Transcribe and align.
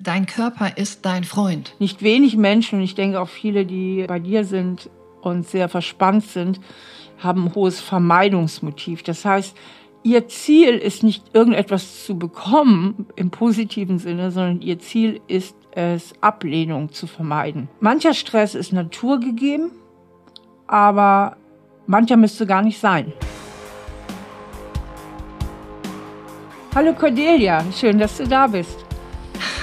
Dein 0.00 0.26
Körper 0.26 0.76
ist 0.76 1.04
dein 1.04 1.24
Freund. 1.24 1.74
Nicht 1.80 2.02
wenig 2.02 2.36
Menschen, 2.36 2.78
und 2.78 2.84
ich 2.84 2.94
denke 2.94 3.20
auch 3.20 3.28
viele, 3.28 3.66
die 3.66 4.04
bei 4.06 4.20
dir 4.20 4.44
sind 4.44 4.88
und 5.22 5.48
sehr 5.48 5.68
verspannt 5.68 6.24
sind, 6.24 6.60
haben 7.18 7.46
ein 7.46 7.54
hohes 7.56 7.80
Vermeidungsmotiv. 7.80 9.02
Das 9.02 9.24
heißt, 9.24 9.56
ihr 10.04 10.28
Ziel 10.28 10.76
ist 10.76 11.02
nicht 11.02 11.34
irgendetwas 11.34 12.04
zu 12.04 12.16
bekommen 12.16 13.06
im 13.16 13.30
positiven 13.30 13.98
Sinne, 13.98 14.30
sondern 14.30 14.62
ihr 14.62 14.78
Ziel 14.78 15.20
ist 15.26 15.56
es, 15.72 16.12
Ablehnung 16.20 16.92
zu 16.92 17.08
vermeiden. 17.08 17.68
Mancher 17.80 18.14
Stress 18.14 18.54
ist 18.54 18.72
naturgegeben, 18.72 19.72
aber 20.68 21.36
mancher 21.88 22.16
müsste 22.16 22.46
gar 22.46 22.62
nicht 22.62 22.78
sein. 22.78 23.12
Hallo 26.72 26.94
Cordelia, 26.94 27.64
schön, 27.72 27.98
dass 27.98 28.16
du 28.18 28.28
da 28.28 28.46
bist. 28.46 28.87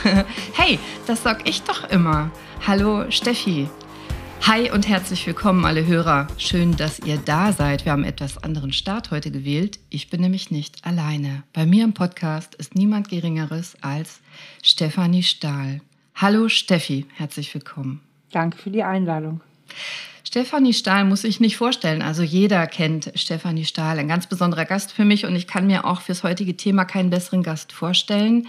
hey, 0.54 0.78
das 1.08 1.24
sag 1.24 1.48
ich 1.50 1.64
doch 1.64 1.90
immer. 1.90 2.30
Hallo 2.66 3.10
Steffi. 3.10 3.68
Hi 4.46 4.70
und 4.70 4.88
herzlich 4.88 5.26
willkommen 5.26 5.66
alle 5.66 5.88
Hörer. 5.88 6.28
Schön, 6.38 6.76
dass 6.76 7.00
ihr 7.00 7.18
da 7.18 7.52
seid. 7.52 7.86
Wir 7.86 7.92
haben 7.92 8.04
etwas 8.04 8.38
anderen 8.44 8.72
Start 8.72 9.10
heute 9.10 9.32
gewählt. 9.32 9.80
Ich 9.90 10.10
bin 10.10 10.22
nämlich 10.22 10.52
nicht 10.52 10.86
alleine. 10.86 11.44
Bei 11.54 11.66
mir 11.66 11.84
im 11.84 11.94
Podcast 11.94 12.54
ist 12.56 12.76
niemand 12.76 13.10
Geringeres 13.10 13.76
als 13.82 14.20
Stefanie 14.62 15.24
Stahl. 15.24 15.82
Hallo 16.14 16.50
Steffi, 16.50 17.08
herzlich 17.16 17.52
willkommen. 17.56 18.02
Danke 18.32 18.58
für 18.58 18.70
die 18.70 18.84
Einladung. 18.84 19.42
Stefanie 20.24 20.74
Stahl 20.74 21.06
muss 21.06 21.24
ich 21.24 21.40
nicht 21.40 21.58
vorstellen. 21.58 22.04
Also 22.04 22.22
jeder 22.22 22.68
kennt 22.68 23.12
Stefanie 23.16 23.66
Stahl, 23.66 23.98
ein 23.98 24.08
ganz 24.08 24.28
besonderer 24.28 24.66
Gast 24.66 24.92
für 24.92 25.06
mich 25.06 25.26
und 25.26 25.36
ich 25.36 25.48
kann 25.48 25.66
mir 25.66 25.86
auch 25.86 26.02
fürs 26.02 26.24
heutige 26.24 26.56
Thema 26.56 26.86
keinen 26.86 27.10
besseren 27.10 27.42
Gast 27.42 27.72
vorstellen. 27.72 28.48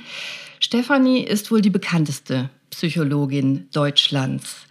Stefanie 0.67 1.21
ist 1.21 1.53
wohl 1.53 1.61
die 1.61 1.71
bekannteste 1.71 2.51
Psychologin 2.71 3.69
Deutschlands. 3.73 4.67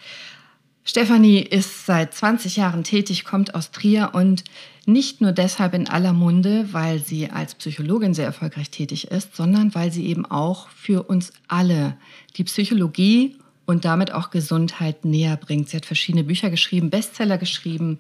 Stefanie 0.83 1.39
ist 1.39 1.85
seit 1.85 2.13
20 2.13 2.57
Jahren 2.57 2.83
tätig, 2.83 3.23
kommt 3.23 3.55
aus 3.55 3.71
Trier 3.71 4.09
und 4.11 4.43
nicht 4.85 5.21
nur 5.21 5.31
deshalb 5.31 5.73
in 5.73 5.87
aller 5.87 6.11
Munde, 6.11 6.67
weil 6.73 6.99
sie 6.99 7.29
als 7.29 7.55
Psychologin 7.55 8.13
sehr 8.13 8.25
erfolgreich 8.25 8.71
tätig 8.71 9.09
ist, 9.09 9.37
sondern 9.37 9.73
weil 9.73 9.89
sie 9.89 10.07
eben 10.07 10.25
auch 10.25 10.67
für 10.67 11.03
uns 11.03 11.31
alle 11.47 11.95
die 12.35 12.43
Psychologie 12.43 13.37
und 13.65 13.85
damit 13.85 14.11
auch 14.11 14.29
Gesundheit 14.29 15.05
näher 15.05 15.37
bringt. 15.37 15.69
Sie 15.69 15.77
hat 15.77 15.85
verschiedene 15.85 16.23
Bücher 16.23 16.49
geschrieben, 16.49 16.89
Bestseller 16.89 17.37
geschrieben. 17.37 17.97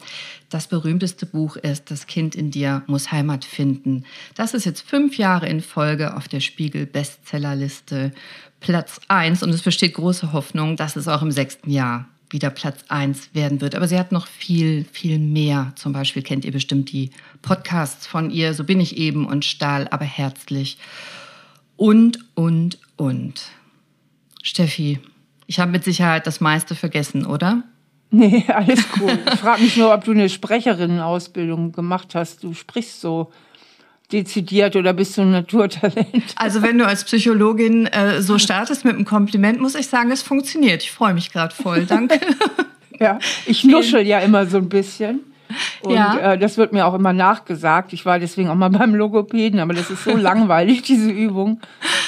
Das 0.49 0.67
berühmteste 0.67 1.25
Buch 1.25 1.55
ist 1.55 1.89
Das 1.91 2.07
Kind 2.07 2.35
in 2.35 2.51
dir 2.51 2.83
muss 2.87 3.11
Heimat 3.11 3.45
finden. 3.45 4.05
Das 4.35 4.53
ist 4.53 4.65
jetzt 4.65 4.87
fünf 4.87 5.17
Jahre 5.17 5.47
in 5.47 5.61
Folge 5.61 6.15
auf 6.15 6.27
der 6.27 6.39
Spiegel 6.39 6.85
Bestsellerliste 6.85 8.11
Platz 8.59 8.99
eins 9.07 9.43
und 9.43 9.49
es 9.49 9.61
besteht 9.61 9.95
große 9.95 10.33
Hoffnung, 10.33 10.75
dass 10.75 10.95
es 10.95 11.07
auch 11.07 11.21
im 11.21 11.31
sechsten 11.31 11.69
Jahr 11.69 12.07
wieder 12.29 12.49
Platz 12.49 12.83
eins 12.87 13.29
werden 13.33 13.61
wird. 13.61 13.75
Aber 13.75 13.87
sie 13.87 13.97
hat 13.97 14.11
noch 14.11 14.27
viel, 14.27 14.85
viel 14.91 15.19
mehr. 15.19 15.73
Zum 15.75 15.93
Beispiel 15.93 16.23
kennt 16.23 16.45
ihr 16.45 16.51
bestimmt 16.51 16.91
die 16.91 17.11
Podcasts 17.41 18.07
von 18.07 18.31
ihr, 18.31 18.53
So 18.53 18.63
bin 18.63 18.79
ich 18.79 18.97
eben 18.97 19.25
und 19.25 19.45
Stahl, 19.45 19.87
aber 19.89 20.05
herzlich. 20.05 20.77
Und, 21.77 22.19
und, 22.35 22.79
und. 22.97 23.49
Steffi, 24.41 24.99
ich 25.47 25.59
habe 25.59 25.71
mit 25.71 25.83
Sicherheit 25.83 26.27
das 26.27 26.41
meiste 26.41 26.75
vergessen, 26.75 27.25
oder? 27.25 27.63
Nee, 28.11 28.45
alles 28.53 28.89
gut. 28.91 29.19
Ich 29.33 29.39
frage 29.39 29.61
mich 29.61 29.77
nur, 29.77 29.93
ob 29.93 30.03
du 30.03 30.11
eine 30.11 30.29
Sprecherinnenausbildung 30.29 31.71
gemacht 31.71 32.15
hast. 32.15 32.43
Du 32.43 32.53
sprichst 32.53 33.01
so 33.01 33.31
dezidiert 34.11 34.75
oder 34.75 34.93
bist 34.93 35.17
du 35.17 35.21
ein 35.21 35.31
Naturtalent? 35.31 36.05
Also 36.35 36.61
wenn 36.61 36.77
du 36.77 36.85
als 36.85 37.03
Psychologin 37.03 37.87
äh, 37.87 38.21
so 38.21 38.37
startest 38.37 38.85
mit 38.85 38.95
einem 38.95 39.05
Kompliment, 39.05 39.59
muss 39.59 39.75
ich 39.75 39.87
sagen, 39.87 40.11
es 40.11 40.21
funktioniert. 40.21 40.83
Ich 40.83 40.91
freue 40.91 41.13
mich 41.13 41.31
gerade 41.31 41.53
voll. 41.53 41.85
Danke. 41.85 42.19
ja, 42.99 43.19
ich 43.45 43.63
nuschel 43.63 44.05
ja 44.05 44.19
immer 44.19 44.45
so 44.45 44.57
ein 44.57 44.69
bisschen. 44.69 45.21
Und 45.81 45.93
ja. 45.93 46.33
äh, 46.33 46.37
das 46.37 46.57
wird 46.57 46.73
mir 46.73 46.85
auch 46.85 46.93
immer 46.93 47.13
nachgesagt. 47.13 47.93
Ich 47.93 48.05
war 48.05 48.19
deswegen 48.19 48.49
auch 48.49 48.55
mal 48.55 48.69
beim 48.69 48.95
Logopäden, 48.95 49.59
aber 49.59 49.73
das 49.73 49.89
ist 49.89 50.03
so 50.03 50.11
langweilig, 50.17 50.81
diese 50.81 51.09
Übung, 51.09 51.61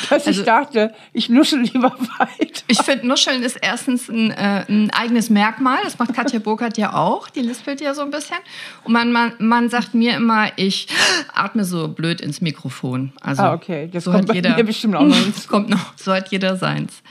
dass 0.09 0.27
also, 0.27 0.41
ich 0.41 0.45
dachte, 0.45 0.93
ich 1.13 1.29
nuschel 1.29 1.61
lieber 1.61 1.91
weiter. 2.19 2.63
Ich 2.67 2.81
finde, 2.81 3.07
Nuscheln 3.07 3.43
ist 3.43 3.57
erstens 3.61 4.09
ein, 4.09 4.31
äh, 4.31 4.65
ein, 4.67 4.89
eigenes 4.91 5.29
Merkmal. 5.29 5.79
Das 5.83 5.97
macht 5.99 6.13
Katja 6.13 6.39
Burkhardt 6.39 6.77
ja 6.77 6.93
auch. 6.93 7.29
Die 7.29 7.41
lispelt 7.41 7.81
ja 7.81 7.93
so 7.93 8.01
ein 8.01 8.11
bisschen. 8.11 8.37
Und 8.83 8.93
man, 8.93 9.11
man, 9.11 9.33
man 9.39 9.69
sagt 9.69 9.93
mir 9.93 10.15
immer, 10.15 10.47
ich 10.55 10.87
atme 11.33 11.63
so 11.63 11.87
blöd 11.87 12.21
ins 12.21 12.41
Mikrofon. 12.41 13.13
Also, 13.21 13.43
ah, 13.43 13.53
okay. 13.53 13.89
Das 13.91 14.03
so 14.03 14.11
kommt 14.11 14.29
hat 14.29 14.35
jeder, 14.35 14.55
mir 14.55 14.63
bestimmt 14.63 14.95
auch 14.95 15.05
noch 15.05 15.17
ins. 15.25 15.47
kommt 15.47 15.69
noch. 15.69 15.93
So 15.95 16.13
hat 16.13 16.29
jeder 16.31 16.57
seins. 16.57 17.01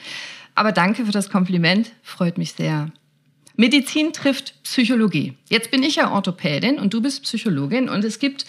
Aber 0.55 0.73
danke 0.73 1.05
für 1.05 1.13
das 1.13 1.31
Kompliment. 1.31 1.91
Freut 2.03 2.39
mich 2.39 2.53
sehr. 2.53 2.91
Medizin 3.57 4.13
trifft 4.13 4.55
Psychologie. 4.65 5.35
Jetzt 5.49 5.71
bin 5.71 5.83
ich 5.83 5.97
ja 5.97 6.13
Orthopädin 6.13 6.79
und 6.79 6.93
du 6.93 7.01
bist 7.01 7.23
Psychologin 7.23 7.89
und 7.89 8.05
es 8.05 8.19
gibt 8.19 8.45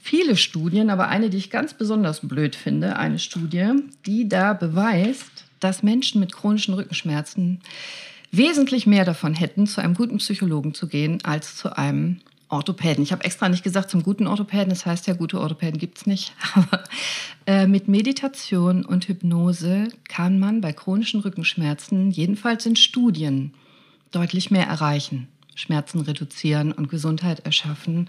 viele 0.00 0.36
Studien, 0.36 0.88
aber 0.88 1.08
eine, 1.08 1.30
die 1.30 1.38
ich 1.38 1.50
ganz 1.50 1.74
besonders 1.74 2.20
blöd 2.20 2.54
finde, 2.54 2.96
eine 2.96 3.18
Studie, 3.18 3.72
die 4.06 4.28
da 4.28 4.52
beweist, 4.52 5.44
dass 5.58 5.82
Menschen 5.82 6.20
mit 6.20 6.32
chronischen 6.32 6.74
Rückenschmerzen 6.74 7.60
wesentlich 8.30 8.86
mehr 8.86 9.04
davon 9.04 9.34
hätten, 9.34 9.66
zu 9.66 9.80
einem 9.80 9.94
guten 9.94 10.18
Psychologen 10.18 10.74
zu 10.74 10.86
gehen, 10.86 11.18
als 11.24 11.56
zu 11.56 11.76
einem 11.76 12.20
Orthopäden. 12.48 13.02
Ich 13.02 13.12
habe 13.12 13.24
extra 13.24 13.48
nicht 13.48 13.64
gesagt 13.64 13.90
zum 13.90 14.02
guten 14.02 14.26
Orthopäden, 14.26 14.68
das 14.68 14.86
heißt 14.86 15.06
ja, 15.06 15.14
gute 15.14 15.40
Orthopäden 15.40 15.78
gibt 15.78 15.98
es 15.98 16.06
nicht. 16.06 16.34
Aber 16.54 16.84
äh, 17.46 17.66
mit 17.66 17.88
Meditation 17.88 18.84
und 18.84 19.08
Hypnose 19.08 19.88
kann 20.08 20.38
man 20.38 20.60
bei 20.60 20.72
chronischen 20.72 21.20
Rückenschmerzen, 21.20 22.10
jedenfalls 22.10 22.66
in 22.66 22.76
Studien, 22.76 23.54
deutlich 24.12 24.50
mehr 24.50 24.66
erreichen, 24.66 25.28
Schmerzen 25.54 26.00
reduzieren 26.00 26.72
und 26.72 26.88
Gesundheit 26.88 27.40
erschaffen 27.40 28.08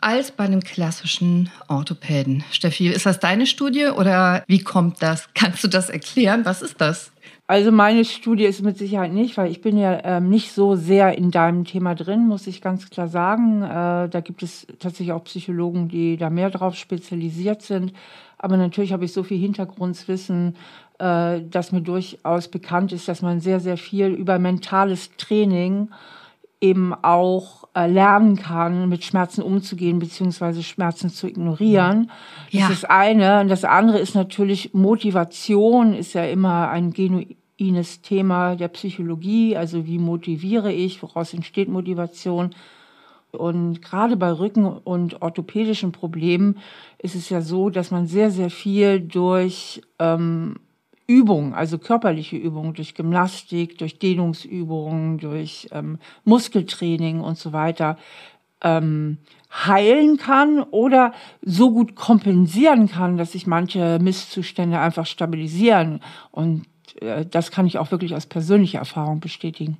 als 0.00 0.30
bei 0.30 0.44
einem 0.44 0.62
klassischen 0.62 1.50
Orthopäden. 1.68 2.44
Steffi, 2.50 2.88
ist 2.88 3.06
das 3.06 3.18
deine 3.18 3.46
Studie 3.46 3.86
oder 3.86 4.44
wie 4.46 4.62
kommt 4.62 5.02
das? 5.02 5.28
Kannst 5.34 5.64
du 5.64 5.68
das 5.68 5.90
erklären? 5.90 6.44
Was 6.44 6.62
ist 6.62 6.80
das? 6.80 7.10
Also 7.48 7.70
meine 7.70 8.04
Studie 8.04 8.44
ist 8.44 8.62
mit 8.62 8.76
Sicherheit 8.76 9.12
nicht, 9.12 9.36
weil 9.36 9.50
ich 9.50 9.60
bin 9.60 9.76
ja 9.76 10.00
ähm, 10.04 10.28
nicht 10.28 10.52
so 10.52 10.74
sehr 10.74 11.16
in 11.16 11.30
deinem 11.30 11.64
Thema 11.64 11.94
drin, 11.94 12.26
muss 12.26 12.48
ich 12.48 12.60
ganz 12.60 12.90
klar 12.90 13.06
sagen. 13.06 13.62
Äh, 13.62 14.08
da 14.08 14.20
gibt 14.20 14.42
es 14.42 14.66
tatsächlich 14.80 15.12
auch 15.12 15.22
Psychologen, 15.24 15.88
die 15.88 16.16
da 16.16 16.28
mehr 16.28 16.50
drauf 16.50 16.74
spezialisiert 16.74 17.62
sind. 17.62 17.92
Aber 18.38 18.56
natürlich 18.56 18.92
habe 18.92 19.04
ich 19.04 19.12
so 19.12 19.22
viel 19.22 19.38
Hintergrundwissen, 19.38 20.56
äh, 20.98 21.42
dass 21.42 21.72
mir 21.72 21.82
durchaus 21.82 22.48
bekannt 22.48 22.92
ist, 22.92 23.08
dass 23.08 23.22
man 23.22 23.40
sehr, 23.40 23.60
sehr 23.60 23.76
viel 23.76 24.08
über 24.08 24.38
mentales 24.38 25.10
Training 25.16 25.90
eben 26.60 26.94
auch 26.94 27.68
äh, 27.74 27.86
lernen 27.86 28.36
kann, 28.36 28.88
mit 28.88 29.04
Schmerzen 29.04 29.42
umzugehen, 29.42 29.98
beziehungsweise 29.98 30.62
Schmerzen 30.62 31.10
zu 31.10 31.26
ignorieren. 31.26 32.10
Das 32.50 32.60
ja. 32.60 32.68
ist 32.68 32.82
das 32.82 32.90
eine. 32.90 33.40
Und 33.40 33.48
das 33.48 33.64
andere 33.64 33.98
ist 33.98 34.14
natürlich 34.14 34.72
Motivation, 34.72 35.92
ist 35.92 36.14
ja 36.14 36.24
immer 36.24 36.70
ein 36.70 36.92
genuines 36.92 38.00
Thema 38.00 38.56
der 38.56 38.68
Psychologie. 38.68 39.56
Also 39.56 39.86
wie 39.86 39.98
motiviere 39.98 40.72
ich, 40.72 41.02
woraus 41.02 41.34
entsteht 41.34 41.68
Motivation? 41.68 42.54
Und 43.32 43.82
gerade 43.82 44.16
bei 44.16 44.32
Rücken- 44.32 44.64
und 44.64 45.20
orthopädischen 45.20 45.92
Problemen 45.92 46.58
ist 46.98 47.14
es 47.14 47.28
ja 47.28 47.42
so, 47.42 47.68
dass 47.68 47.90
man 47.90 48.06
sehr, 48.06 48.30
sehr 48.30 48.48
viel 48.48 49.00
durch 49.00 49.82
ähm, 49.98 50.56
Übungen, 51.06 51.54
also 51.54 51.78
körperliche 51.78 52.36
Übungen, 52.36 52.74
durch 52.74 52.94
Gymnastik, 52.94 53.78
durch 53.78 53.98
Dehnungsübungen, 53.98 55.18
durch 55.18 55.68
ähm, 55.72 55.98
Muskeltraining 56.24 57.20
und 57.20 57.38
so 57.38 57.52
weiter 57.52 57.96
ähm, 58.62 59.18
heilen 59.50 60.16
kann 60.16 60.60
oder 60.62 61.12
so 61.42 61.70
gut 61.70 61.94
kompensieren 61.94 62.88
kann, 62.88 63.16
dass 63.16 63.32
sich 63.32 63.46
manche 63.46 63.98
Misszustände 64.00 64.78
einfach 64.78 65.06
stabilisieren. 65.06 66.00
Und 66.30 66.64
äh, 67.00 67.24
das 67.24 67.50
kann 67.50 67.66
ich 67.66 67.78
auch 67.78 67.90
wirklich 67.90 68.14
aus 68.14 68.26
persönlicher 68.26 68.78
Erfahrung 68.78 69.20
bestätigen. 69.20 69.78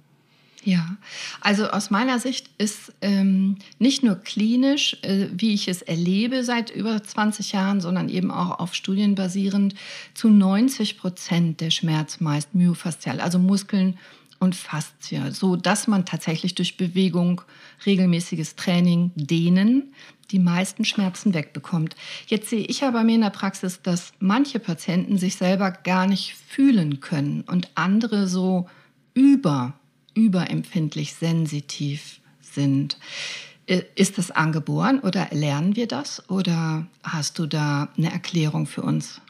Ja, 0.67 0.97
also 1.41 1.69
aus 1.69 1.91
meiner 1.91 2.19
Sicht 2.19 2.51
ist 2.59 2.93
ähm, 3.01 3.55
nicht 3.79 4.03
nur 4.03 4.17
klinisch, 4.17 4.97
äh, 5.03 5.29
wie 5.31 5.55
ich 5.55 5.69
es 5.69 5.81
erlebe 5.81 6.43
seit 6.43 6.71
über 6.71 7.01
20 7.01 7.53
Jahren, 7.53 7.81
sondern 7.81 8.09
eben 8.09 8.33
auch 8.33 8.59
auf 8.59 8.75
Studien 8.75 9.15
basierend, 9.15 9.77
zu 10.13 10.29
90 10.29 10.99
Prozent 10.99 11.61
der 11.61 11.71
Schmerz 11.71 12.19
meist 12.19 12.53
myofaszial, 12.57 13.21
also 13.21 13.39
Muskeln 13.39 13.97
und 14.41 14.57
Faszie, 14.57 15.31
so 15.31 15.55
dass 15.55 15.87
man 15.87 16.05
tatsächlich 16.05 16.57
durch 16.57 16.77
Bewegung, 16.77 17.43
regelmäßiges 17.87 18.57
Training, 18.57 19.13
Dehnen 19.15 19.95
die 20.33 20.41
meisten 20.41 20.85
Schmerzen 20.85 21.33
wegbekommt. 21.33 21.95
Jetzt 22.27 22.51
sehe 22.51 22.67
ich 22.67 22.81
ja 22.81 22.91
bei 22.91 23.05
mir 23.05 23.15
in 23.15 23.21
der 23.21 23.31
Praxis, 23.31 23.83
dass 23.83 24.15
manche 24.19 24.59
Patienten 24.59 25.17
sich 25.17 25.37
selber 25.37 25.71
gar 25.71 26.09
nicht 26.09 26.35
fühlen 26.35 26.99
können 26.99 27.43
und 27.43 27.71
andere 27.77 28.27
so 28.27 28.69
über 29.15 29.79
überempfindlich 30.17 31.15
sensitiv 31.15 32.21
sind. 32.41 32.99
Ist 33.95 34.19
das 34.19 34.31
angeboren 34.31 35.01
oder 35.01 35.29
lernen 35.31 35.77
wir 35.77 35.87
das 35.87 36.29
oder 36.31 36.87
hast 37.03 37.39
du 37.39 37.47
da 37.47 37.89
eine 37.97 38.13
Erklärung 38.13 38.67
für 38.67 38.83
uns? 38.83 39.21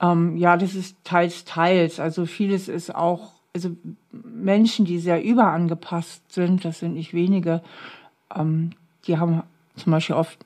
Ähm, 0.00 0.36
ja, 0.36 0.56
das 0.56 0.74
ist 0.74 0.96
teils, 1.04 1.44
teils. 1.44 2.00
Also 2.00 2.24
vieles 2.26 2.68
ist 2.68 2.94
auch, 2.94 3.32
also 3.52 3.76
Menschen, 4.12 4.84
die 4.84 4.98
sehr 4.98 5.22
überangepasst 5.22 6.32
sind, 6.32 6.64
das 6.64 6.78
sind 6.78 6.94
nicht 6.94 7.12
wenige, 7.12 7.62
ähm, 8.34 8.70
die 9.06 9.18
haben 9.18 9.42
zum 9.76 9.92
Beispiel 9.92 10.16
oft 10.16 10.38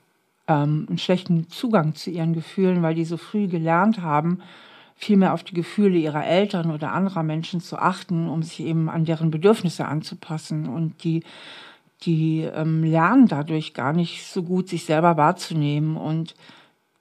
ähm, 0.49 0.87
einen 0.89 0.99
schlechten 0.99 1.49
Zugang 1.51 1.95
zu 1.95 2.11
ihren 2.11 2.33
Gefühlen, 2.33 2.83
weil 2.83 2.95
die 2.95 3.05
so 3.05 3.17
früh 3.17 3.47
gelernt 3.47 4.01
haben, 4.01 4.41
viel 4.97 5.17
mehr 5.17 5.35
auf 5.35 5.43
die 5.43 5.55
Gefühle 5.55 5.99
ihrer 5.99 6.25
Eltern 6.25 6.71
oder 6.71 6.93
anderer 6.93 7.23
Menschen 7.23 7.61
zu 7.61 7.79
achten, 7.79 8.29
um 8.29 8.43
sich 8.43 8.61
eben 8.61 8.89
an 8.89 9.05
deren 9.05 9.31
Bedürfnisse 9.31 9.87
anzupassen. 9.87 10.69
Und 10.69 11.05
die, 11.05 11.23
die 12.03 12.43
ähm, 12.43 12.85
lernen 12.85 13.27
dadurch 13.27 13.75
gar 13.75 13.93
nicht 13.93 14.27
so 14.27 14.43
gut, 14.43 14.69
sich 14.69 14.85
selber 14.85 15.17
wahrzunehmen. 15.17 15.97
Und 15.97 16.35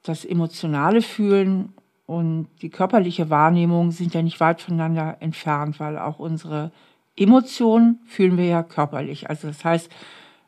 das 0.04 0.26
emotionale 0.26 1.02
Fühlen 1.02 1.74
und 2.06 2.48
die 2.62 2.70
körperliche 2.70 3.30
Wahrnehmung 3.30 3.92
sind 3.92 4.14
ja 4.14 4.22
nicht 4.22 4.40
weit 4.40 4.62
voneinander 4.62 5.18
entfernt, 5.22 5.80
weil 5.80 5.98
auch 5.98 6.20
unsere 6.20 6.72
Emotionen 7.16 8.00
fühlen 8.06 8.38
wir 8.38 8.46
ja 8.46 8.64
körperlich. 8.64 9.30
Also 9.30 9.48
das 9.48 9.64
heißt, 9.64 9.90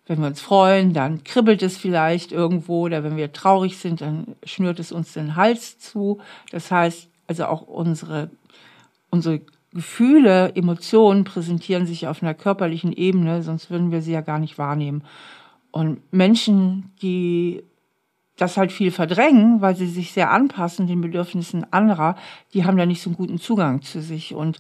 wenn 0.08 0.20
wir 0.20 0.28
uns 0.28 0.42
freuen, 0.42 0.94
dann 0.94 1.24
kribbelt 1.24 1.64
es 1.64 1.78
vielleicht 1.78 2.32
irgendwo 2.32 2.86
oder 2.86 3.04
wenn 3.04 3.18
wir 3.18 3.34
traurig 3.34 3.78
sind, 3.78 4.02
dann 4.02 4.36
schnürt 4.44 4.80
es 4.80 4.92
uns 4.92 5.14
den 5.14 5.36
Hals 5.36 5.80
zu. 5.80 6.20
Das 6.52 6.70
heißt, 6.70 7.10
also 7.28 7.46
auch 7.46 7.62
unsere, 7.62 8.30
unsere 9.10 9.42
Gefühle, 9.74 10.56
Emotionen 10.56 11.26
präsentieren 11.26 11.86
sich 11.86 12.08
auf 12.08 12.24
einer 12.24 12.34
körperlichen 12.34 12.94
Ebene, 12.94 13.44
sonst 13.44 13.70
würden 13.70 13.92
wir 13.92 14.02
sie 14.02 14.14
ja 14.14 14.22
gar 14.22 14.40
nicht 14.40 14.58
wahrnehmen. 14.58 15.04
Und 15.72 16.00
Menschen, 16.14 16.94
die 17.02 17.62
das 18.38 18.58
halt 18.58 18.72
viel 18.72 18.92
verdrängen, 18.92 19.62
weil 19.62 19.76
sie 19.76 19.88
sich 19.88 20.12
sehr 20.12 20.32
anpassen 20.32 20.88
den 20.88 21.02
Bedürfnissen 21.02 21.72
anderer, 21.72 22.16
die 22.54 22.66
haben 22.66 22.78
da 22.78 22.86
nicht 22.86 23.02
so 23.02 23.10
einen 23.10 23.18
guten 23.18 23.40
Zugang 23.40 23.82
zu 23.82 24.02
sich. 24.02 24.34
Und 24.34 24.60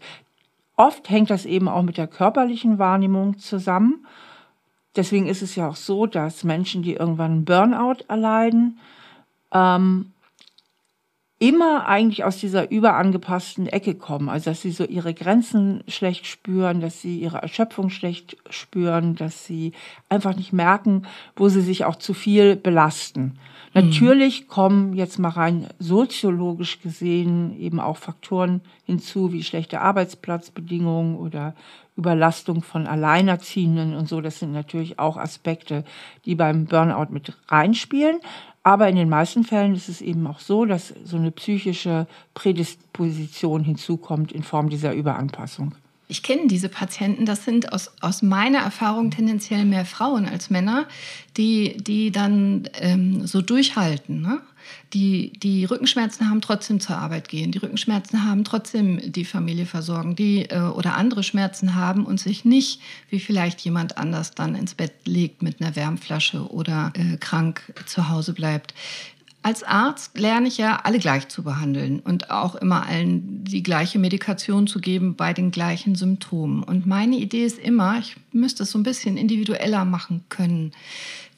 oft 0.75 1.09
hängt 1.09 1.29
das 1.29 1.45
eben 1.45 1.67
auch 1.67 1.83
mit 1.83 1.97
der 1.97 2.07
körperlichen 2.07 2.79
Wahrnehmung 2.79 3.37
zusammen. 3.37 4.05
Deswegen 4.95 5.27
ist 5.27 5.41
es 5.41 5.55
ja 5.55 5.69
auch 5.69 5.75
so, 5.75 6.05
dass 6.05 6.43
Menschen, 6.43 6.83
die 6.83 6.93
irgendwann 6.93 7.31
einen 7.31 7.45
Burnout 7.45 8.03
erleiden, 8.07 8.79
ähm, 9.51 10.11
immer 11.45 11.87
eigentlich 11.87 12.23
aus 12.23 12.37
dieser 12.37 12.71
überangepassten 12.71 13.67
Ecke 13.67 13.93
kommen. 13.93 14.29
Also, 14.29 14.49
dass 14.49 14.63
sie 14.63 14.71
so 14.71 14.83
ihre 14.83 15.13
Grenzen 15.13 15.83
schlecht 15.87 16.25
spüren, 16.25 16.81
dass 16.81 17.01
sie 17.01 17.19
ihre 17.19 17.37
Erschöpfung 17.37 17.91
schlecht 17.91 18.35
spüren, 18.49 19.15
dass 19.15 19.45
sie 19.45 19.73
einfach 20.09 20.35
nicht 20.35 20.53
merken, 20.53 21.03
wo 21.35 21.47
sie 21.47 21.61
sich 21.61 21.85
auch 21.85 21.97
zu 21.97 22.15
viel 22.15 22.55
belasten. 22.55 23.37
Mhm. 23.75 23.81
Natürlich 23.81 24.47
kommen 24.47 24.93
jetzt 24.93 25.19
mal 25.19 25.29
rein 25.29 25.67
soziologisch 25.77 26.81
gesehen 26.81 27.55
eben 27.59 27.79
auch 27.79 27.97
Faktoren 27.97 28.61
hinzu, 28.85 29.31
wie 29.31 29.43
schlechte 29.43 29.81
Arbeitsplatzbedingungen 29.81 31.15
oder 31.15 31.53
Überlastung 31.95 32.63
von 32.63 32.87
Alleinerziehenden 32.87 33.95
und 33.95 34.09
so. 34.09 34.19
Das 34.19 34.39
sind 34.39 34.51
natürlich 34.51 34.97
auch 34.97 35.17
Aspekte, 35.17 35.83
die 36.25 36.33
beim 36.33 36.65
Burnout 36.65 37.11
mit 37.11 37.33
reinspielen. 37.49 38.17
Aber 38.65 38.89
in 38.89 38.95
den 38.95 39.09
meisten 39.09 39.43
Fällen 39.43 39.75
ist 39.75 39.89
es 39.89 40.01
eben 40.01 40.25
auch 40.25 40.39
so, 40.39 40.65
dass 40.65 40.91
so 41.03 41.17
eine 41.17 41.29
psychische 41.29 42.07
Prädisposition 42.33 43.63
hinzukommt 43.63 44.31
in 44.31 44.41
Form 44.41 44.69
dieser 44.69 44.91
Überanpassung. 44.95 45.75
Ich 46.07 46.23
kenne 46.23 46.47
diese 46.47 46.67
Patienten, 46.67 47.27
das 47.27 47.45
sind 47.45 47.71
aus, 47.71 47.91
aus 48.01 48.23
meiner 48.23 48.57
Erfahrung 48.59 49.11
tendenziell 49.11 49.65
mehr 49.65 49.85
Frauen 49.85 50.27
als 50.27 50.49
Männer, 50.49 50.87
die, 51.37 51.77
die 51.77 52.09
dann 52.11 52.67
ähm, 52.79 53.27
so 53.27 53.43
durchhalten. 53.43 54.23
Ne? 54.23 54.41
Die, 54.93 55.33
die 55.33 55.65
Rückenschmerzen 55.65 56.29
haben, 56.29 56.41
trotzdem 56.41 56.79
zur 56.79 56.97
Arbeit 56.97 57.27
gehen, 57.27 57.51
die 57.51 57.57
Rückenschmerzen 57.57 58.25
haben, 58.25 58.43
trotzdem 58.43 59.11
die 59.11 59.25
Familie 59.25 59.65
versorgen, 59.65 60.15
die 60.15 60.49
äh, 60.49 60.59
oder 60.59 60.95
andere 60.95 61.23
Schmerzen 61.23 61.75
haben 61.75 62.05
und 62.05 62.19
sich 62.19 62.45
nicht, 62.45 62.81
wie 63.09 63.19
vielleicht 63.19 63.61
jemand 63.61 63.97
anders 63.97 64.31
dann 64.31 64.55
ins 64.55 64.75
Bett 64.75 64.93
legt 65.05 65.41
mit 65.41 65.61
einer 65.61 65.75
Wärmflasche 65.75 66.51
oder 66.51 66.93
äh, 66.95 67.17
krank 67.17 67.73
zu 67.85 68.09
Hause 68.09 68.33
bleibt. 68.33 68.73
Als 69.45 69.61
Arzt 69.61 70.17
lerne 70.17 70.47
ich 70.47 70.57
ja, 70.57 70.77
alle 70.77 70.97
gleich 70.97 71.27
zu 71.27 71.43
behandeln 71.43 71.99
und 71.99 72.31
auch 72.31 72.55
immer 72.55 72.87
allen 72.87 73.43
die 73.43 73.61
gleiche 73.61 73.99
Medikation 73.99 74.65
zu 74.65 74.79
geben 74.79 75.15
bei 75.15 75.33
den 75.33 75.51
gleichen 75.51 75.93
Symptomen. 75.93 76.63
Und 76.63 76.87
meine 76.87 77.17
Idee 77.17 77.45
ist 77.45 77.59
immer, 77.59 77.99
ich 77.99 78.15
müsste 78.31 78.63
es 78.63 78.71
so 78.71 78.79
ein 78.79 78.83
bisschen 78.83 79.17
individueller 79.17 79.85
machen 79.85 80.23
können. 80.29 80.71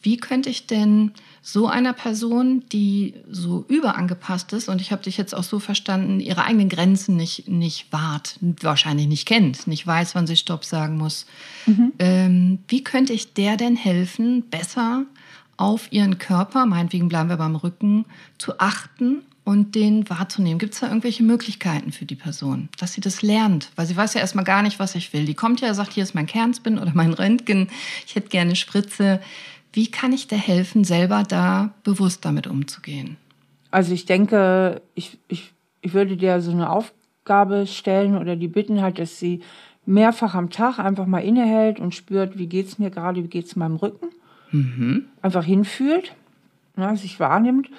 Wie 0.01 0.15
könnte 0.15 0.49
ich 0.49 0.67
denn 0.67 1.11
so 1.41 1.67
einer 1.67 1.93
Person, 1.93 2.63
die 2.71 3.13
so 3.29 3.65
überangepasst 3.67 4.53
ist, 4.53 4.69
und 4.69 4.81
ich 4.81 4.91
habe 4.91 5.03
dich 5.03 5.17
jetzt 5.17 5.33
auch 5.33 5.43
so 5.43 5.59
verstanden, 5.59 6.19
ihre 6.19 6.43
eigenen 6.43 6.69
Grenzen 6.69 7.15
nicht, 7.15 7.47
nicht 7.47 7.91
wahrt, 7.91 8.37
wahrscheinlich 8.61 9.07
nicht 9.07 9.27
kennt, 9.27 9.67
nicht 9.67 9.85
weiß, 9.85 10.15
wann 10.15 10.27
sie 10.27 10.35
Stopp 10.35 10.65
sagen 10.65 10.97
muss, 10.97 11.25
mhm. 11.65 11.93
ähm, 11.99 12.59
wie 12.67 12.83
könnte 12.83 13.13
ich 13.13 13.33
der 13.33 13.57
denn 13.57 13.75
helfen, 13.75 14.43
besser 14.49 15.05
auf 15.57 15.91
ihren 15.91 16.19
Körper, 16.19 16.65
meinetwegen 16.65 17.09
bleiben 17.09 17.29
wir 17.29 17.37
beim 17.37 17.55
Rücken, 17.55 18.05
zu 18.37 18.59
achten 18.59 19.23
und 19.47 19.75
den 19.75 20.09
wahrzunehmen. 20.09 20.59
Gibt 20.59 20.73
es 20.73 20.81
da 20.81 20.87
irgendwelche 20.87 21.23
Möglichkeiten 21.23 21.93
für 21.93 22.03
die 22.03 22.15
Person, 22.15 22.67
dass 22.79 22.91
sie 22.91 22.99
das 22.99 23.21
lernt? 23.21 23.71
Weil 23.77 23.85
sie 23.85 23.95
weiß 23.95 24.13
ja 24.13 24.19
erstmal 24.19 24.43
gar 24.43 24.61
nicht, 24.61 24.77
was 24.77 24.93
ich 24.93 25.13
will. 25.13 25.23
Die 25.23 25.35
kommt 25.35 25.61
ja, 25.61 25.73
sagt, 25.73 25.93
hier 25.93 26.03
ist 26.03 26.13
mein 26.13 26.25
Kernspin 26.27 26.77
oder 26.77 26.91
mein 26.93 27.13
Röntgen, 27.13 27.69
ich 28.05 28.15
hätte 28.15 28.27
gerne 28.27 28.57
Spritze. 28.57 29.21
Wie 29.77 29.91
kann 29.91 30.11
ich 30.11 30.25
dir 30.25 30.39
helfen, 30.39 30.83
selber 30.83 31.21
da 31.21 31.69
bewusst 31.83 32.25
damit 32.25 32.47
umzugehen? 32.47 33.15
Also 33.69 33.93
ich 33.93 34.07
denke, 34.07 34.81
ich, 34.95 35.19
ich, 35.27 35.53
ich 35.81 35.93
würde 35.93 36.17
dir 36.17 36.41
so 36.41 36.49
eine 36.49 36.71
Aufgabe 36.71 37.67
stellen 37.67 38.17
oder 38.17 38.35
die 38.35 38.47
bitten 38.47 38.81
halt, 38.81 38.97
dass 38.97 39.19
sie 39.19 39.41
mehrfach 39.85 40.33
am 40.33 40.49
Tag 40.49 40.79
einfach 40.79 41.05
mal 41.05 41.19
innehält 41.19 41.79
und 41.79 41.93
spürt, 41.93 42.39
wie 42.39 42.47
geht 42.47 42.65
es 42.65 42.79
mir 42.79 42.89
gerade, 42.89 43.23
wie 43.23 43.27
geht 43.27 43.45
es 43.45 43.55
meinem 43.55 43.75
Rücken 43.75 44.07
mhm. 44.49 45.05
einfach 45.21 45.43
hinfühlt, 45.43 46.15
ne, 46.75 46.97
sich 46.97 47.19
wahrnimmt 47.19 47.69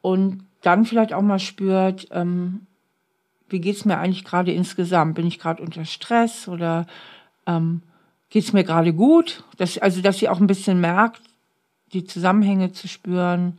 und 0.00 0.42
dann 0.62 0.86
vielleicht 0.86 1.12
auch 1.12 1.22
mal 1.22 1.38
spürt, 1.38 2.08
ähm, 2.10 2.66
wie 3.48 3.60
geht 3.60 3.76
es 3.76 3.84
mir 3.84 3.98
eigentlich 3.98 4.24
gerade 4.24 4.50
insgesamt? 4.50 5.14
Bin 5.14 5.28
ich 5.28 5.38
gerade 5.38 5.62
unter 5.62 5.84
Stress 5.84 6.48
oder 6.48 6.88
ähm, 7.46 7.82
geht 8.28 8.42
es 8.42 8.52
mir 8.52 8.64
gerade 8.64 8.92
gut? 8.92 9.44
Das, 9.56 9.78
also, 9.78 10.02
dass 10.02 10.18
sie 10.18 10.28
auch 10.28 10.40
ein 10.40 10.48
bisschen 10.48 10.80
merkt, 10.80 11.27
die 11.92 12.04
Zusammenhänge 12.04 12.72
zu 12.72 12.88
spüren 12.88 13.58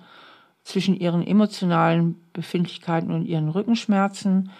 zwischen 0.64 0.96
ihren 0.96 1.26
emotionalen 1.26 2.16
Befindlichkeiten 2.34 3.12
und 3.12 3.26
ihren 3.26 3.50
Rückenschmerzen. 3.50 4.52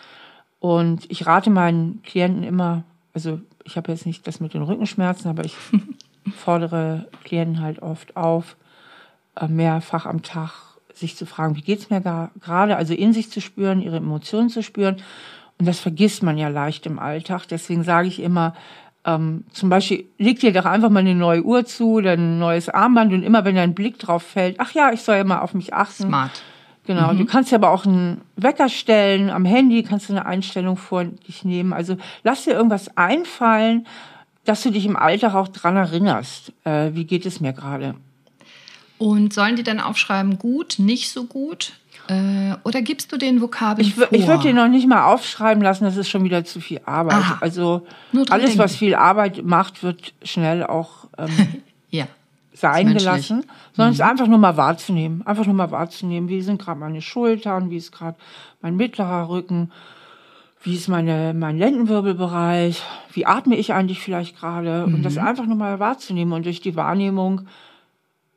Und 0.60 1.10
ich 1.10 1.26
rate 1.26 1.50
meinen 1.50 2.02
Klienten 2.04 2.44
immer, 2.44 2.84
also 3.14 3.40
ich 3.64 3.78
habe 3.78 3.92
jetzt 3.92 4.06
nicht 4.06 4.26
das 4.28 4.40
mit 4.40 4.54
den 4.54 4.64
Rückenschmerzen, 4.64 5.30
aber 5.30 5.46
ich 5.46 5.56
fordere 6.36 7.08
Klienten 7.24 7.62
halt 7.62 7.82
oft 7.82 8.18
auf, 8.18 8.58
äh, 9.36 9.48
mehrfach 9.48 10.06
am 10.06 10.22
Tag 10.22 10.52
sich 10.94 11.16
zu 11.16 11.26
fragen, 11.26 11.56
wie 11.56 11.62
geht 11.62 11.80
es 11.80 11.90
mir 11.90 12.02
gerade, 12.02 12.76
also 12.76 12.94
in 12.94 13.14
sich 13.14 13.32
zu 13.32 13.40
spüren, 13.40 13.82
ihre 13.82 13.98
Emotionen 13.98 14.50
zu 14.50 14.62
spüren. 14.62 14.98
Und 15.58 15.66
das 15.66 15.80
vergisst 15.80 16.24
man 16.24 16.38
ja 16.38 16.48
leicht 16.50 16.86
im 16.86 17.00
Alltag. 17.00 17.46
Deswegen 17.48 17.84
sage 17.84 18.08
ich 18.08 18.22
immer, 18.22 18.54
ähm, 19.06 19.46
zum 19.52 19.70
Beispiel, 19.70 20.06
leg 20.18 20.40
dir 20.40 20.52
doch 20.52 20.66
einfach 20.66 20.90
mal 20.90 21.00
eine 21.00 21.16
neue 21.16 21.44
Uhr 21.44 21.66
zu 21.66 21.94
oder 21.94 22.14
ein 22.14 22.40
neues 22.40 22.70
Armband 22.70 23.14
und 23.14 23.24
immer 23.24 23.46
wenn 23.46 23.56
dein 23.56 23.74
Blick 23.74 23.98
drauf 24.00 24.24
fällt, 24.24 24.60
ach 24.60 24.72
ja, 24.72 24.92
ich 24.92 25.02
soll 25.02 25.16
ja 25.16 25.24
mal 25.24 25.40
auf 25.40 25.54
mich 25.54 25.74
achten. 25.74 26.04
Smart. 26.04 26.44
Genau. 26.86 27.14
Mhm. 27.14 27.20
Du 27.20 27.26
kannst 27.26 27.52
ja 27.52 27.58
aber 27.58 27.70
auch 27.70 27.86
einen 27.86 28.22
Wecker 28.36 28.68
stellen 28.68 29.30
am 29.30 29.46
Handy, 29.46 29.84
kannst 29.84 30.10
du 30.10 30.14
eine 30.14 30.26
Einstellung 30.26 30.76
vor 30.76 31.04
dich 31.06 31.46
nehmen. 31.46 31.72
Also 31.72 31.98
lass 32.24 32.46
dir 32.46 32.54
irgendwas 32.54 32.98
einfallen, 32.98 33.86
dass 34.44 34.64
du 34.64 34.72
dich 34.72 34.86
im 34.86 34.98
Alltag 34.98 35.36
auch 35.36 35.48
dran 35.48 35.76
erinnerst, 35.76 36.52
äh, 36.64 36.92
wie 36.94 37.06
geht 37.06 37.26
es 37.26 37.40
mir 37.40 37.54
gerade. 37.54 37.96
Und 38.98 39.34
sollen 39.34 39.56
die 39.56 39.64
dann 39.64 39.80
aufschreiben, 39.80 40.40
gut, 40.40 40.76
nicht 40.78 41.12
so 41.12 41.26
gut? 41.26 41.74
Äh, 42.10 42.56
oder 42.64 42.82
gibst 42.82 43.12
du 43.12 43.18
den 43.18 43.42
Vokabeln 43.42 43.88
ich, 43.88 43.96
vor? 43.96 44.08
Ich 44.12 44.28
würde 44.28 44.44
den 44.44 44.56
noch 44.56 44.68
nicht 44.68 44.88
mal 44.88 45.06
aufschreiben 45.06 45.62
lassen, 45.64 45.84
das 45.84 45.96
ist 45.96 46.10
schon 46.10 46.24
wieder 46.24 46.44
zu 46.44 46.60
viel 46.60 46.82
Arbeit. 46.86 47.16
Aha. 47.16 47.38
Also 47.42 47.86
alles, 48.30 48.58
was 48.58 48.76
viel 48.76 48.96
Arbeit 48.96 49.44
macht, 49.46 49.84
wird 49.84 50.14
schnell 50.24 50.64
auch 50.64 51.08
ähm, 51.18 51.30
ja, 51.90 52.08
sein 52.54 52.94
gelassen. 52.94 53.46
Sondern 53.74 53.92
mhm. 53.92 53.96
es 53.96 54.02
einfach 54.02 54.28
nur 54.28 54.40
mal 54.40 54.58
wahrzunehmen. 54.58 55.26
Einfach 55.26 55.46
nur 55.46 55.56
mal 55.56 55.72
wahrzunehmen, 55.72 56.30
wie 56.30 56.42
sind 56.42 56.62
gerade 56.62 56.80
meine 56.80 57.02
Schultern, 57.02 57.70
wie 57.70 57.78
ist 57.78 57.92
gerade 57.92 58.18
mein 58.62 58.76
mittlerer 58.76 59.30
Rücken 59.30 59.72
wie 60.62 60.76
ist 60.76 60.90
meine, 60.90 61.34
mein 61.34 61.58
Lendenwirbelbereich, 61.58 62.84
wie 63.14 63.26
atme 63.26 63.56
ich 63.56 63.74
eigentlich 63.74 64.00
vielleicht 64.00 64.38
gerade 64.38 64.86
mhm. 64.88 64.96
und 64.96 65.04
das 65.04 65.16
mhm. 65.16 65.22
einfach 65.22 65.46
nur 65.46 65.56
mal 65.56 65.80
wahrzunehmen 65.80 66.34
und 66.34 66.46
durch 66.46 66.62
die 66.62 66.76
Wahrnehmung, 66.76 67.42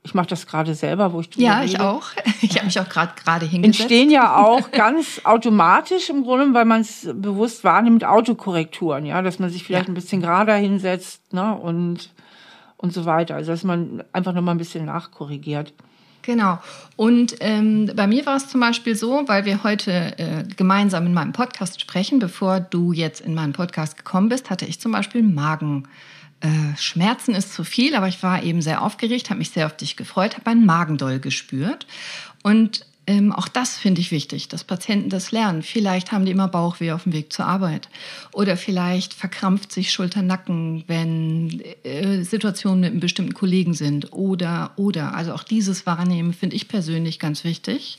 ich 0.05 0.15
mache 0.15 0.27
das 0.27 0.47
gerade 0.47 0.75
selber, 0.75 1.13
wo 1.13 1.21
ich 1.21 1.29
Ja, 1.37 1.61
rede, 1.61 1.67
ich 1.73 1.81
auch. 1.81 2.09
Ich 2.41 2.57
habe 2.57 2.67
mich 2.67 2.79
auch 2.81 2.89
gerade 2.89 3.13
gerade 3.25 3.47
hingesetzt. 3.47 3.81
Entstehen 3.81 4.11
ja 4.11 4.37
auch 4.45 4.71
ganz 4.71 5.21
automatisch 5.25 6.11
im 6.11 6.25
Grunde, 6.25 6.53
weil 6.55 6.65
man 6.65 6.81
es 6.81 7.09
bewusst 7.15 7.65
wahrnimmt, 7.65 8.05
Autokorrekturen, 8.05 9.07
ja, 9.07 9.23
dass 9.23 9.39
man 9.39 9.51
sich 9.51 9.65
vielleicht 9.65 9.87
ja. 9.87 9.93
ein 9.93 9.95
bisschen 9.95 10.21
gerader 10.21 10.55
hinsetzt, 10.57 11.33
ne, 11.33 11.55
und 11.55 12.11
und 12.77 12.93
so 12.93 13.05
weiter. 13.05 13.37
Also 13.37 13.53
dass 13.53 13.63
man 13.63 14.03
einfach 14.13 14.33
noch 14.33 14.43
mal 14.43 14.53
ein 14.53 14.59
bisschen 14.59 14.87
nachkorrigiert. 14.87 15.73
Genau. 16.23 16.59
Und 16.97 17.37
ähm, 17.41 17.91
bei 17.95 18.07
mir 18.07 18.25
war 18.27 18.37
es 18.37 18.49
zum 18.49 18.61
Beispiel 18.61 18.95
so, 18.95 19.25
weil 19.27 19.45
wir 19.45 19.65
heute 19.65 20.19
äh, 20.19 20.45
gemeinsam 20.57 21.07
in 21.07 21.15
meinem 21.15 21.33
Podcast 21.33 21.81
sprechen, 21.81 22.21
bevor 22.21 22.61
du 22.61 22.93
jetzt 22.93 23.21
in 23.21 23.35
meinen 23.35 23.53
Podcast 23.53 23.97
gekommen 23.97 24.29
bist, 24.29 24.49
hatte 24.49 24.65
ich 24.67 24.81
zum 24.81 24.93
Beispiel 24.93 25.23
Magen. 25.23 25.89
Äh, 26.43 26.77
Schmerzen 26.77 27.35
ist 27.35 27.55
zu 27.55 27.63
viel, 27.63 27.95
aber 27.95 28.09
ich 28.09 28.23
war 28.23 28.43
eben 28.43 28.63
sehr 28.63 28.83
aufgeregt, 28.83 29.31
habe 29.31 29.39
mich 29.39 29.51
sehr 29.51 29.67
auf 29.67 29.77
dich 29.77 29.97
gefreut, 29.97 30.37
habe 30.37 30.51
einen 30.51 30.67
Magendoll 30.67 31.21
gespürt. 31.21 31.87
Und 32.43 32.85
ähm, 33.07 33.33
auch 33.33 33.49
das 33.49 33.79
finde 33.79 34.01
ich 34.01 34.11
wichtig, 34.11 34.49
dass 34.49 34.65
Patienten 34.65 35.09
das 35.09 35.33
lernen. 35.33 35.63
Vielleicht 35.63 36.13
haben 36.13 36.25
die 36.25 36.33
immer 36.33 36.49
Bauchweh 36.49 36.93
auf 36.93 37.05
dem 37.05 37.13
Weg 37.13 37.33
zur 37.33 37.47
Arbeit. 37.47 37.89
Oder 38.33 38.57
vielleicht 38.57 39.15
verkrampft 39.15 39.73
sich 39.73 39.93
Schulter-Nacken, 39.93 40.85
wenn 40.89 41.63
äh, 41.85 42.23
Situationen 42.23 42.81
mit 42.81 42.91
einem 42.91 43.01
bestimmten 43.01 43.35
Kollegen 43.35 43.75
sind. 43.75 44.13
Oder, 44.13 44.73
oder. 44.77 45.15
Also 45.15 45.35
auch 45.35 45.45
dieses 45.45 45.87
Wahrnehmen 45.87 46.33
finde 46.33 46.57
ich 46.57 46.69
persönlich 46.69 47.19
ganz 47.19 47.45
wichtig 47.45 47.99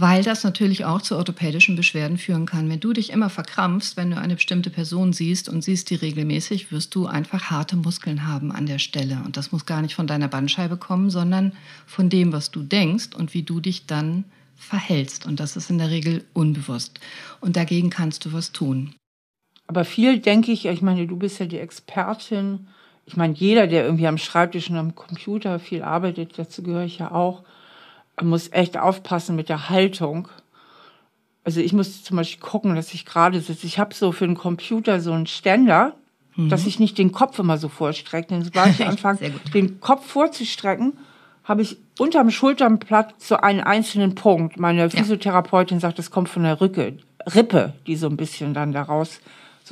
weil 0.00 0.22
das 0.22 0.44
natürlich 0.44 0.84
auch 0.84 1.02
zu 1.02 1.16
orthopädischen 1.16 1.74
Beschwerden 1.74 2.18
führen 2.18 2.46
kann. 2.46 2.70
Wenn 2.70 2.78
du 2.78 2.92
dich 2.92 3.10
immer 3.10 3.30
verkrampfst, 3.30 3.96
wenn 3.96 4.12
du 4.12 4.18
eine 4.18 4.36
bestimmte 4.36 4.70
Person 4.70 5.12
siehst 5.12 5.48
und 5.48 5.62
siehst 5.62 5.90
die 5.90 5.96
regelmäßig, 5.96 6.70
wirst 6.70 6.94
du 6.94 7.06
einfach 7.06 7.50
harte 7.50 7.74
Muskeln 7.74 8.24
haben 8.24 8.52
an 8.52 8.66
der 8.66 8.78
Stelle. 8.78 9.20
Und 9.24 9.36
das 9.36 9.50
muss 9.50 9.66
gar 9.66 9.82
nicht 9.82 9.96
von 9.96 10.06
deiner 10.06 10.28
Bandscheibe 10.28 10.76
kommen, 10.76 11.10
sondern 11.10 11.52
von 11.84 12.08
dem, 12.10 12.32
was 12.32 12.52
du 12.52 12.62
denkst 12.62 13.16
und 13.16 13.34
wie 13.34 13.42
du 13.42 13.58
dich 13.58 13.86
dann 13.86 14.22
verhältst. 14.54 15.26
Und 15.26 15.40
das 15.40 15.56
ist 15.56 15.68
in 15.68 15.78
der 15.78 15.90
Regel 15.90 16.24
unbewusst. 16.32 17.00
Und 17.40 17.56
dagegen 17.56 17.90
kannst 17.90 18.24
du 18.24 18.32
was 18.32 18.52
tun. 18.52 18.94
Aber 19.66 19.84
viel 19.84 20.20
denke 20.20 20.52
ich, 20.52 20.66
ich 20.66 20.80
meine, 20.80 21.08
du 21.08 21.16
bist 21.16 21.40
ja 21.40 21.46
die 21.46 21.58
Expertin. 21.58 22.68
Ich 23.04 23.16
meine, 23.16 23.34
jeder, 23.34 23.66
der 23.66 23.84
irgendwie 23.84 24.06
am 24.06 24.18
Schreibtisch 24.18 24.70
und 24.70 24.76
am 24.76 24.94
Computer 24.94 25.58
viel 25.58 25.82
arbeitet, 25.82 26.38
dazu 26.38 26.62
gehöre 26.62 26.84
ich 26.84 26.98
ja 26.98 27.10
auch 27.10 27.42
muss 28.22 28.52
echt 28.52 28.78
aufpassen 28.78 29.36
mit 29.36 29.48
der 29.48 29.68
Haltung. 29.68 30.28
Also 31.44 31.60
ich 31.60 31.72
muss 31.72 32.04
zum 32.04 32.16
Beispiel 32.16 32.40
gucken, 32.40 32.74
dass 32.74 32.92
ich 32.94 33.06
gerade 33.06 33.40
sitze. 33.40 33.66
Ich 33.66 33.78
habe 33.78 33.94
so 33.94 34.12
für 34.12 34.26
den 34.26 34.36
Computer 34.36 35.00
so 35.00 35.12
einen 35.12 35.26
Ständer, 35.26 35.94
mhm. 36.36 36.48
dass 36.48 36.66
ich 36.66 36.78
nicht 36.78 36.98
den 36.98 37.12
Kopf 37.12 37.38
immer 37.38 37.58
so 37.58 37.68
vorstrecke. 37.68 38.28
Denn 38.28 38.42
sobald 38.42 38.78
ich 38.78 38.86
anfange, 38.86 39.18
den 39.54 39.80
Kopf 39.80 40.06
vorzustrecken, 40.06 40.98
habe 41.44 41.62
ich 41.62 41.78
unterm 41.98 42.30
Schulternblatt 42.30 43.14
so 43.18 43.36
einen 43.36 43.60
einzelnen 43.60 44.14
Punkt. 44.14 44.58
Meine 44.58 44.90
Physiotherapeutin 44.90 45.80
sagt, 45.80 45.98
das 45.98 46.10
kommt 46.10 46.28
von 46.28 46.42
der 46.42 46.60
Rücke, 46.60 46.98
Rippe, 47.34 47.72
die 47.86 47.96
so 47.96 48.08
ein 48.08 48.18
bisschen 48.18 48.52
dann 48.52 48.72
daraus 48.72 49.20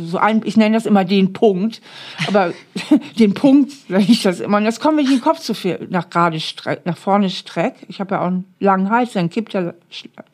so, 0.04 0.18
ein, 0.18 0.42
ich 0.44 0.56
nenne 0.56 0.76
das 0.76 0.86
immer 0.86 1.04
den 1.04 1.32
Punkt, 1.32 1.80
aber 2.26 2.52
den 3.18 3.34
Punkt 3.34 3.72
sage 3.88 4.04
ich 4.08 4.22
das 4.22 4.40
immer. 4.40 4.58
Und 4.58 4.64
das 4.64 4.80
kommt, 4.80 4.98
wenn 4.98 5.04
ich 5.04 5.10
den 5.10 5.20
Kopf 5.20 5.40
zu 5.40 5.54
viel 5.54 5.86
nach 5.90 6.10
gerade 6.10 6.40
streck, 6.40 6.84
nach 6.84 6.96
vorne 6.96 7.30
strecke. 7.30 7.86
Ich 7.88 8.00
habe 8.00 8.14
ja 8.14 8.20
auch 8.22 8.26
einen 8.26 8.44
langen 8.60 8.90
Hals, 8.90 9.12
dann 9.12 9.30
kippt 9.30 9.54
er 9.54 9.74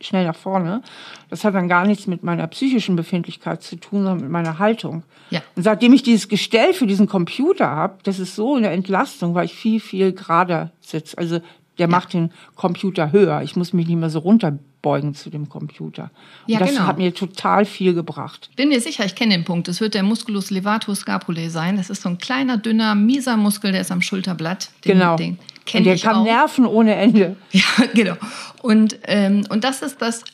schnell 0.01 0.27
nach 0.27 0.37
vorne. 0.37 0.83
Das 1.31 1.45
hat 1.45 1.55
dann 1.55 1.69
gar 1.69 1.87
nichts 1.87 2.07
mit 2.07 2.23
meiner 2.23 2.47
psychischen 2.49 2.97
Befindlichkeit 2.97 3.63
zu 3.63 3.77
tun, 3.77 4.05
sondern 4.05 4.21
mit 4.21 4.31
meiner 4.31 4.59
Haltung. 4.59 5.03
Ja. 5.31 5.41
Und 5.57 5.63
seitdem 5.63 5.93
ich 5.95 6.03
dieses 6.03 6.29
Gestell 6.29 6.75
für 6.75 6.87
diesen 6.87 7.07
Computer 7.07 7.71
habe, 7.71 7.95
das 8.03 8.19
ist 8.19 8.37
so 8.37 8.55
eine 8.55 8.69
Entlastung, 8.69 9.35
weil 9.35 9.47
ich 9.47 9.55
viel, 9.55 9.81
viel 9.81 10.13
gerade 10.13 10.71
sitze. 10.81 11.17
Also 11.17 11.41
der 11.79 11.87
ja. 11.87 11.91
macht 11.91 12.13
den 12.13 12.31
Computer 12.55 13.13
höher. 13.13 13.43
Ich 13.43 13.57
muss 13.57 13.73
mich 13.73 13.87
nicht 13.87 13.97
mehr 13.97 14.11
so 14.11 14.19
runterbeugen 14.19 15.15
zu 15.15 15.31
dem 15.31 15.49
Computer. 15.49 16.11
Und 16.47 16.53
ja, 16.53 16.59
das 16.59 16.71
genau. 16.71 16.87
hat 16.87 16.99
mir 16.99 17.15
total 17.15 17.65
viel 17.65 17.95
gebracht. 17.95 18.51
Bin 18.57 18.69
mir 18.69 18.81
sicher, 18.81 19.05
ich 19.05 19.15
kenne 19.15 19.35
den 19.35 19.45
Punkt. 19.45 19.69
Das 19.69 19.81
wird 19.81 19.95
der 19.95 20.03
Musculus 20.03 20.51
levator 20.51 20.95
scapulae 20.95 21.49
sein. 21.49 21.77
Das 21.77 21.91
ist 21.91 22.03
so 22.03 22.09
ein 22.09 22.19
kleiner, 22.19 22.59
dünner, 22.59 22.95
mieser 22.95 23.37
Muskel, 23.37 23.73
der 23.73 23.81
ist 23.81 23.91
am 23.91 24.03
Schulterblatt. 24.03 24.71
Den, 24.85 24.99
genau. 24.99 25.17
Den 25.17 25.39
und 25.75 25.85
der 25.85 25.97
kann 25.97 26.17
auch. 26.17 26.25
nerven 26.25 26.67
ohne 26.67 26.95
Ende. 26.95 27.37
Ja, 27.53 27.63
genau. 27.95 28.17
Und, 28.63 28.99
ähm, 29.05 29.45
und 29.49 29.65
das 29.65 29.83
ist 29.83 30.01
das 30.03 30.25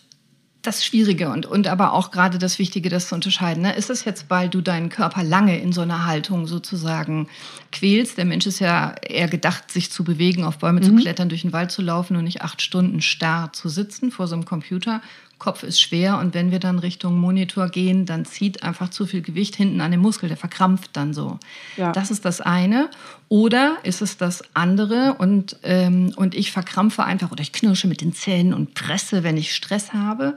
das 0.69 0.85
Schwierige 0.85 1.31
und, 1.31 1.47
und 1.47 1.67
aber 1.67 1.95
auch 1.95 2.11
gerade 2.11 2.39
das 2.39 2.59
Wichtige, 2.59 2.91
das 2.91 3.09
zu 3.09 3.15
unterscheiden. 3.15 3.63
Ne? 3.63 3.75
Ist 3.75 3.89
es 3.89 4.05
jetzt, 4.05 4.27
weil 4.29 4.51
du 4.51 4.61
deinen 4.61 4.91
Körper 4.91 5.23
lange 5.23 5.59
in 5.59 5.73
so 5.73 5.81
einer 5.81 6.05
Haltung 6.05 6.47
sozusagen 6.47 7.29
quälst? 7.73 8.19
Der 8.19 8.27
Mensch 8.27 8.47
ist 8.47 8.59
ja 8.59 8.95
eher 9.03 9.29
gedacht, 9.29 9.71
sich 9.71 9.91
zu 9.91 10.05
bewegen, 10.05 10.45
auf 10.45 10.59
Bäume 10.59 10.81
mhm. 10.81 10.85
zu 10.85 10.95
klettern, 10.97 11.31
durch 11.31 11.43
den 11.43 11.55
Wald 11.55 11.71
zu 11.71 11.81
laufen 11.81 12.17
und 12.17 12.25
nicht 12.25 12.43
acht 12.43 12.61
Stunden 12.61 13.01
starr 13.01 13.51
zu 13.55 13.71
sitzen 13.71 14.11
vor 14.11 14.27
so 14.27 14.35
einem 14.35 14.45
Computer. 14.45 15.01
Kopf 15.39 15.63
ist 15.63 15.81
schwer 15.81 16.19
und 16.19 16.35
wenn 16.35 16.51
wir 16.51 16.59
dann 16.59 16.79
Richtung 16.79 17.17
Monitor 17.17 17.69
gehen, 17.69 18.07
dann 18.07 18.25
zieht 18.25 18.63
einfach 18.63 18.91
zu 18.91 19.07
viel 19.07 19.23
Gewicht 19.23 19.55
hinten 19.55 19.81
an 19.81 19.93
den 19.93 20.01
Muskel, 20.01 20.29
der 20.29 20.37
verkrampft 20.37 20.91
dann 20.95 21.15
so. 21.15 21.39
Ja. 21.77 21.93
Das 21.93 22.11
ist 22.11 22.25
das 22.25 22.41
eine. 22.41 22.91
Oder 23.29 23.77
ist 23.85 24.03
es 24.03 24.17
das 24.17 24.43
andere 24.55 25.15
und, 25.19 25.57
ähm, 25.63 26.13
und 26.17 26.35
ich 26.35 26.51
verkrampfe 26.51 27.05
einfach 27.05 27.31
oder 27.31 27.43
ich 27.43 27.53
knirsche 27.53 27.87
mit 27.87 28.01
den 28.01 28.13
Zähnen 28.13 28.53
und 28.53 28.75
presse, 28.75 29.23
wenn 29.23 29.37
ich 29.37 29.55
Stress 29.55 29.93
habe. 29.93 30.37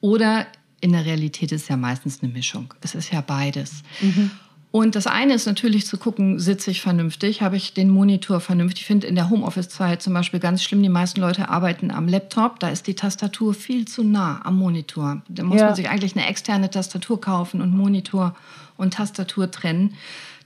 Oder 0.00 0.46
in 0.80 0.92
der 0.92 1.06
Realität 1.06 1.52
ist 1.52 1.62
es 1.62 1.68
ja 1.68 1.76
meistens 1.76 2.22
eine 2.22 2.32
Mischung. 2.32 2.74
Es 2.82 2.94
ist 2.94 3.12
ja 3.12 3.20
beides. 3.20 3.82
Mhm. 4.00 4.32
Und 4.72 4.96
das 4.96 5.06
eine 5.06 5.34
ist 5.34 5.44
natürlich 5.44 5.86
zu 5.86 5.98
gucken, 5.98 6.38
sitze 6.38 6.70
ich 6.70 6.80
vernünftig, 6.80 7.42
habe 7.42 7.58
ich 7.58 7.74
den 7.74 7.90
Monitor 7.90 8.40
vernünftig. 8.40 8.80
Ich 8.80 8.86
finde 8.86 9.06
in 9.06 9.14
der 9.14 9.28
Homeoffice-Zeit 9.28 10.00
zum 10.00 10.14
Beispiel 10.14 10.40
ganz 10.40 10.64
schlimm, 10.64 10.82
die 10.82 10.88
meisten 10.88 11.20
Leute 11.20 11.50
arbeiten 11.50 11.90
am 11.90 12.08
Laptop, 12.08 12.58
da 12.58 12.70
ist 12.70 12.86
die 12.86 12.94
Tastatur 12.94 13.52
viel 13.52 13.86
zu 13.86 14.02
nah 14.02 14.40
am 14.44 14.56
Monitor. 14.56 15.20
Da 15.28 15.42
muss 15.42 15.60
ja. 15.60 15.66
man 15.66 15.74
sich 15.74 15.90
eigentlich 15.90 16.16
eine 16.16 16.26
externe 16.26 16.70
Tastatur 16.70 17.20
kaufen 17.20 17.60
und 17.60 17.76
Monitor 17.76 18.34
und 18.78 18.94
Tastatur 18.94 19.50
trennen. 19.50 19.92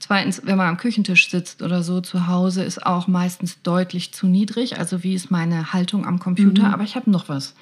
Zweitens, 0.01 0.43
wenn 0.45 0.57
man 0.57 0.69
am 0.69 0.77
Küchentisch 0.77 1.31
sitzt 1.31 1.63
oder 1.63 1.85
so 1.85 2.01
zu 2.01 2.27
Hause, 2.27 2.65
ist 2.65 2.85
auch 2.85 3.07
meistens 3.07 3.63
deutlich 3.63 4.13
zu 4.13 4.27
niedrig. 4.27 4.77
Also 4.77 5.05
wie 5.05 5.15
ist 5.15 5.31
meine 5.31 5.73
Haltung 5.73 6.05
am 6.05 6.19
Computer? 6.19 6.65
Mhm. 6.65 6.75
Aber 6.75 6.83
ich 6.83 6.97
habe 6.97 7.13
noch 7.13 7.29
was. 7.29 7.55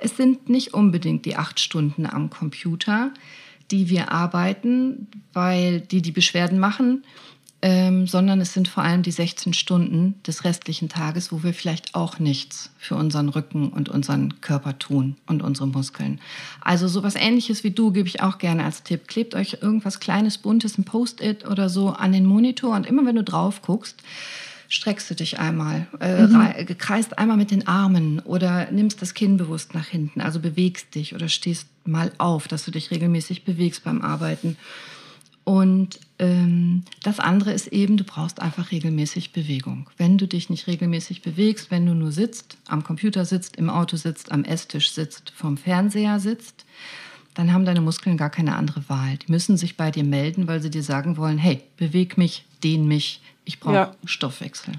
Es 0.00 0.16
sind 0.16 0.48
nicht 0.48 0.74
unbedingt 0.74 1.26
die 1.26 1.36
acht 1.36 1.60
Stunden 1.60 2.06
am 2.06 2.28
Computer 2.28 3.12
die 3.70 3.88
wir 3.88 4.10
arbeiten, 4.10 5.08
weil 5.32 5.80
die 5.80 6.02
die 6.02 6.12
Beschwerden 6.12 6.58
machen, 6.58 7.04
ähm, 7.60 8.06
sondern 8.06 8.40
es 8.40 8.52
sind 8.52 8.68
vor 8.68 8.84
allem 8.84 9.02
die 9.02 9.10
16 9.10 9.52
Stunden 9.52 10.14
des 10.24 10.44
restlichen 10.44 10.88
Tages, 10.88 11.32
wo 11.32 11.42
wir 11.42 11.52
vielleicht 11.52 11.96
auch 11.96 12.20
nichts 12.20 12.70
für 12.78 12.94
unseren 12.94 13.28
Rücken 13.28 13.70
und 13.70 13.88
unseren 13.88 14.40
Körper 14.40 14.78
tun 14.78 15.16
und 15.26 15.42
unsere 15.42 15.66
Muskeln. 15.66 16.20
Also 16.60 16.86
sowas 16.86 17.16
ähnliches 17.16 17.64
wie 17.64 17.72
du 17.72 17.90
gebe 17.90 18.06
ich 18.06 18.22
auch 18.22 18.38
gerne 18.38 18.64
als 18.64 18.84
Tipp. 18.84 19.08
Klebt 19.08 19.34
euch 19.34 19.58
irgendwas 19.60 19.98
kleines, 19.98 20.38
buntes, 20.38 20.78
ein 20.78 20.84
Post-it 20.84 21.48
oder 21.48 21.68
so 21.68 21.90
an 21.90 22.12
den 22.12 22.26
Monitor 22.26 22.76
und 22.76 22.86
immer 22.86 23.04
wenn 23.04 23.16
du 23.16 23.24
drauf 23.24 23.60
guckst, 23.60 24.02
streckst 24.68 25.10
du 25.10 25.14
dich 25.14 25.38
einmal, 25.38 25.86
äh, 26.00 26.26
mhm. 26.26 26.78
kreist 26.78 27.18
einmal 27.18 27.36
mit 27.36 27.50
den 27.50 27.66
Armen 27.66 28.20
oder 28.20 28.70
nimmst 28.70 29.00
das 29.00 29.14
Kinn 29.14 29.38
bewusst 29.38 29.74
nach 29.74 29.86
hinten, 29.86 30.20
also 30.20 30.40
bewegst 30.40 30.94
dich 30.94 31.14
oder 31.14 31.28
stehst 31.28 31.68
mal 31.84 32.12
auf, 32.18 32.48
dass 32.48 32.64
du 32.64 32.70
dich 32.70 32.90
regelmäßig 32.90 33.44
bewegst 33.44 33.84
beim 33.84 34.02
Arbeiten. 34.02 34.56
Und 35.44 35.98
ähm, 36.18 36.82
das 37.02 37.20
andere 37.20 37.52
ist 37.52 37.68
eben, 37.68 37.96
du 37.96 38.04
brauchst 38.04 38.42
einfach 38.42 38.70
regelmäßig 38.70 39.32
Bewegung. 39.32 39.88
Wenn 39.96 40.18
du 40.18 40.28
dich 40.28 40.50
nicht 40.50 40.66
regelmäßig 40.66 41.22
bewegst, 41.22 41.70
wenn 41.70 41.86
du 41.86 41.94
nur 41.94 42.12
sitzt, 42.12 42.58
am 42.68 42.84
Computer 42.84 43.24
sitzt, 43.24 43.56
im 43.56 43.70
Auto 43.70 43.96
sitzt, 43.96 44.30
am 44.30 44.44
Esstisch 44.44 44.90
sitzt, 44.90 45.32
vom 45.34 45.56
Fernseher 45.56 46.20
sitzt, 46.20 46.66
dann 47.32 47.54
haben 47.54 47.64
deine 47.64 47.80
Muskeln 47.80 48.18
gar 48.18 48.28
keine 48.28 48.56
andere 48.56 48.86
Wahl. 48.90 49.16
Die 49.16 49.32
müssen 49.32 49.56
sich 49.56 49.78
bei 49.78 49.90
dir 49.90 50.04
melden, 50.04 50.48
weil 50.48 50.60
sie 50.60 50.68
dir 50.68 50.82
sagen 50.82 51.16
wollen, 51.16 51.38
hey, 51.38 51.62
beweg 51.78 52.18
mich, 52.18 52.44
dehn 52.62 52.86
mich, 52.86 53.22
ich 53.48 53.60
brauche 53.60 53.74
ja. 53.74 53.94
Stoffwechsel. 54.04 54.74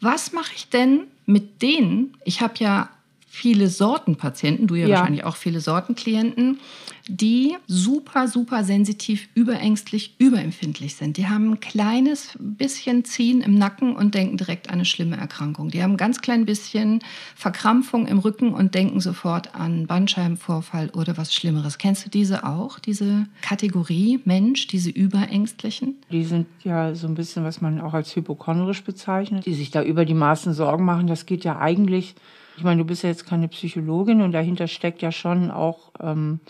Was 0.00 0.32
mache 0.32 0.52
ich 0.56 0.70
denn 0.70 1.02
mit 1.26 1.60
denen? 1.60 2.16
Ich 2.24 2.40
habe 2.40 2.54
ja 2.58 2.88
viele 3.34 3.68
Sorten 3.68 4.16
Patienten, 4.16 4.68
du 4.68 4.76
ja, 4.76 4.86
ja, 4.86 4.96
wahrscheinlich 4.96 5.24
auch 5.24 5.34
viele 5.34 5.58
Sorten 5.60 5.96
Klienten, 5.96 6.60
die 7.08 7.56
super, 7.66 8.28
super 8.28 8.62
sensitiv, 8.62 9.28
überängstlich, 9.34 10.14
überempfindlich 10.18 10.94
sind. 10.94 11.16
Die 11.16 11.26
haben 11.26 11.50
ein 11.50 11.60
kleines 11.60 12.38
bisschen 12.38 13.04
Ziehen 13.04 13.42
im 13.42 13.56
Nacken 13.56 13.96
und 13.96 14.14
denken 14.14 14.36
direkt 14.36 14.68
an 14.68 14.74
eine 14.74 14.84
schlimme 14.84 15.16
Erkrankung. 15.16 15.68
Die 15.70 15.82
haben 15.82 15.92
ein 15.92 15.96
ganz 15.96 16.20
klein 16.20 16.46
bisschen 16.46 17.00
Verkrampfung 17.34 18.06
im 18.06 18.20
Rücken 18.20 18.54
und 18.54 18.74
denken 18.74 19.00
sofort 19.00 19.54
an 19.54 19.88
Bandscheibenvorfall 19.88 20.90
oder 20.90 21.16
was 21.16 21.34
Schlimmeres. 21.34 21.78
Kennst 21.78 22.06
du 22.06 22.10
diese 22.10 22.44
auch, 22.44 22.78
diese 22.78 23.26
Kategorie 23.42 24.20
Mensch, 24.24 24.68
diese 24.68 24.90
Überängstlichen? 24.90 25.96
Die 26.10 26.24
sind 26.24 26.46
ja 26.62 26.94
so 26.94 27.08
ein 27.08 27.14
bisschen, 27.14 27.44
was 27.44 27.60
man 27.60 27.80
auch 27.80 27.94
als 27.94 28.14
hypochondrisch 28.14 28.84
bezeichnet, 28.84 29.44
die 29.44 29.54
sich 29.54 29.72
da 29.72 29.82
über 29.82 30.04
die 30.04 30.14
Maßen 30.14 30.54
Sorgen 30.54 30.84
machen. 30.84 31.08
Das 31.08 31.26
geht 31.26 31.44
ja 31.44 31.58
eigentlich 31.58 32.14
ich 32.56 32.62
meine, 32.62 32.78
du 32.78 32.84
bist 32.84 33.02
ja 33.02 33.08
jetzt 33.08 33.26
keine 33.26 33.48
Psychologin 33.48 34.22
und 34.22 34.32
dahinter 34.32 34.68
steckt 34.68 35.02
ja 35.02 35.12
schon 35.12 35.50
auch 35.50 35.90
ähm, 36.00 36.40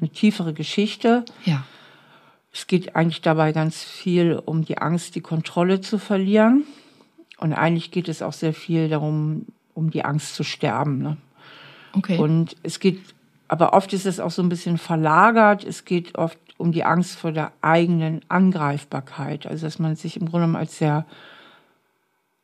eine 0.00 0.10
tiefere 0.10 0.52
Geschichte. 0.52 1.24
Ja. 1.44 1.64
Es 2.52 2.66
geht 2.66 2.96
eigentlich 2.96 3.22
dabei 3.22 3.52
ganz 3.52 3.82
viel 3.82 4.40
um 4.44 4.64
die 4.64 4.78
Angst, 4.78 5.14
die 5.14 5.20
Kontrolle 5.20 5.80
zu 5.80 5.98
verlieren. 5.98 6.64
Und 7.38 7.52
eigentlich 7.52 7.90
geht 7.90 8.08
es 8.08 8.22
auch 8.22 8.32
sehr 8.32 8.54
viel 8.54 8.88
darum, 8.88 9.46
um 9.74 9.90
die 9.90 10.04
Angst 10.04 10.34
zu 10.34 10.44
sterben. 10.44 10.98
Ne? 10.98 11.16
Okay. 11.92 12.18
Und 12.18 12.56
es 12.62 12.78
geht, 12.78 13.00
aber 13.48 13.72
oft 13.72 13.92
ist 13.92 14.06
es 14.06 14.20
auch 14.20 14.30
so 14.30 14.42
ein 14.42 14.48
bisschen 14.48 14.78
verlagert. 14.78 15.64
Es 15.64 15.84
geht 15.84 16.16
oft 16.16 16.38
um 16.56 16.70
die 16.70 16.84
Angst 16.84 17.16
vor 17.16 17.32
der 17.32 17.52
eigenen 17.60 18.20
Angreifbarkeit. 18.28 19.46
Also, 19.46 19.66
dass 19.66 19.78
man 19.78 19.96
sich 19.96 20.16
im 20.16 20.26
Grunde 20.26 20.46
genommen 20.46 20.56
als 20.56 20.78
sehr 20.78 21.06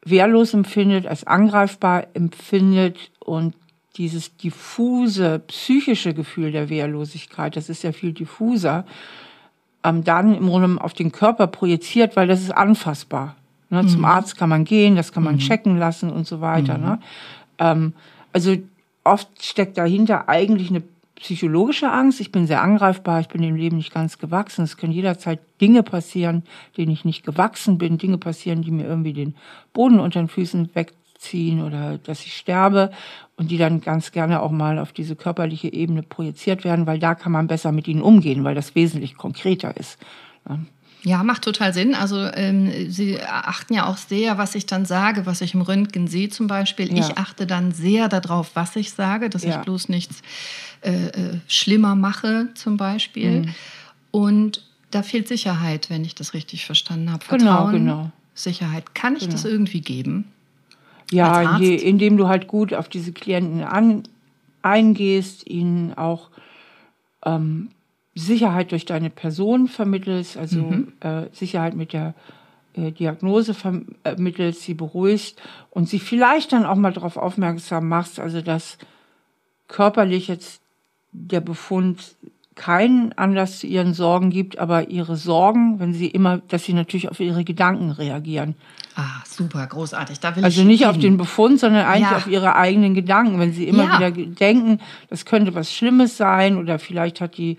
wehrlos 0.04 0.54
empfindet, 0.54 1.06
als 1.06 1.26
angreifbar 1.26 2.06
empfindet 2.14 3.10
und 3.18 3.54
dieses 3.96 4.36
diffuse 4.36 5.40
psychische 5.40 6.14
Gefühl 6.14 6.52
der 6.52 6.68
Wehrlosigkeit, 6.68 7.56
das 7.56 7.68
ist 7.68 7.82
ja 7.82 7.92
viel 7.92 8.12
diffuser, 8.12 8.84
ähm, 9.84 10.04
dann 10.04 10.34
im 10.34 10.46
Grunde 10.46 10.82
auf 10.82 10.92
den 10.92 11.12
Körper 11.12 11.46
projiziert, 11.46 12.16
weil 12.16 12.26
das 12.26 12.40
ist 12.40 12.52
anfassbar. 12.52 13.36
Ne? 13.68 13.82
Mhm. 13.82 13.88
Zum 13.88 14.04
Arzt 14.04 14.36
kann 14.36 14.48
man 14.48 14.64
gehen, 14.64 14.96
das 14.96 15.12
kann 15.12 15.22
man 15.22 15.34
mhm. 15.34 15.40
checken 15.40 15.78
lassen 15.78 16.10
und 16.10 16.26
so 16.26 16.40
weiter. 16.40 16.78
Mhm. 16.78 16.84
Ne? 16.84 16.98
Ähm, 17.58 17.92
also 18.32 18.56
oft 19.04 19.28
steckt 19.42 19.76
dahinter 19.78 20.28
eigentlich 20.28 20.70
eine 20.70 20.82
psychologische 21.20 21.90
Angst. 21.90 22.20
Ich 22.20 22.32
bin 22.32 22.46
sehr 22.46 22.62
angreifbar, 22.62 23.20
ich 23.20 23.28
bin 23.28 23.42
dem 23.42 23.54
Leben 23.54 23.76
nicht 23.76 23.92
ganz 23.92 24.18
gewachsen. 24.18 24.64
Es 24.64 24.76
können 24.76 24.92
jederzeit 24.92 25.40
Dinge 25.60 25.82
passieren, 25.82 26.42
denen 26.76 26.92
ich 26.92 27.04
nicht 27.04 27.24
gewachsen 27.24 27.78
bin, 27.78 27.98
Dinge 27.98 28.18
passieren, 28.18 28.62
die 28.62 28.70
mir 28.70 28.86
irgendwie 28.86 29.12
den 29.12 29.34
Boden 29.72 30.00
unter 30.00 30.20
den 30.20 30.28
Füßen 30.28 30.70
wegziehen 30.74 31.62
oder 31.62 31.98
dass 31.98 32.24
ich 32.24 32.36
sterbe 32.36 32.90
und 33.36 33.50
die 33.50 33.58
dann 33.58 33.80
ganz 33.80 34.12
gerne 34.12 34.40
auch 34.40 34.50
mal 34.50 34.78
auf 34.78 34.92
diese 34.92 35.14
körperliche 35.14 35.72
Ebene 35.72 36.02
projiziert 36.02 36.64
werden, 36.64 36.86
weil 36.86 36.98
da 36.98 37.14
kann 37.14 37.32
man 37.32 37.46
besser 37.46 37.70
mit 37.70 37.86
ihnen 37.86 38.02
umgehen, 38.02 38.42
weil 38.42 38.54
das 38.54 38.74
wesentlich 38.74 39.16
konkreter 39.16 39.76
ist. 39.76 39.98
Ja. 40.48 40.58
Ja, 41.02 41.22
macht 41.22 41.42
total 41.42 41.72
Sinn. 41.72 41.94
Also 41.94 42.18
ähm, 42.34 42.90
Sie 42.90 43.20
achten 43.20 43.74
ja 43.74 43.86
auch 43.86 43.96
sehr, 43.96 44.38
was 44.38 44.54
ich 44.54 44.66
dann 44.66 44.84
sage, 44.84 45.24
was 45.24 45.40
ich 45.40 45.54
im 45.54 45.62
Röntgen 45.62 46.08
sehe 46.08 46.28
zum 46.28 46.46
Beispiel. 46.46 46.94
Ja. 46.94 47.00
Ich 47.00 47.16
achte 47.16 47.46
dann 47.46 47.72
sehr 47.72 48.08
darauf, 48.08 48.50
was 48.54 48.76
ich 48.76 48.92
sage, 48.92 49.30
dass 49.30 49.44
ja. 49.44 49.50
ich 49.50 49.64
bloß 49.64 49.88
nichts 49.88 50.20
äh, 50.82 51.06
äh, 51.06 51.40
schlimmer 51.48 51.94
mache 51.94 52.48
zum 52.54 52.76
Beispiel. 52.76 53.42
Mhm. 53.42 53.54
Und 54.10 54.64
da 54.90 55.02
fehlt 55.02 55.28
Sicherheit, 55.28 55.88
wenn 55.88 56.04
ich 56.04 56.14
das 56.14 56.34
richtig 56.34 56.66
verstanden 56.66 57.10
habe. 57.10 57.24
Genau, 57.28 57.44
Vertrauen, 57.44 57.72
genau, 57.72 57.96
genau. 57.96 58.12
Sicherheit. 58.34 58.94
Kann 58.94 59.14
ich 59.14 59.20
genau. 59.20 59.32
das 59.32 59.44
irgendwie 59.44 59.80
geben? 59.80 60.26
Ja, 61.10 61.58
je, 61.58 61.74
indem 61.74 62.16
du 62.16 62.28
halt 62.28 62.46
gut 62.46 62.72
auf 62.74 62.88
diese 62.88 63.12
Klienten 63.12 63.62
an, 63.62 64.04
eingehst, 64.62 65.48
ihnen 65.48 65.94
auch 65.94 66.28
ähm, 67.24 67.70
Sicherheit 68.14 68.72
durch 68.72 68.84
deine 68.84 69.10
Person 69.10 69.68
vermittelst, 69.68 70.36
also 70.36 70.60
mhm. 70.60 70.92
äh, 71.00 71.26
Sicherheit 71.32 71.74
mit 71.74 71.92
der 71.92 72.14
äh, 72.74 72.92
Diagnose 72.92 73.54
vermittelst, 73.54 74.62
sie 74.62 74.74
beruhigst 74.74 75.40
und 75.70 75.88
sie 75.88 75.98
vielleicht 75.98 76.52
dann 76.52 76.66
auch 76.66 76.76
mal 76.76 76.92
darauf 76.92 77.16
aufmerksam 77.16 77.88
machst, 77.88 78.18
also 78.18 78.40
dass 78.40 78.78
körperlich 79.68 80.28
jetzt 80.28 80.60
der 81.12 81.40
Befund 81.40 82.16
keinen 82.56 83.12
Anlass 83.14 83.60
zu 83.60 83.66
ihren 83.66 83.94
Sorgen 83.94 84.30
gibt, 84.30 84.58
aber 84.58 84.90
ihre 84.90 85.16
Sorgen, 85.16 85.80
wenn 85.80 85.94
sie 85.94 86.08
immer, 86.08 86.38
dass 86.38 86.64
sie 86.64 86.74
natürlich 86.74 87.08
auf 87.08 87.18
ihre 87.18 87.42
Gedanken 87.42 87.90
reagieren. 87.90 88.54
Ah, 88.96 89.22
super, 89.24 89.66
großartig. 89.66 90.20
Da 90.20 90.36
will 90.36 90.44
also 90.44 90.62
nicht 90.62 90.80
hin. 90.80 90.88
auf 90.88 90.98
den 90.98 91.16
Befund, 91.16 91.58
sondern 91.58 91.86
eigentlich 91.86 92.10
ja. 92.10 92.16
auf 92.16 92.26
ihre 92.26 92.56
eigenen 92.56 92.92
Gedanken. 92.92 93.38
Wenn 93.38 93.52
sie 93.52 93.66
immer 93.66 93.84
ja. 93.84 93.98
wieder 93.98 94.10
denken, 94.10 94.78
das 95.08 95.24
könnte 95.24 95.54
was 95.54 95.72
Schlimmes 95.72 96.16
sein 96.16 96.58
oder 96.58 96.78
vielleicht 96.78 97.20
hat 97.20 97.38
die 97.38 97.56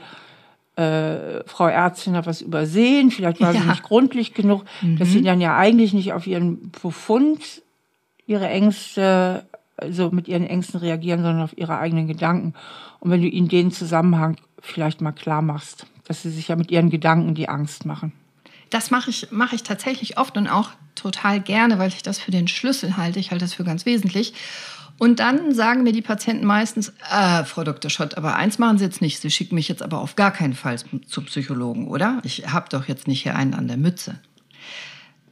äh, 0.75 1.43
Frau 1.45 1.67
Ärztin 1.67 2.15
hat 2.15 2.25
was 2.25 2.41
übersehen, 2.41 3.11
vielleicht 3.11 3.41
war 3.41 3.53
ja. 3.53 3.61
sie 3.61 3.67
nicht 3.67 3.83
gründlich 3.83 4.33
genug, 4.33 4.63
mhm. 4.81 4.97
dass 4.97 5.09
sie 5.09 5.21
dann 5.21 5.41
ja 5.41 5.57
eigentlich 5.57 5.93
nicht 5.93 6.13
auf 6.13 6.27
ihren 6.27 6.71
Befund 6.71 7.61
ihre 8.25 8.47
Ängste, 8.47 9.45
also 9.75 10.11
mit 10.11 10.27
ihren 10.27 10.47
Ängsten 10.47 10.79
reagieren, 10.79 11.21
sondern 11.21 11.43
auf 11.43 11.57
ihre 11.57 11.77
eigenen 11.77 12.07
Gedanken. 12.07 12.53
Und 12.99 13.11
wenn 13.11 13.21
du 13.21 13.27
ihnen 13.27 13.49
den 13.49 13.71
Zusammenhang 13.71 14.37
vielleicht 14.59 15.01
mal 15.01 15.11
klar 15.11 15.41
machst, 15.41 15.85
dass 16.05 16.21
sie 16.21 16.29
sich 16.29 16.47
ja 16.47 16.55
mit 16.55 16.71
ihren 16.71 16.89
Gedanken 16.89 17.35
die 17.35 17.49
Angst 17.49 17.85
machen. 17.85 18.13
Das 18.69 18.91
mache 18.91 19.09
ich, 19.09 19.31
mache 19.31 19.55
ich 19.55 19.63
tatsächlich 19.63 20.17
oft 20.17 20.37
und 20.37 20.47
auch 20.47 20.69
total 20.95 21.41
gerne, 21.41 21.77
weil 21.79 21.89
ich 21.89 22.03
das 22.03 22.19
für 22.19 22.31
den 22.31 22.47
Schlüssel 22.47 22.95
halte. 22.95 23.19
Ich 23.19 23.31
halte 23.31 23.43
das 23.43 23.53
für 23.53 23.63
ganz 23.63 23.85
wesentlich. 23.85 24.33
Und 25.01 25.19
dann 25.19 25.51
sagen 25.51 25.81
mir 25.81 25.93
die 25.93 26.03
Patienten 26.03 26.45
meistens, 26.45 26.93
äh, 27.11 27.43
Frau 27.43 27.63
Dr. 27.63 27.89
Schott, 27.89 28.17
aber 28.17 28.35
eins 28.35 28.59
machen 28.59 28.77
Sie 28.77 28.83
jetzt 28.83 29.01
nicht. 29.01 29.19
Sie 29.19 29.31
schicken 29.31 29.55
mich 29.55 29.67
jetzt 29.67 29.81
aber 29.81 29.99
auf 29.99 30.15
gar 30.15 30.29
keinen 30.29 30.53
Fall 30.53 30.77
zum 30.77 31.25
Psychologen, 31.25 31.87
oder? 31.87 32.21
Ich 32.23 32.49
habe 32.53 32.69
doch 32.69 32.87
jetzt 32.87 33.07
nicht 33.07 33.23
hier 33.23 33.35
einen 33.35 33.55
an 33.55 33.67
der 33.67 33.77
Mütze. 33.77 34.19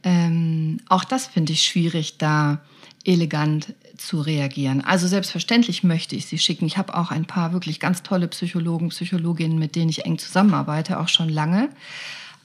Ähm, 0.02 0.80
auch 0.88 1.04
das 1.04 1.28
finde 1.28 1.52
ich 1.52 1.62
schwierig, 1.62 2.18
da 2.18 2.58
elegant 3.04 3.74
zu 3.96 4.20
reagieren. 4.20 4.80
Also 4.80 5.06
selbstverständlich 5.06 5.84
möchte 5.84 6.16
ich 6.16 6.26
sie 6.26 6.38
schicken. 6.38 6.66
Ich 6.66 6.76
habe 6.76 6.96
auch 6.96 7.12
ein 7.12 7.26
paar 7.26 7.52
wirklich 7.52 7.78
ganz 7.78 8.02
tolle 8.02 8.26
Psychologen, 8.26 8.88
Psychologinnen, 8.88 9.56
mit 9.56 9.76
denen 9.76 9.90
ich 9.90 10.04
eng 10.04 10.18
zusammenarbeite, 10.18 10.98
auch 10.98 11.06
schon 11.06 11.28
lange. 11.28 11.68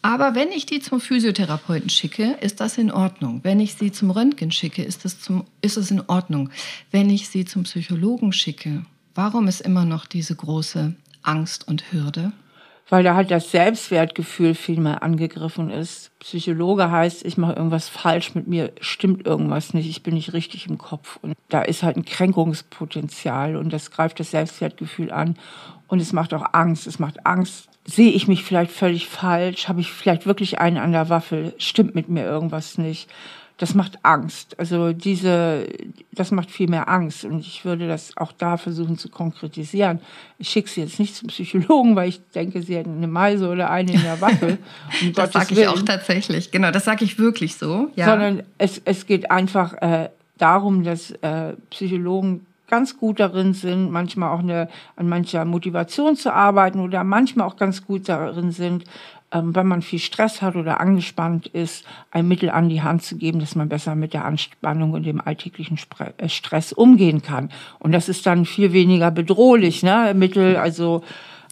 Aber 0.06 0.36
wenn 0.36 0.52
ich 0.52 0.68
die 0.68 0.82
zum 0.82 1.02
Physiotherapeuten 1.02 1.89
schicke, 1.89 2.38
ist 2.39 2.60
das 2.60 2.78
in 2.78 2.91
Ordnung. 2.91 3.39
Wenn 3.41 3.60
ich 3.60 3.74
sie 3.74 3.91
zum 3.91 4.12
Röntgen 4.12 4.52
schicke, 4.52 4.84
ist 4.84 5.04
es, 5.04 5.20
zum, 5.20 5.46
ist 5.62 5.78
es 5.78 5.89
in 5.89 6.00
Ordnung. 6.06 6.52
Wenn 6.91 7.10
ich 7.10 7.28
sie 7.28 7.44
zum 7.44 7.63
Psychologen 7.63 8.32
schicke, 8.32 8.86
warum 9.15 9.48
ist 9.48 9.62
immer 9.62 9.84
noch 9.84 10.06
diese 10.06 10.36
große 10.36 10.94
Angst 11.24 11.68
und 11.68 11.91
Hürde? 11.91 12.34
Weil 12.88 13.04
da 13.04 13.15
halt 13.15 13.32
das 13.32 13.50
Selbstwertgefühl 13.50 14.54
viel 14.54 14.80
mehr 14.80 15.02
angegriffen 15.02 15.72
ist. 15.72 16.12
Psychologe 16.20 16.91
heißt, 16.91 17.26
ich 17.26 17.38
mache 17.38 17.54
irgendwas 17.54 17.89
falsch 17.89 18.36
mit 18.36 18.46
mir, 18.46 18.74
stimmt 18.82 19.26
irgendwas 19.26 19.74
nicht, 19.74 19.89
ich 19.89 20.04
bin 20.04 20.13
nicht 20.13 20.34
richtig 20.34 20.68
im 20.68 20.78
Kopf. 20.78 21.18
Und 21.24 21.34
da 21.50 21.63
ist 21.63 21.82
halt 21.82 21.98
ein 21.98 22.06
Kränkungspotenzial 22.06 23.56
und 23.56 23.74
das 23.74 23.89
greift 23.89 24.20
das 24.20 24.30
Selbstwertgefühl 24.30 25.12
an. 25.12 25.36
Und 25.88 26.02
es 26.02 26.13
macht 26.13 26.34
auch 26.34 26.45
Angst. 26.54 26.88
Es 26.88 27.00
macht 27.00 27.26
Angst, 27.26 27.69
sehe 27.86 28.12
ich 28.12 28.28
mich 28.28 28.43
vielleicht 28.43 28.71
völlig 28.71 29.08
falsch? 29.08 29.67
Habe 29.67 29.82
ich 29.82 29.91
vielleicht 29.91 30.26
wirklich 30.26 30.60
einen 30.60 30.78
an 30.78 30.91
der 30.91 31.10
Waffel? 31.10 31.54
Stimmt 31.58 31.95
mit 31.95 32.10
mir 32.10 32.24
irgendwas 32.24 32.78
nicht? 32.78 33.10
Das 33.58 33.74
macht 33.74 34.00
Angst. 34.04 34.60
Also 34.60 34.91
diese, 34.91 35.65
das 36.12 36.32
macht 36.32 36.52
viel 36.52 36.67
mehr 36.67 36.89
Angst. 36.89 37.24
Und 37.24 37.39
ich 37.39 37.63
würde 37.63 37.88
das 37.88 38.17
auch 38.17 38.34
da 38.34 38.58
versuchen 38.58 38.98
zu 38.98 39.08
konkretisieren. 39.08 40.02
Ich 40.39 40.50
schicke 40.50 40.69
sie 40.69 40.82
jetzt 40.82 41.00
nicht 41.00 41.15
zum 41.15 41.30
Psychologen, 41.30 41.95
weil 41.95 42.10
ich 42.10 42.19
denke, 42.34 42.62
sie 42.62 42.76
hätten 42.76 42.98
eine 42.98 43.08
Meise 43.08 43.48
oder 43.48 43.69
eine 43.69 43.93
in 43.93 44.02
der 44.02 44.19
Waffel. 44.19 44.58
Um 45.02 45.13
das 45.13 45.32
sage 45.32 45.54
ich 45.54 45.67
auch 45.67 45.82
tatsächlich. 45.84 46.52
Genau, 46.52 46.71
das 46.71 46.84
sage 46.84 47.06
ich 47.06 47.17
wirklich 47.17 47.56
so. 47.56 47.91
Ja. 47.95 48.08
Sondern 48.08 48.43
es, 48.58 48.82
es 48.84 49.06
geht 49.06 49.32
einfach 49.32 49.74
äh, 49.76 50.10
darum, 50.38 50.84
dass 50.84 51.12
äh, 51.12 51.54
Psychologen 51.69 52.45
ganz 52.67 52.97
gut 52.97 53.19
darin 53.19 53.54
sind, 53.54 53.91
manchmal 53.91 54.30
auch 54.30 54.39
eine, 54.39 54.69
an 54.95 55.08
mancher 55.08 55.45
Motivation 55.45 56.15
zu 56.15 56.34
arbeiten 56.34 56.80
oder 56.80 57.04
manchmal 57.04 57.47
auch 57.47 57.58
ganz 57.58 57.86
gut 57.86 58.10
darin 58.10 58.51
sind, 58.51 58.86
ähm, 59.32 59.56
wenn 59.56 59.67
man 59.67 59.82
viel 59.82 59.99
Stress 59.99 60.41
hat 60.41 60.56
oder 60.56 60.80
angespannt 60.80 61.47
ist, 61.47 61.86
ein 62.12 62.28
Mittel 62.28 62.49
an 62.49 62.69
die 62.69 62.82
Hand 62.82 63.04
zu 63.04 63.17
geben, 63.17 63.39
dass 63.39 63.56
man 63.56 63.69
besser 63.69 63.95
mit 63.95 64.13
der 64.13 64.25
Anspannung 64.25 64.93
und 64.93 65.04
dem 65.04 65.19
alltäglichen 65.19 65.80
äh, 66.17 66.30
Stress 66.30 66.71
umgehen 66.71 67.21
kann. 67.21 67.49
Und 67.80 67.91
das 67.91 68.08
ist 68.08 68.25
dann 68.25 68.45
viel 68.45 68.71
weniger 68.71 69.12
bedrohlich, 69.12 69.84
ne? 69.84 70.13
Mittel, 70.15 70.58
also 70.58 71.04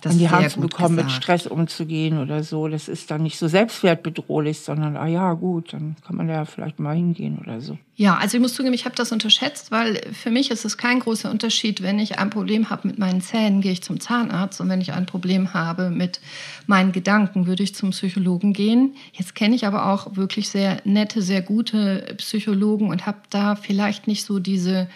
das 0.05 0.13
in 0.13 0.19
die 0.19 0.29
Hand 0.29 0.51
zu 0.51 0.59
bekommen, 0.59 0.97
gesagt. 0.97 1.13
mit 1.13 1.23
Stress 1.23 1.47
umzugehen 1.47 2.17
oder 2.21 2.43
so. 2.43 2.67
Das 2.67 2.87
ist 2.87 3.09
dann 3.09 3.23
nicht 3.23 3.37
so 3.37 3.47
selbstwertbedrohlich, 3.47 4.59
sondern, 4.59 4.97
ah 4.97 5.07
ja, 5.07 5.33
gut, 5.33 5.73
dann 5.73 5.95
kann 6.05 6.17
man 6.17 6.27
da 6.27 6.45
vielleicht 6.45 6.79
mal 6.79 6.95
hingehen 6.95 7.39
oder 7.41 7.61
so. 7.61 7.77
Ja, 7.95 8.17
also 8.17 8.37
ich 8.37 8.41
muss 8.41 8.53
zugeben, 8.53 8.73
ich 8.73 8.85
habe 8.85 8.95
das 8.95 9.11
unterschätzt, 9.11 9.71
weil 9.71 10.01
für 10.11 10.31
mich 10.31 10.51
ist 10.51 10.65
es 10.65 10.77
kein 10.77 10.99
großer 10.99 11.31
Unterschied, 11.31 11.81
wenn 11.81 11.99
ich 11.99 12.19
ein 12.19 12.29
Problem 12.29 12.69
habe 12.69 12.87
mit 12.87 12.99
meinen 12.99 13.21
Zähnen, 13.21 13.61
gehe 13.61 13.71
ich 13.71 13.83
zum 13.83 13.99
Zahnarzt 13.99 14.59
und 14.59 14.67
wenn 14.67 14.81
ich 14.81 14.93
ein 14.93 15.05
Problem 15.05 15.53
habe 15.53 15.89
mit 15.89 16.19
meinen 16.67 16.91
Gedanken, 16.91 17.45
würde 17.45 17.63
ich 17.63 17.75
zum 17.75 17.91
Psychologen 17.91 18.51
gehen. 18.51 18.95
Jetzt 19.13 19.35
kenne 19.35 19.55
ich 19.55 19.65
aber 19.65 19.85
auch 19.85 20.15
wirklich 20.15 20.49
sehr 20.49 20.81
nette, 20.83 21.21
sehr 21.21 21.41
gute 21.41 22.15
Psychologen 22.17 22.89
und 22.89 23.05
habe 23.05 23.19
da 23.29 23.55
vielleicht 23.55 24.07
nicht 24.07 24.25
so 24.25 24.39
diese 24.39 24.89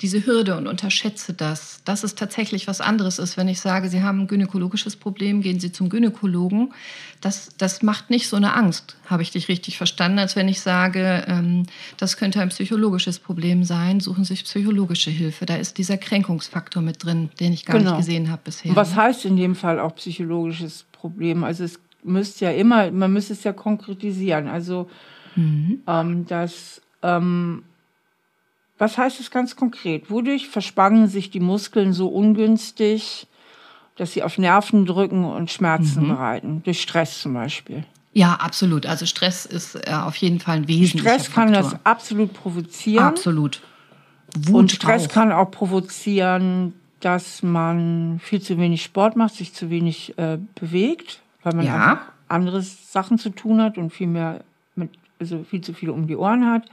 diese 0.00 0.24
Hürde 0.24 0.56
und 0.56 0.66
unterschätze 0.66 1.34
das, 1.34 1.82
dass 1.84 2.04
es 2.04 2.14
tatsächlich 2.14 2.66
was 2.66 2.80
anderes 2.80 3.18
ist, 3.18 3.36
wenn 3.36 3.48
ich 3.48 3.60
sage, 3.60 3.90
Sie 3.90 4.02
haben 4.02 4.20
ein 4.20 4.26
gynäkologisches 4.26 4.96
Problem, 4.96 5.42
gehen 5.42 5.60
Sie 5.60 5.72
zum 5.72 5.90
Gynäkologen. 5.90 6.72
Das, 7.20 7.50
das 7.58 7.82
macht 7.82 8.08
nicht 8.08 8.28
so 8.28 8.36
eine 8.36 8.54
Angst, 8.54 8.96
habe 9.06 9.22
ich 9.22 9.30
dich 9.30 9.48
richtig 9.48 9.76
verstanden, 9.76 10.18
als 10.18 10.36
wenn 10.36 10.48
ich 10.48 10.62
sage, 10.62 11.24
ähm, 11.28 11.66
das 11.98 12.16
könnte 12.16 12.40
ein 12.40 12.48
psychologisches 12.48 13.18
Problem 13.18 13.64
sein, 13.64 14.00
suchen 14.00 14.24
Sie 14.24 14.34
sich 14.34 14.44
psychologische 14.44 15.10
Hilfe. 15.10 15.44
Da 15.44 15.56
ist 15.56 15.76
dieser 15.76 15.98
Kränkungsfaktor 15.98 16.82
mit 16.82 17.04
drin, 17.04 17.28
den 17.38 17.52
ich 17.52 17.66
gar 17.66 17.76
genau. 17.76 17.90
nicht 17.90 18.06
gesehen 18.06 18.30
habe 18.30 18.40
bisher. 18.44 18.74
Was 18.74 18.96
heißt 18.96 19.26
in 19.26 19.36
dem 19.36 19.54
Fall 19.54 19.78
auch 19.78 19.94
psychologisches 19.96 20.86
Problem? 20.92 21.44
Also 21.44 21.64
es 21.64 21.78
müsste 22.02 22.46
ja 22.46 22.52
immer, 22.52 22.90
man 22.90 23.12
müsste 23.12 23.34
es 23.34 23.44
ja 23.44 23.52
konkretisieren. 23.52 24.48
Also 24.48 24.88
mhm. 25.36 25.82
ähm, 25.86 26.26
dass 26.26 26.80
ähm, 27.02 27.64
was 28.80 28.96
heißt 28.96 29.20
es 29.20 29.30
ganz 29.30 29.56
konkret? 29.56 30.10
Wodurch 30.10 30.48
verspannen 30.48 31.06
sich 31.06 31.30
die 31.30 31.38
Muskeln 31.38 31.92
so 31.92 32.08
ungünstig, 32.08 33.26
dass 33.96 34.12
sie 34.12 34.22
auf 34.22 34.38
Nerven 34.38 34.86
drücken 34.86 35.24
und 35.24 35.50
Schmerzen 35.50 36.04
mhm. 36.04 36.08
bereiten? 36.08 36.62
Durch 36.64 36.80
Stress 36.80 37.20
zum 37.20 37.34
Beispiel. 37.34 37.84
Ja, 38.14 38.34
absolut. 38.34 38.86
Also 38.86 39.04
Stress 39.04 39.44
ist 39.44 39.74
äh, 39.74 39.92
auf 39.92 40.16
jeden 40.16 40.40
Fall 40.40 40.56
ein 40.56 40.68
wesentlicher 40.68 41.10
Stress 41.10 41.32
kann 41.32 41.54
Faktor. 41.54 41.72
das 41.72 41.80
absolut 41.84 42.32
provozieren. 42.32 43.04
Absolut. 43.04 43.60
Wut 44.34 44.54
und 44.54 44.72
Stress 44.72 45.08
auch. 45.08 45.12
kann 45.12 45.30
auch 45.30 45.50
provozieren, 45.50 46.72
dass 47.00 47.42
man 47.42 48.18
viel 48.22 48.40
zu 48.40 48.56
wenig 48.56 48.82
Sport 48.82 49.14
macht, 49.14 49.34
sich 49.34 49.52
zu 49.52 49.68
wenig 49.68 50.16
äh, 50.18 50.38
bewegt, 50.54 51.20
weil 51.42 51.54
man 51.54 51.66
ja. 51.66 52.00
andere 52.28 52.62
Sachen 52.62 53.18
zu 53.18 53.28
tun 53.28 53.60
hat 53.60 53.76
und 53.76 53.92
viel 53.92 54.06
mehr 54.06 54.42
mit, 54.74 54.90
also 55.18 55.44
viel 55.48 55.60
zu 55.60 55.74
viel 55.74 55.90
um 55.90 56.06
die 56.06 56.16
Ohren 56.16 56.46
hat. 56.46 56.64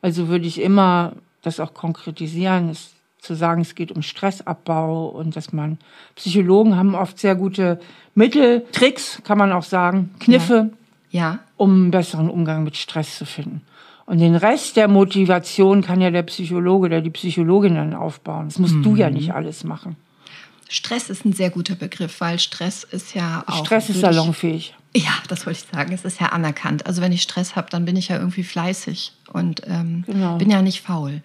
Also 0.00 0.28
würde 0.28 0.46
ich 0.46 0.60
immer 0.60 1.12
das 1.44 1.60
auch 1.60 1.74
konkretisieren, 1.74 2.70
ist 2.70 2.94
zu 3.18 3.34
sagen, 3.34 3.62
es 3.62 3.74
geht 3.74 3.90
um 3.90 4.02
Stressabbau 4.02 5.06
und 5.06 5.34
dass 5.34 5.52
man 5.52 5.78
Psychologen 6.14 6.76
haben 6.76 6.94
oft 6.94 7.18
sehr 7.18 7.34
gute 7.34 7.80
Mittel, 8.14 8.64
Tricks, 8.72 9.20
kann 9.24 9.38
man 9.38 9.52
auch 9.52 9.62
sagen, 9.62 10.14
Kniffe, 10.20 10.70
ja. 11.10 11.20
ja. 11.20 11.38
um 11.56 11.70
einen 11.72 11.90
besseren 11.90 12.28
Umgang 12.28 12.64
mit 12.64 12.76
Stress 12.76 13.16
zu 13.16 13.24
finden. 13.24 13.62
Und 14.06 14.18
den 14.18 14.36
Rest 14.36 14.76
der 14.76 14.88
Motivation 14.88 15.80
kann 15.80 16.00
ja 16.00 16.10
der 16.10 16.24
Psychologe 16.24 16.86
oder 16.86 17.00
die 17.00 17.10
Psychologin 17.10 17.76
dann 17.76 17.94
aufbauen. 17.94 18.48
Das 18.48 18.58
musst 18.58 18.74
mhm. 18.74 18.82
du 18.82 18.96
ja 18.96 19.08
mhm. 19.08 19.14
nicht 19.14 19.32
alles 19.32 19.64
machen. 19.64 19.96
Stress 20.68 21.08
ist 21.08 21.24
ein 21.24 21.32
sehr 21.32 21.50
guter 21.50 21.74
Begriff, 21.74 22.20
weil 22.20 22.38
Stress 22.38 22.84
ist 22.84 23.14
ja 23.14 23.44
auch. 23.46 23.64
Stress 23.64 23.88
ist 23.88 24.00
salonfähig. 24.00 24.74
Ja, 24.96 25.12
das 25.28 25.46
wollte 25.46 25.60
ich 25.60 25.72
sagen. 25.72 25.92
Es 25.92 26.04
ist 26.04 26.20
ja 26.20 26.28
anerkannt. 26.28 26.86
Also 26.86 27.02
wenn 27.02 27.12
ich 27.12 27.22
Stress 27.22 27.56
habe, 27.56 27.68
dann 27.70 27.84
bin 27.84 27.96
ich 27.96 28.08
ja 28.08 28.16
irgendwie 28.16 28.44
fleißig 28.44 29.12
und 29.32 29.62
ähm, 29.66 30.04
genau. 30.06 30.38
bin 30.38 30.50
ja 30.50 30.62
nicht 30.62 30.82
faul 30.82 31.22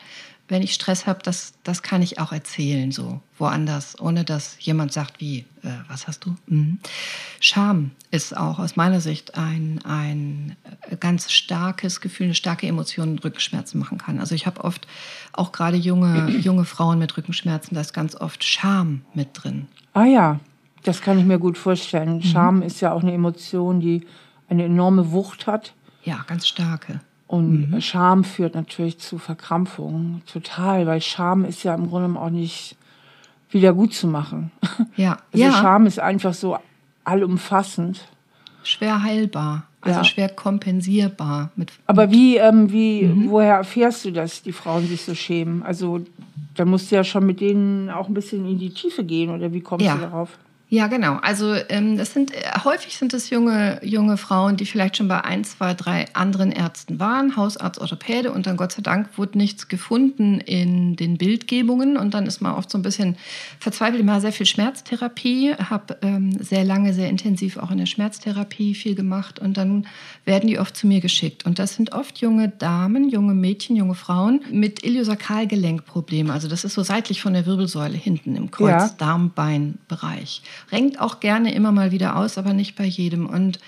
wenn 0.50 0.64
ich 0.64 0.74
Stress 0.74 1.06
habe, 1.06 1.20
das, 1.24 1.54
das 1.64 1.84
kann 1.84 2.02
ich 2.02 2.20
auch 2.20 2.32
erzählen, 2.32 2.92
so 2.92 3.22
woanders, 3.38 4.00
ohne 4.02 4.26
dass 4.26 4.58
jemand 4.60 4.92
sagt, 4.92 5.22
wie, 5.22 5.46
äh, 5.62 5.70
was 5.88 6.08
hast 6.08 6.26
du? 6.26 6.36
Mhm. 6.48 6.80
Scham 7.40 7.92
ist 8.10 8.36
auch 8.36 8.58
aus 8.58 8.76
meiner 8.76 9.00
Sicht 9.00 9.38
ein, 9.38 9.80
ein 9.86 10.56
äh, 10.90 10.98
ganz 10.98 11.32
starkes 11.32 12.02
Gefühl, 12.02 12.26
eine 12.26 12.36
starke 12.36 12.68
Emotion, 12.68 13.20
Rückenschmerzen 13.20 13.80
machen 13.80 14.00
kann. 14.00 14.20
Also 14.20 14.34
ich 14.34 14.48
habe 14.48 14.64
oft, 14.64 14.88
auch 15.34 15.52
gerade 15.52 15.78
junge, 15.78 16.30
junge 16.42 16.66
Frauen 16.66 16.98
mit 16.98 17.16
Rückenschmerzen, 17.16 17.76
da 17.76 17.82
ist 17.82 17.94
ganz 17.94 18.16
oft 18.16 18.44
Scham 18.44 19.02
mit 19.14 19.30
drin. 19.34 19.68
Ah 19.94 20.06
ja, 20.06 20.40
das 20.84 21.02
kann 21.02 21.20
ich 21.20 21.26
mir 21.26 21.40
gut 21.40 21.58
vorstellen. 21.58 22.16
Mhm. 22.16 22.22
Scham 22.24 22.62
ist 22.62 22.82
ja 22.82 22.92
auch 22.92 23.02
eine 23.02 23.14
Emotion, 23.14 23.80
die 23.80 24.06
eine 24.48 24.66
enorme 24.66 25.12
Wucht 25.12 25.48
hat. 25.48 25.74
Ja, 26.04 26.24
ganz 26.28 26.48
starke. 26.48 27.02
Und 27.28 27.72
mhm. 27.72 27.82
Scham 27.82 28.24
führt 28.24 28.56
natürlich 28.56 28.98
zu 28.98 29.20
Verkrampfungen, 29.20 30.24
total, 30.32 30.88
weil 30.88 31.00
Scham 31.02 31.46
ist 31.46 31.64
ja 31.64 31.76
im 31.76 31.90
Grunde 31.90 32.20
auch 32.20 32.32
nicht 32.32 32.76
wieder 33.52 33.74
gut 33.74 33.94
zu 33.94 34.08
machen. 34.08 34.52
Ja. 34.96 35.18
Also 35.32 35.46
ja. 35.46 35.52
Scham 35.52 35.86
ist 35.86 36.00
einfach 36.00 36.34
so 36.34 36.58
allumfassend. 37.04 38.08
Schwer 38.64 39.04
heilbar, 39.04 39.68
also 39.82 40.00
ja. 40.00 40.04
schwer 40.04 40.30
kompensierbar. 40.30 41.52
Mit, 41.56 41.72
Aber 41.86 42.12
wie, 42.12 42.38
ähm, 42.38 42.72
wie, 42.72 43.04
mhm. 43.04 43.30
woher 43.30 43.56
erfährst 43.56 44.06
du, 44.06 44.12
dass 44.12 44.42
die 44.42 44.52
Frauen 44.52 44.88
sich 44.88 45.04
so 45.04 45.16
schämen? 45.16 45.64
Also 45.64 46.02
da 46.56 46.66
musst 46.66 46.92
du 46.92 46.96
ja 46.96 47.04
schon 47.04 47.26
mit 47.26 47.42
denen 47.42 47.90
auch 47.90 48.08
ein 48.08 48.14
bisschen 48.14 48.48
in 48.48 48.58
die 48.58 48.74
Tiefe 48.74 49.04
gehen, 49.04 49.30
oder 49.30 49.54
wie 49.54 49.62
kommst 49.62 49.86
ja. 49.86 49.96
du 49.96 50.02
darauf? 50.02 50.38
Ja, 50.72 50.86
genau. 50.86 51.18
Also 51.24 51.56
ähm, 51.70 51.98
das 51.98 52.14
sind 52.14 52.32
äh, 52.32 52.44
häufig 52.64 52.96
sind 52.96 53.16
es 53.16 53.32
junge 53.32 53.84
junge 53.84 54.18
Frauen, 54.18 54.56
die 54.56 54.68
vielleicht 54.68 54.98
schon 54.98 55.08
bei 55.08 55.24
ein, 55.24 55.44
zwei, 55.44 55.74
drei 55.74 56.06
anderen 56.14 56.52
Ärzten 56.52 57.00
waren, 57.00 57.36
Hausarzt, 57.36 57.82
Orthopäde 57.82 58.32
und 58.32 58.46
dann 58.46 58.56
Gott 58.56 58.74
sei 58.74 58.84
Dank 58.84 59.18
wurde 59.18 59.40
nichts 59.40 59.68
gefunden 59.68 60.40
in 60.40 60.96
den 60.96 61.18
Bildgebungen 61.18 61.98
und 61.98 62.14
dann 62.14 62.28
ist 62.28 62.40
man 62.42 62.54
oft 62.54 62.70
so 62.70 62.78
ein 62.78 62.84
bisschen 62.84 63.18
verzweifelt. 63.60 64.00
Ich 64.00 64.06
mache 64.06 64.22
sehr 64.22 64.32
viel 64.32 64.46
Schmerztherapie, 64.46 65.56
habe 65.56 65.98
ähm, 66.04 66.38
sehr 66.40 66.64
lange, 66.64 66.94
sehr 66.94 67.10
intensiv 67.10 67.58
auch 67.58 67.72
in 67.72 67.80
der 67.80 67.88
Schmerztherapie 67.88 68.76
viel 68.76 68.94
gemacht 68.94 69.40
und 69.40 69.58
dann 69.58 69.88
werden 70.26 70.46
die 70.48 70.60
oft 70.60 70.78
zu 70.78 70.86
mir 70.86 71.02
geschickt 71.02 71.48
und 71.48 71.58
das 71.58 71.74
sind 71.74 71.94
oft 71.94 72.20
junge 72.20 72.48
Damen, 72.48 73.10
junge 73.10 73.34
Mädchen, 73.34 73.76
junge 73.76 73.96
Frauen 73.96 74.42
mit 74.52 74.84
Iliosakralgelenkproblemen. 74.84 76.32
Also 76.32 76.48
das 76.48 76.64
ist 76.64 76.76
so 76.76 76.84
seitlich 76.84 77.24
von 77.24 77.34
der 77.34 77.48
Wirbelsäule 77.48 77.98
hinten 77.98 78.36
im 78.36 78.52
Kreuz-Darm-Bein-Bereich. 78.52 80.44
Renkt 80.72 81.00
auch 81.00 81.20
gerne 81.20 81.54
immer 81.54 81.72
mal 81.72 81.92
wieder 81.92 82.16
aus, 82.16 82.38
aber 82.38 82.54
nicht 82.54 82.76
bei 82.76 82.86
jedem. 82.86 83.26
Und 83.26 83.60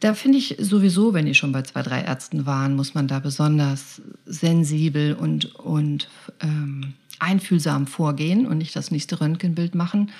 da 0.00 0.14
finde 0.14 0.38
ich 0.38 0.56
sowieso, 0.58 1.14
wenn 1.14 1.26
die 1.26 1.34
schon 1.34 1.52
bei 1.52 1.62
zwei, 1.62 1.82
drei 1.82 2.02
Ärzten 2.02 2.44
waren, 2.44 2.74
muss 2.74 2.94
man 2.94 3.06
da 3.06 3.20
besonders 3.20 4.02
sensibel 4.26 5.14
und, 5.14 5.54
und 5.54 6.08
ähm, 6.40 6.94
einfühlsam 7.22 7.86
vorgehen 7.86 8.46
und 8.46 8.58
nicht 8.58 8.76
das 8.76 8.90
nächste 8.90 9.20
Röntgenbild 9.20 9.74
machen. 9.74 10.10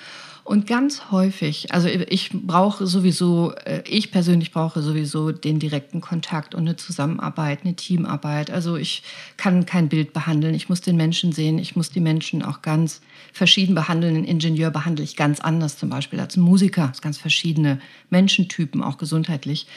Und 0.45 0.67
ganz 0.67 1.09
häufig, 1.09 1.73
also 1.73 1.87
ich 1.87 2.31
brauche 2.33 2.85
sowieso, 2.85 3.53
äh, 3.63 3.81
ich 3.87 4.11
persönlich 4.11 4.51
brauche 4.51 4.81
sowieso 4.81 5.31
den 5.31 5.57
direkten 5.57 6.01
Kontakt 6.01 6.53
und 6.53 6.61
eine 6.61 6.75
Zusammenarbeit, 6.75 7.59
eine 7.63 7.75
Teamarbeit. 7.75 8.51
Also 8.51 8.75
ich 8.75 9.03
kann 9.37 9.65
kein 9.65 9.87
Bild 9.87 10.11
behandeln, 10.11 10.53
ich 10.53 10.67
muss 10.67 10.81
den 10.81 10.97
Menschen 10.97 11.31
sehen, 11.31 11.59
ich 11.59 11.77
muss 11.77 11.91
die 11.91 12.01
Menschen 12.01 12.43
auch 12.43 12.61
ganz 12.61 12.99
verschieden 13.31 13.73
behandeln. 13.73 14.17
Ein 14.17 14.25
Ingenieur 14.25 14.69
behandle 14.69 15.05
ich 15.05 15.15
ganz 15.15 15.39
anders 15.39 15.77
zum 15.77 15.89
Beispiel 15.89 16.19
als 16.19 16.35
ein 16.35 16.41
Musiker. 16.41 16.91
Ganz 17.01 17.17
verschiedene 17.17 17.79
Menschentypen, 18.09 18.83
auch 18.83 18.97
gesundheitlich. 18.97 19.67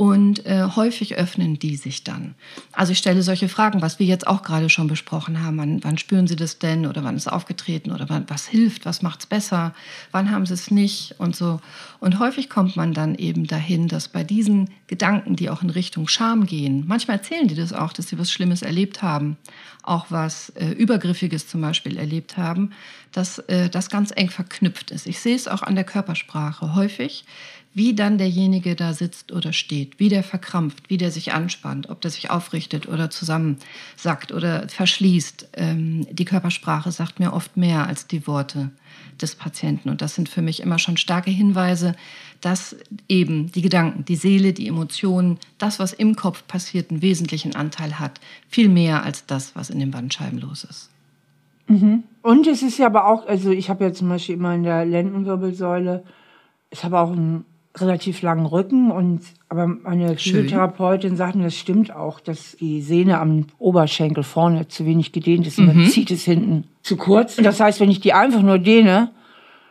Und 0.00 0.46
äh, 0.46 0.62
häufig 0.76 1.16
öffnen 1.16 1.58
die 1.58 1.76
sich 1.76 2.04
dann. 2.04 2.34
Also 2.72 2.92
ich 2.92 2.96
stelle 2.96 3.20
solche 3.20 3.50
Fragen, 3.50 3.82
was 3.82 3.98
wir 3.98 4.06
jetzt 4.06 4.26
auch 4.26 4.42
gerade 4.42 4.70
schon 4.70 4.86
besprochen 4.86 5.42
haben. 5.42 5.58
Wann, 5.58 5.84
wann 5.84 5.98
spüren 5.98 6.26
Sie 6.26 6.36
das 6.36 6.58
denn? 6.58 6.86
Oder 6.86 7.04
wann 7.04 7.16
ist 7.16 7.26
es 7.26 7.28
aufgetreten? 7.30 7.92
Oder 7.92 8.08
wann, 8.08 8.24
was 8.28 8.46
hilft? 8.46 8.86
Was 8.86 9.02
macht 9.02 9.20
es 9.20 9.26
besser? 9.26 9.74
Wann 10.10 10.30
haben 10.30 10.46
Sie 10.46 10.54
es 10.54 10.70
nicht? 10.70 11.16
Und 11.18 11.36
so. 11.36 11.60
Und 11.98 12.18
häufig 12.18 12.48
kommt 12.48 12.76
man 12.76 12.94
dann 12.94 13.14
eben 13.14 13.46
dahin, 13.46 13.88
dass 13.88 14.08
bei 14.08 14.24
diesen 14.24 14.70
Gedanken, 14.86 15.36
die 15.36 15.50
auch 15.50 15.60
in 15.60 15.68
Richtung 15.68 16.08
Scham 16.08 16.46
gehen, 16.46 16.84
manchmal 16.86 17.18
erzählen 17.18 17.46
die 17.46 17.54
das 17.54 17.74
auch, 17.74 17.92
dass 17.92 18.08
sie 18.08 18.18
was 18.18 18.32
Schlimmes 18.32 18.62
erlebt 18.62 19.02
haben, 19.02 19.36
auch 19.82 20.06
was 20.08 20.48
äh, 20.50 20.70
Übergriffiges 20.70 21.46
zum 21.46 21.60
Beispiel 21.60 21.98
erlebt 21.98 22.38
haben, 22.38 22.70
dass 23.12 23.38
äh, 23.38 23.68
das 23.68 23.90
ganz 23.90 24.12
eng 24.16 24.30
verknüpft 24.30 24.92
ist. 24.92 25.06
Ich 25.06 25.20
sehe 25.20 25.36
es 25.36 25.46
auch 25.46 25.62
an 25.62 25.74
der 25.74 25.84
Körpersprache 25.84 26.74
häufig 26.74 27.26
wie 27.72 27.94
dann 27.94 28.18
derjenige 28.18 28.74
da 28.74 28.92
sitzt 28.92 29.30
oder 29.30 29.52
steht, 29.52 30.00
wie 30.00 30.08
der 30.08 30.24
verkrampft, 30.24 30.90
wie 30.90 30.96
der 30.96 31.10
sich 31.10 31.32
anspannt, 31.32 31.88
ob 31.88 32.00
der 32.00 32.10
sich 32.10 32.30
aufrichtet 32.30 32.88
oder 32.88 33.10
zusammensackt 33.10 34.32
oder 34.32 34.68
verschließt. 34.68 35.50
Ähm, 35.54 36.06
die 36.10 36.24
Körpersprache 36.24 36.90
sagt 36.90 37.20
mir 37.20 37.32
oft 37.32 37.56
mehr 37.56 37.86
als 37.86 38.08
die 38.08 38.26
Worte 38.26 38.70
des 39.22 39.36
Patienten. 39.36 39.88
Und 39.88 40.02
das 40.02 40.16
sind 40.16 40.28
für 40.28 40.42
mich 40.42 40.60
immer 40.60 40.80
schon 40.80 40.96
starke 40.96 41.30
Hinweise, 41.30 41.94
dass 42.40 42.74
eben 43.08 43.52
die 43.52 43.62
Gedanken, 43.62 44.04
die 44.04 44.16
Seele, 44.16 44.52
die 44.52 44.66
Emotionen, 44.66 45.38
das, 45.58 45.78
was 45.78 45.92
im 45.92 46.16
Kopf 46.16 46.46
passiert, 46.48 46.90
einen 46.90 47.02
wesentlichen 47.02 47.54
Anteil 47.54 48.00
hat. 48.00 48.20
Viel 48.48 48.68
mehr 48.68 49.04
als 49.04 49.26
das, 49.26 49.54
was 49.54 49.70
in 49.70 49.78
den 49.78 49.92
Bandscheiben 49.92 50.40
los 50.40 50.64
ist. 50.64 50.90
Mhm. 51.68 52.02
Und 52.22 52.48
es 52.48 52.62
ist 52.62 52.78
ja 52.78 52.86
aber 52.86 53.06
auch, 53.06 53.28
also 53.28 53.50
ich 53.50 53.70
habe 53.70 53.84
ja 53.84 53.92
zum 53.92 54.08
Beispiel 54.08 54.34
immer 54.34 54.54
in 54.54 54.64
der 54.64 54.84
Lendenwirbelsäule, 54.84 56.02
ich 56.70 56.84
habe 56.84 56.98
auch 56.98 57.12
einen 57.12 57.44
relativ 57.76 58.22
langen 58.22 58.46
Rücken 58.46 58.90
und 58.90 59.22
aber 59.48 59.66
meine 59.66 60.16
Physiotherapeutin 60.16 61.16
sagt 61.16 61.36
mir, 61.36 61.44
das 61.44 61.56
stimmt 61.56 61.94
auch, 61.94 62.20
dass 62.20 62.56
die 62.56 62.82
Sehne 62.82 63.18
am 63.18 63.46
Oberschenkel 63.58 64.22
vorne 64.22 64.68
zu 64.68 64.86
wenig 64.86 65.12
gedehnt 65.12 65.46
ist 65.46 65.58
und 65.58 65.66
mhm. 65.66 65.82
dann 65.82 65.86
zieht 65.86 66.10
es 66.10 66.24
hinten 66.24 66.64
zu 66.82 66.96
kurz. 66.96 67.38
Und 67.38 67.44
das 67.44 67.60
heißt, 67.60 67.80
wenn 67.80 67.90
ich 67.90 68.00
die 68.00 68.12
einfach 68.12 68.42
nur 68.42 68.58
dehne, 68.58 69.10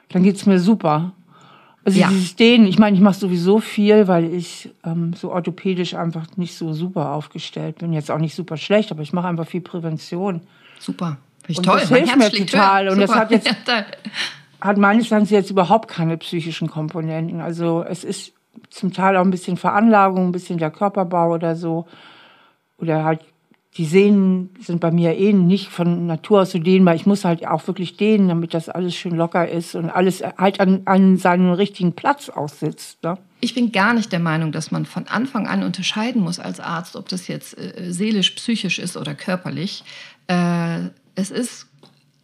dann 0.09 0.23
geht's 0.23 0.45
mir 0.45 0.59
super. 0.59 1.13
Also 1.85 1.99
ja. 1.99 2.09
dieses 2.09 2.35
Dehnen, 2.35 2.67
ich 2.67 2.77
meine, 2.77 2.95
ich 2.95 3.01
mache 3.01 3.17
sowieso 3.17 3.59
viel, 3.59 4.07
weil 4.07 4.33
ich 4.33 4.69
ähm, 4.85 5.13
so 5.13 5.31
orthopädisch 5.31 5.93
einfach 5.93 6.25
nicht 6.35 6.55
so 6.55 6.73
super 6.73 7.11
aufgestellt 7.13 7.79
bin. 7.79 7.93
Jetzt 7.93 8.11
auch 8.11 8.19
nicht 8.19 8.35
super 8.35 8.57
schlecht, 8.57 8.91
aber 8.91 9.01
ich 9.01 9.13
mache 9.13 9.27
einfach 9.27 9.47
viel 9.47 9.61
Prävention. 9.61 10.41
Super. 10.77 11.17
Finde 11.43 11.61
ich 11.61 11.65
toll. 11.65 11.79
Das 11.79 11.89
hilft 11.89 12.17
mir 12.17 12.31
total. 12.31 12.85
Höher. 12.85 12.93
Und 12.93 12.99
das 12.99 13.15
hat 13.15 13.31
jetzt 13.31 13.49
hat 14.61 14.77
meines 14.77 15.11
Erachtens 15.11 15.29
jetzt 15.29 15.49
überhaupt 15.51 15.89
keine 15.89 16.17
psychischen 16.17 16.67
Komponenten. 16.67 17.41
Also 17.41 17.83
es 17.83 18.03
ist 18.03 18.33
zum 18.69 18.93
Teil 18.93 19.15
auch 19.17 19.23
ein 19.23 19.31
bisschen 19.31 19.57
Veranlagung, 19.57 20.27
ein 20.27 20.31
bisschen 20.31 20.57
der 20.57 20.71
Körperbau 20.71 21.33
oder 21.33 21.55
so. 21.55 21.85
Oder 22.77 23.03
halt 23.03 23.21
die 23.77 23.85
Sehnen 23.85 24.49
sind 24.59 24.81
bei 24.81 24.91
mir 24.91 25.15
eh 25.17 25.31
nicht 25.31 25.69
von 25.69 26.07
Natur 26.07 26.41
aus 26.41 26.51
so 26.51 26.59
dehnbar. 26.59 26.95
Ich 26.95 27.05
muss 27.05 27.23
halt 27.23 27.47
auch 27.47 27.67
wirklich 27.67 27.97
dehnen, 27.97 28.27
damit 28.27 28.53
das 28.53 28.67
alles 28.67 28.95
schön 28.95 29.15
locker 29.15 29.47
ist 29.47 29.75
und 29.75 29.89
alles 29.89 30.21
halt 30.37 30.59
an, 30.59 30.81
an 30.85 31.17
seinem 31.17 31.51
richtigen 31.51 31.93
Platz 31.93 32.29
aussitzt. 32.29 33.03
Ne? 33.03 33.17
Ich 33.41 33.53
bin 33.53 33.71
gar 33.71 33.93
nicht 33.93 34.11
der 34.11 34.19
Meinung, 34.19 34.51
dass 34.51 34.71
man 34.71 34.85
von 34.85 35.07
Anfang 35.07 35.47
an 35.47 35.63
unterscheiden 35.63 36.21
muss 36.21 36.39
als 36.39 36.59
Arzt, 36.59 36.95
ob 36.95 37.07
das 37.09 37.27
jetzt 37.27 37.57
äh, 37.57 37.91
seelisch, 37.93 38.31
psychisch 38.31 38.79
ist 38.79 38.97
oder 38.97 39.13
körperlich. 39.13 39.83
Äh, 40.27 40.89
es 41.15 41.31
ist 41.31 41.68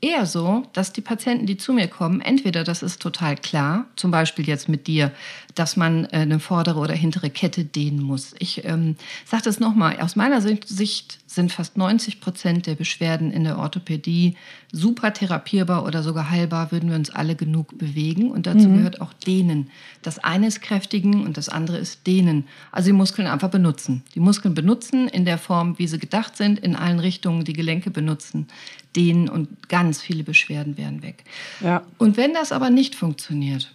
eher 0.05 0.25
so, 0.25 0.63
dass 0.73 0.93
die 0.93 1.01
Patienten, 1.01 1.47
die 1.47 1.57
zu 1.57 1.73
mir 1.73 1.87
kommen, 1.87 2.21
entweder 2.21 2.63
das 2.63 2.83
ist 2.83 3.01
total 3.01 3.35
klar, 3.35 3.85
zum 3.95 4.11
Beispiel 4.11 4.47
jetzt 4.47 4.69
mit 4.69 4.85
dir, 4.85 5.11
dass 5.55 5.75
man 5.77 6.05
äh, 6.05 6.19
eine 6.19 6.39
vordere 6.39 6.79
oder 6.79 6.93
hintere 6.93 7.29
Kette 7.29 7.65
dehnen 7.65 8.01
muss. 8.01 8.35
Ich 8.37 8.63
ähm, 8.65 8.95
sage 9.25 9.43
das 9.43 9.59
nochmal, 9.59 9.99
aus 9.99 10.15
meiner 10.15 10.41
Sicht 10.41 11.24
sind 11.35 11.51
fast 11.51 11.77
90 11.77 12.21
Prozent 12.21 12.65
der 12.65 12.75
Beschwerden 12.75 13.31
in 13.31 13.43
der 13.43 13.59
Orthopädie 13.59 14.35
super 14.71 15.13
therapierbar 15.13 15.85
oder 15.85 16.01
sogar 16.01 16.29
heilbar, 16.29 16.71
würden 16.71 16.89
wir 16.89 16.95
uns 16.95 17.09
alle 17.09 17.35
genug 17.35 17.77
bewegen. 17.77 18.31
Und 18.31 18.47
dazu 18.47 18.67
mhm. 18.67 18.77
gehört 18.77 19.01
auch 19.01 19.13
Dehnen. 19.13 19.69
Das 20.01 20.19
eine 20.19 20.47
ist 20.47 20.61
kräftigen 20.61 21.23
und 21.25 21.37
das 21.37 21.49
andere 21.49 21.77
ist 21.77 22.07
Dehnen. 22.07 22.45
Also 22.71 22.87
die 22.87 22.93
Muskeln 22.93 23.27
einfach 23.27 23.49
benutzen. 23.49 24.03
Die 24.15 24.19
Muskeln 24.19 24.53
benutzen 24.53 25.07
in 25.07 25.25
der 25.25 25.37
Form, 25.37 25.77
wie 25.77 25.87
sie 25.87 25.99
gedacht 25.99 26.37
sind, 26.37 26.59
in 26.59 26.75
allen 26.75 26.99
Richtungen 26.99 27.43
die 27.43 27.53
Gelenke 27.53 27.91
benutzen. 27.91 28.47
Dehnen 28.95 29.29
und 29.29 29.69
ganz 29.69 30.01
viele 30.01 30.23
Beschwerden 30.23 30.77
wären 30.77 31.03
weg. 31.03 31.25
Ja. 31.61 31.83
Und 31.97 32.17
wenn 32.17 32.33
das 32.33 32.51
aber 32.51 32.69
nicht 32.69 32.95
funktioniert, 32.95 33.71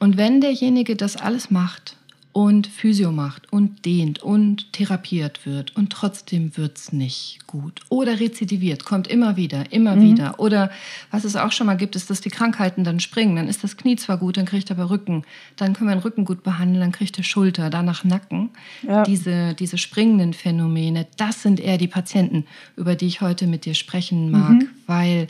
und 0.00 0.16
wenn 0.16 0.40
derjenige 0.40 0.96
das 0.96 1.16
alles 1.16 1.50
macht 1.50 1.96
und 2.34 2.66
Physio 2.66 3.12
macht 3.12 3.52
und 3.52 3.84
dehnt 3.84 4.20
und 4.20 4.72
therapiert 4.72 5.46
wird 5.46 5.76
und 5.76 5.90
trotzdem 5.90 6.56
wird 6.56 6.76
es 6.76 6.92
nicht 6.92 7.46
gut. 7.46 7.80
Oder 7.90 8.18
rezidiviert, 8.18 8.84
kommt 8.84 9.06
immer 9.06 9.36
wieder, 9.36 9.70
immer 9.72 9.94
mhm. 9.94 10.02
wieder. 10.02 10.40
Oder 10.40 10.72
was 11.12 11.22
es 11.22 11.36
auch 11.36 11.52
schon 11.52 11.68
mal 11.68 11.76
gibt, 11.76 11.94
ist, 11.94 12.10
dass 12.10 12.20
die 12.20 12.30
Krankheiten 12.30 12.82
dann 12.82 12.98
springen. 12.98 13.36
Dann 13.36 13.46
ist 13.46 13.62
das 13.62 13.76
Knie 13.76 13.94
zwar 13.94 14.18
gut, 14.18 14.36
dann 14.36 14.46
kriegt 14.46 14.68
er 14.68 14.76
aber 14.76 14.90
Rücken. 14.90 15.22
Dann 15.54 15.74
können 15.74 15.88
wir 15.88 15.94
den 15.94 16.02
Rücken 16.02 16.24
gut 16.24 16.42
behandeln, 16.42 16.80
dann 16.80 16.90
kriegt 16.90 17.16
er 17.16 17.22
Schulter, 17.22 17.70
danach 17.70 18.02
Nacken. 18.02 18.50
Ja. 18.82 19.04
Diese, 19.04 19.54
diese 19.54 19.78
springenden 19.78 20.32
Phänomene, 20.32 21.06
das 21.16 21.40
sind 21.40 21.60
eher 21.60 21.78
die 21.78 21.86
Patienten, 21.86 22.46
über 22.76 22.96
die 22.96 23.06
ich 23.06 23.20
heute 23.20 23.46
mit 23.46 23.64
dir 23.64 23.74
sprechen 23.74 24.32
mag, 24.32 24.54
mhm. 24.54 24.68
weil 24.88 25.28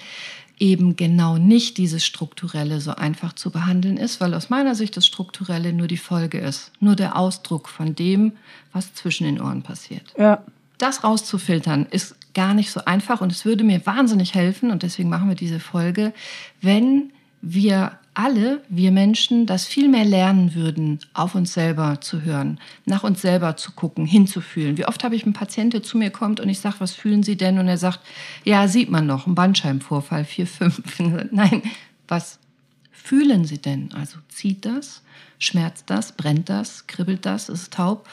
eben 0.59 0.97
genau 0.97 1.37
nicht 1.37 1.79
dieses 1.79 2.05
Strukturelle 2.05 2.81
so 2.81 2.93
einfach 2.93 3.33
zu 3.33 3.51
behandeln 3.51 3.97
ist, 3.97 4.21
weil 4.21 4.35
aus 4.35 4.51
meiner 4.51 4.75
Sicht 4.75 4.97
das 4.97 5.07
Strukturelle 5.07 5.73
nur 5.73 5.89
die 5.89 5.97
Folge 5.97 6.39
ist, 6.39 6.71
nur 6.81 6.97
der 6.97 7.17
Ausdruck 7.17 7.69
von 7.69 7.95
dem, 7.95 8.33
was 8.73 8.95
zwischen 8.95 9.25
den 9.25 9.41
Ohren 9.41 9.63
passiert. 9.63 10.15
Ja. 10.19 10.45
Das 10.79 11.05
rauszufiltern 11.05 11.87
ist 11.91 12.17
gar 12.35 12.55
nicht 12.55 12.71
so 12.71 12.85
einfach 12.85 13.21
und 13.21 13.33
es 13.33 13.45
würde 13.45 13.65
mir 13.65 13.85
wahnsinnig 13.87 14.35
helfen 14.35 14.71
und 14.71 14.83
deswegen 14.83 15.09
machen 15.09 15.29
wir 15.29 15.37
diese 15.37 15.61
Folge, 15.61 16.13
wenn 16.61 17.13
wir 17.41 17.99
alle, 18.15 18.63
wir 18.69 18.93
Menschen, 18.93 19.47
das 19.47 19.67
viel 19.67 19.89
mehr 19.89 20.05
lernen 20.05 20.55
würden, 20.55 21.01
auf 21.13 21.35
uns 21.35 21.53
selber 21.53 22.01
zu 22.01 22.23
hören, 22.23 22.61
nach 22.85 23.03
uns 23.03 23.21
selber 23.21 23.57
zu 23.57 23.73
gucken, 23.73 24.07
hinzufühlen. 24.07 24.79
Wie 24.79 24.87
oft 24.87 25.05
habe 25.05 25.17
ich 25.17 25.25
einen 25.25 25.33
Patienten, 25.33 25.71
der 25.71 25.83
zu 25.83 25.99
mir 25.99 26.11
kommt 26.11 26.41
und 26.41 26.49
ich 26.49 26.61
sage, 26.61 26.77
was 26.79 26.93
fühlen 26.93 27.23
Sie 27.23 27.37
denn? 27.37 27.59
Und 27.59 27.69
er 27.69 27.79
sagt, 27.79 28.01
ja, 28.45 28.69
sieht 28.69 28.91
man 28.91 29.07
noch, 29.07 29.27
ein 29.27 29.35
Bandscheibenvorfall, 29.35 30.25
4, 30.25 30.47
5. 30.47 30.99
Nein, 31.33 31.63
was 32.09 32.39
fühlen 32.93 33.45
Sie 33.45 33.59
denn? 33.59 33.93
Also 33.93 34.19
zieht 34.29 34.65
das, 34.65 35.03
schmerzt 35.39 35.91
das, 35.91 36.13
brennt 36.13 36.49
das, 36.49 36.87
kribbelt 36.87 37.27
das, 37.27 37.49
ist 37.49 37.73
taub? 37.75 38.09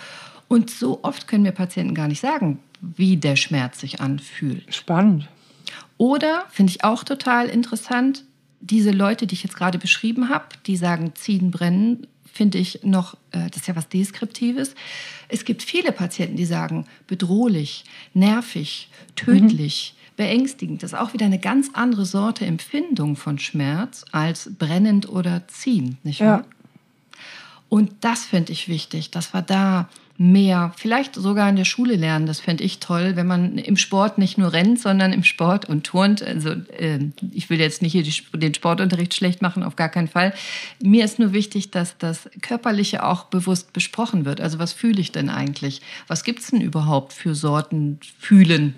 Und 0.48 0.70
so 0.70 1.00
oft 1.04 1.28
können 1.28 1.46
wir 1.46 1.54
Patienten 1.54 1.96
gar 1.96 2.08
nicht 2.08 2.22
sagen, 2.22 2.60
wie 2.82 3.18
der 3.18 3.36
Schmerz 3.36 3.80
sich 3.80 4.02
anfühlt. 4.02 4.74
Spannend. 4.74 5.30
Oder, 5.98 6.46
finde 6.50 6.72
ich 6.72 6.84
auch 6.84 7.04
total 7.04 7.48
interessant, 7.48 8.24
diese 8.62 8.92
Leute, 8.92 9.28
die 9.28 9.34
ich 9.34 9.44
jetzt 9.44 9.56
gerade 9.56 9.78
beschrieben 9.78 10.30
habe, 10.30 10.46
die 10.66 10.78
sagen, 10.78 11.14
ziehen, 11.16 11.52
brennen, 11.52 12.08
finde 12.32 12.58
ich 12.58 12.80
noch, 12.84 13.16
äh, 13.32 13.50
das 13.50 13.58
ist 13.58 13.68
ja 13.68 13.76
was 13.76 13.90
Deskriptives. 13.90 14.76
Es 15.28 15.46
gibt 15.46 15.64
viele 15.64 15.92
Patienten, 15.92 16.38
die 16.38 16.46
sagen, 16.46 16.86
bedrohlich, 17.08 17.84
nervig, 18.14 18.90
tödlich, 19.16 19.96
mhm. 19.96 20.16
beängstigend. 20.16 20.84
Das 20.84 20.94
ist 20.94 21.00
auch 21.00 21.14
wieder 21.14 21.26
eine 21.26 21.40
ganz 21.40 21.70
andere 21.74 22.06
Sorte 22.06 22.46
Empfindung 22.46 23.16
von 23.16 23.38
Schmerz 23.40 24.06
als 24.12 24.52
brennend 24.58 25.10
oder 25.10 25.48
ziehend, 25.48 26.04
nicht 26.06 26.22
wahr? 26.22 26.46
Ja. 26.46 26.46
Und 27.68 27.92
das 28.02 28.26
finde 28.26 28.52
ich 28.52 28.68
wichtig, 28.68 29.12
dass 29.12 29.34
wir 29.34 29.42
da 29.42 29.90
mehr, 30.22 30.72
vielleicht 30.78 31.16
sogar 31.16 31.50
in 31.50 31.56
der 31.56 31.66
Schule 31.66 31.96
lernen. 31.96 32.28
Das 32.28 32.40
fände 32.40 32.64
ich 32.64 32.80
toll, 32.80 33.16
wenn 33.16 33.26
man 33.26 33.58
im 33.58 33.76
Sport 33.76 34.20
nicht 34.20 34.38
nur 34.38 34.54
rennt, 34.54 34.80
sondern 34.80 35.14
im 35.14 35.24
Sport 35.24 35.68
und 35.68 35.84
turnt. 35.84 36.22
Also 36.22 36.52
äh, 36.52 37.00
ich 37.32 37.50
will 37.50 37.60
jetzt 37.60 37.82
nicht 37.82 37.94
hier 37.94 38.04
die, 38.04 38.14
den 38.36 38.54
Sportunterricht 38.54 39.16
schlecht 39.16 39.42
machen, 39.42 39.64
auf 39.64 39.76
gar 39.76 39.90
keinen 39.90 40.08
Fall. 40.08 40.34
Mir 40.80 41.06
ist 41.06 41.18
nur 41.18 41.34
wichtig, 41.34 41.72
dass 41.72 41.98
das 41.98 42.30
Körperliche 42.42 43.04
auch 43.04 43.26
bewusst 43.26 43.74
besprochen 43.74 44.24
wird. 44.24 44.42
Also 44.42 44.60
was 44.60 44.74
fühle 44.74 45.02
ich 45.02 45.12
denn 45.12 45.30
eigentlich? 45.30 45.82
Was 46.08 46.24
gibt 46.24 46.42
es 46.42 46.52
denn 46.52 46.62
überhaupt 46.62 47.14
für 47.14 47.34
Sorten 47.34 48.00
fühlen? 48.20 48.76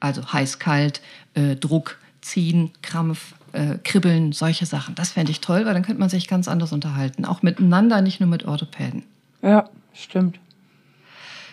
Also 0.00 0.32
heiß, 0.32 0.58
kalt, 0.58 1.02
äh, 1.34 1.54
Druck, 1.54 1.98
ziehen, 2.20 2.72
Krampf, 2.82 3.34
äh, 3.52 3.76
Kribbeln, 3.84 4.32
solche 4.32 4.66
Sachen. 4.66 4.96
Das 4.96 5.12
fände 5.12 5.30
ich 5.30 5.40
toll, 5.40 5.66
weil 5.66 5.74
dann 5.74 5.84
könnte 5.84 6.00
man 6.00 6.08
sich 6.08 6.26
ganz 6.26 6.48
anders 6.48 6.72
unterhalten. 6.72 7.24
Auch 7.24 7.42
miteinander, 7.42 8.02
nicht 8.02 8.18
nur 8.18 8.28
mit 8.28 8.44
Orthopäden. 8.44 9.04
Ja, 9.40 9.70
stimmt. 9.94 10.40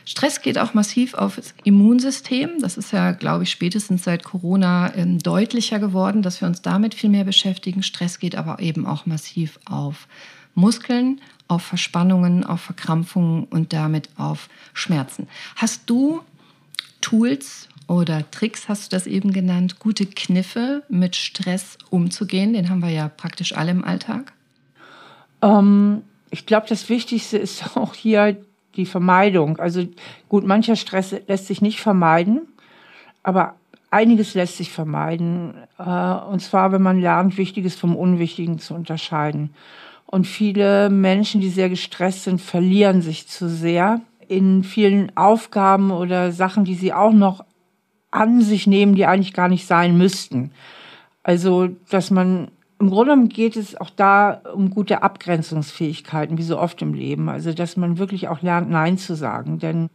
Stress 0.07 0.41
geht 0.41 0.57
auch 0.57 0.73
massiv 0.73 1.15
auf 1.15 1.35
das 1.35 1.53
Immunsystem. 1.65 2.61
Das 2.61 2.77
ist 2.77 2.93
ja, 2.93 3.11
glaube 3.11 3.43
ich, 3.43 3.51
spätestens 3.51 4.05
seit 4.05 4.23
Corona 4.23 4.95
ähm, 4.95 5.19
deutlicher 5.19 5.79
geworden, 5.79 6.21
dass 6.21 6.39
wir 6.39 6.47
uns 6.47 6.61
damit 6.61 6.95
viel 6.95 7.09
mehr 7.09 7.25
beschäftigen. 7.25 7.83
Stress 7.83 8.17
geht 8.17 8.37
aber 8.37 8.61
eben 8.61 8.85
auch 8.85 9.05
massiv 9.05 9.59
auf 9.65 10.07
Muskeln, 10.55 11.19
auf 11.49 11.61
Verspannungen, 11.61 12.45
auf 12.45 12.61
Verkrampfungen 12.61 13.43
und 13.49 13.73
damit 13.73 14.07
auf 14.15 14.47
Schmerzen. 14.73 15.27
Hast 15.57 15.89
du 15.89 16.21
Tools 17.01 17.67
oder 17.89 18.31
Tricks, 18.31 18.69
hast 18.69 18.85
du 18.85 18.95
das 18.95 19.07
eben 19.07 19.33
genannt, 19.33 19.77
gute 19.77 20.05
Kniffe 20.05 20.83
mit 20.87 21.17
Stress 21.17 21.77
umzugehen? 21.89 22.53
Den 22.53 22.69
haben 22.69 22.81
wir 22.81 22.91
ja 22.91 23.09
praktisch 23.09 23.57
alle 23.57 23.71
im 23.71 23.83
Alltag. 23.83 24.31
Ähm, 25.41 26.03
ich 26.29 26.45
glaube, 26.45 26.67
das 26.69 26.87
Wichtigste 26.87 27.37
ist 27.37 27.75
auch 27.75 27.93
hier 27.93 28.37
die 28.77 28.85
Vermeidung. 28.85 29.57
Also 29.57 29.83
gut, 30.29 30.45
mancher 30.45 30.75
Stress 30.75 31.15
lässt 31.27 31.47
sich 31.47 31.61
nicht 31.61 31.81
vermeiden, 31.81 32.41
aber 33.23 33.55
einiges 33.91 34.33
lässt 34.33 34.57
sich 34.57 34.71
vermeiden. 34.71 35.55
Äh, 35.77 35.83
und 35.83 36.41
zwar, 36.41 36.71
wenn 36.71 36.81
man 36.81 37.01
lernt, 37.01 37.37
Wichtiges 37.37 37.75
vom 37.75 37.95
Unwichtigen 37.95 38.59
zu 38.59 38.73
unterscheiden. 38.73 39.53
Und 40.05 40.25
viele 40.25 40.89
Menschen, 40.89 41.41
die 41.41 41.49
sehr 41.49 41.69
gestresst 41.69 42.23
sind, 42.23 42.39
verlieren 42.39 43.01
sich 43.01 43.27
zu 43.27 43.49
sehr 43.49 44.01
in 44.27 44.63
vielen 44.63 45.15
Aufgaben 45.17 45.91
oder 45.91 46.31
Sachen, 46.31 46.63
die 46.63 46.75
sie 46.75 46.93
auch 46.93 47.13
noch 47.13 47.43
an 48.11 48.41
sich 48.41 48.67
nehmen, 48.67 48.95
die 48.95 49.05
eigentlich 49.05 49.33
gar 49.33 49.49
nicht 49.49 49.67
sein 49.67 49.97
müssten. 49.97 50.51
Also, 51.23 51.67
dass 51.89 52.09
man 52.09 52.51
im 52.79 52.89
Grunde 52.89 53.27
geht 53.27 53.55
es 53.55 53.79
auch 53.79 53.89
da 53.89 54.41
um 54.53 54.69
gute 54.69 55.01
Abgrenzungsfähigkeiten, 55.01 56.37
wie 56.37 56.43
so 56.43 56.59
oft 56.59 56.81
im 56.81 56.93
Leben. 56.93 57.29
Also, 57.29 57.53
dass 57.53 57.77
man 57.77 57.97
wirklich 57.97 58.27
auch 58.27 58.41
lernt, 58.41 58.69
Nein 58.69 58.97
zu 58.97 59.15
sagen. 59.15 59.59
Denn 59.59 59.89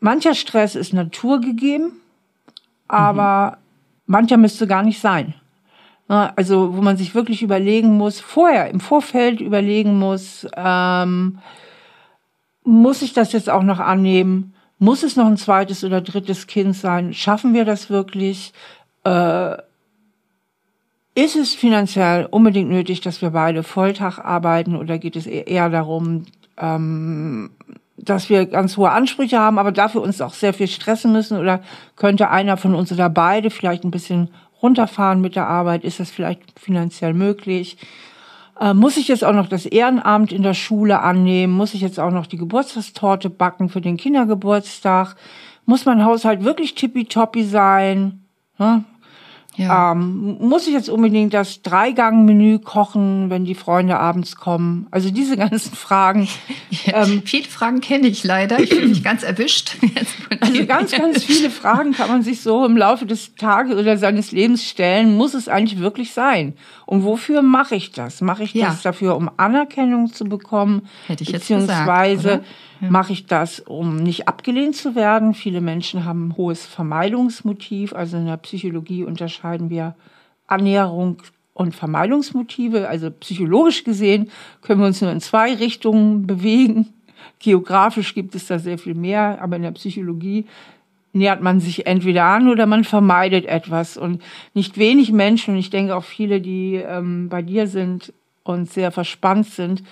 mancher 0.00 0.34
Stress 0.34 0.76
ist 0.76 0.92
naturgegeben, 0.92 1.92
aber 2.86 3.56
mhm. 3.56 4.12
mancher 4.12 4.36
müsste 4.36 4.66
gar 4.66 4.82
nicht 4.82 5.00
sein. 5.00 5.34
Also, 6.08 6.76
wo 6.76 6.82
man 6.82 6.96
sich 6.96 7.14
wirklich 7.14 7.42
überlegen 7.42 7.96
muss, 7.96 8.20
vorher, 8.20 8.68
im 8.68 8.80
Vorfeld 8.80 9.40
überlegen 9.40 9.98
muss, 9.98 10.46
ähm, 10.56 11.38
muss 12.64 13.02
ich 13.02 13.14
das 13.14 13.32
jetzt 13.32 13.48
auch 13.48 13.62
noch 13.62 13.80
annehmen? 13.80 14.54
Muss 14.78 15.02
es 15.02 15.16
noch 15.16 15.26
ein 15.26 15.36
zweites 15.36 15.84
oder 15.84 16.00
drittes 16.00 16.46
Kind 16.46 16.76
sein? 16.76 17.14
Schaffen 17.14 17.54
wir 17.54 17.64
das 17.64 17.88
wirklich? 17.88 18.52
Äh, 19.04 19.56
ist 21.14 21.36
es 21.36 21.54
finanziell 21.54 22.26
unbedingt 22.30 22.70
nötig, 22.70 23.00
dass 23.00 23.20
wir 23.20 23.30
beide 23.30 23.62
Volltag 23.62 24.18
arbeiten 24.18 24.76
oder 24.76 24.98
geht 24.98 25.16
es 25.16 25.26
eher 25.26 25.68
darum, 25.68 26.24
ähm, 26.56 27.50
dass 27.98 28.30
wir 28.30 28.46
ganz 28.46 28.76
hohe 28.76 28.90
Ansprüche 28.90 29.38
haben, 29.38 29.58
aber 29.58 29.72
dafür 29.72 30.02
uns 30.02 30.20
auch 30.20 30.34
sehr 30.34 30.54
viel 30.54 30.68
stressen 30.68 31.12
müssen? 31.12 31.38
Oder 31.38 31.60
könnte 31.96 32.30
einer 32.30 32.56
von 32.56 32.74
uns 32.74 32.90
oder 32.90 33.08
beide 33.10 33.50
vielleicht 33.50 33.84
ein 33.84 33.90
bisschen 33.90 34.30
runterfahren 34.62 35.20
mit 35.20 35.36
der 35.36 35.46
Arbeit? 35.46 35.84
Ist 35.84 36.00
das 36.00 36.10
vielleicht 36.10 36.58
finanziell 36.58 37.14
möglich? 37.14 37.76
Äh, 38.58 38.74
muss 38.74 38.96
ich 38.96 39.08
jetzt 39.08 39.24
auch 39.24 39.34
noch 39.34 39.48
das 39.48 39.66
Ehrenamt 39.66 40.32
in 40.32 40.42
der 40.42 40.54
Schule 40.54 41.00
annehmen? 41.00 41.52
Muss 41.52 41.74
ich 41.74 41.80
jetzt 41.82 42.00
auch 42.00 42.10
noch 42.10 42.26
die 42.26 42.38
Geburtstagstorte 42.38 43.28
backen 43.28 43.68
für 43.68 43.80
den 43.80 43.98
Kindergeburtstag? 43.98 45.14
Muss 45.66 45.84
mein 45.84 46.04
Haushalt 46.04 46.42
wirklich 46.42 46.74
tippitoppi 46.74 47.44
sein? 47.44 48.24
Ne? 48.58 48.84
Ja. 49.56 49.92
Ähm, 49.92 50.38
muss 50.40 50.66
ich 50.66 50.72
jetzt 50.72 50.88
unbedingt 50.88 51.34
das 51.34 51.60
Dreigang-Menü 51.62 52.60
kochen, 52.60 53.28
wenn 53.28 53.44
die 53.44 53.54
Freunde 53.54 53.98
abends 53.98 54.36
kommen? 54.36 54.86
Also 54.90 55.10
diese 55.10 55.36
ganzen 55.38 55.74
Fragen. 55.74 56.28
Ja, 56.86 57.04
ähm, 57.04 57.22
viele 57.24 57.48
Fragen 57.48 57.80
kenne 57.80 58.08
ich 58.08 58.24
leider. 58.24 58.58
Ich 58.60 58.70
bin 58.70 58.88
mich 58.88 59.04
ganz 59.04 59.22
erwischt. 59.22 59.76
also 60.40 60.66
ganz, 60.66 60.92
ganz 60.92 61.24
viele 61.24 61.50
Fragen 61.50 61.92
kann 61.92 62.08
man 62.08 62.22
sich 62.22 62.40
so 62.40 62.64
im 62.64 62.76
Laufe 62.76 63.04
des 63.04 63.34
Tages 63.34 63.76
oder 63.76 63.98
seines 63.98 64.32
Lebens 64.32 64.66
stellen. 64.66 65.16
Muss 65.16 65.34
es 65.34 65.48
eigentlich 65.48 65.80
wirklich 65.80 66.12
sein? 66.12 66.54
Und 66.86 67.04
wofür 67.04 67.42
mache 67.42 67.74
ich 67.74 67.92
das? 67.92 68.22
Mache 68.22 68.44
ich 68.44 68.54
ja. 68.54 68.66
das 68.66 68.82
dafür, 68.82 69.16
um 69.16 69.30
Anerkennung 69.36 70.12
zu 70.12 70.24
bekommen? 70.24 70.88
Hätte 71.06 71.24
ich 71.24 71.30
jetzt 71.30 71.42
beziehungsweise 71.42 72.22
gesagt, 72.22 72.44
ja. 72.82 72.90
Mache 72.90 73.12
ich 73.12 73.26
das, 73.26 73.60
um 73.60 73.96
nicht 73.96 74.26
abgelehnt 74.26 74.74
zu 74.74 74.96
werden? 74.96 75.34
Viele 75.34 75.60
Menschen 75.60 76.04
haben 76.04 76.28
ein 76.28 76.36
hohes 76.36 76.66
Vermeidungsmotiv. 76.66 77.92
Also 77.92 78.16
in 78.16 78.26
der 78.26 78.36
Psychologie 78.38 79.04
unterscheiden 79.04 79.70
wir 79.70 79.94
Annäherung 80.48 81.22
und 81.54 81.76
Vermeidungsmotive. 81.76 82.88
Also 82.88 83.12
psychologisch 83.12 83.84
gesehen 83.84 84.30
können 84.62 84.80
wir 84.80 84.88
uns 84.88 85.00
nur 85.00 85.12
in 85.12 85.20
zwei 85.20 85.54
Richtungen 85.54 86.26
bewegen. 86.26 86.88
Geografisch 87.38 88.14
gibt 88.14 88.34
es 88.34 88.48
da 88.48 88.58
sehr 88.58 88.78
viel 88.78 88.94
mehr, 88.94 89.40
aber 89.40 89.56
in 89.56 89.62
der 89.62 89.70
Psychologie 89.70 90.46
nähert 91.12 91.40
man 91.40 91.60
sich 91.60 91.86
entweder 91.86 92.24
an 92.24 92.48
oder 92.48 92.66
man 92.66 92.82
vermeidet 92.82 93.44
etwas. 93.44 93.96
Und 93.96 94.20
nicht 94.54 94.76
wenig 94.76 95.12
Menschen, 95.12 95.54
und 95.54 95.60
ich 95.60 95.70
denke 95.70 95.94
auch 95.94 96.04
viele, 96.04 96.40
die 96.40 96.82
ähm, 96.84 97.28
bei 97.28 97.42
dir 97.42 97.68
sind 97.68 98.12
und 98.42 98.68
sehr 98.68 98.90
verspannt 98.90 99.46
sind, 99.46 99.84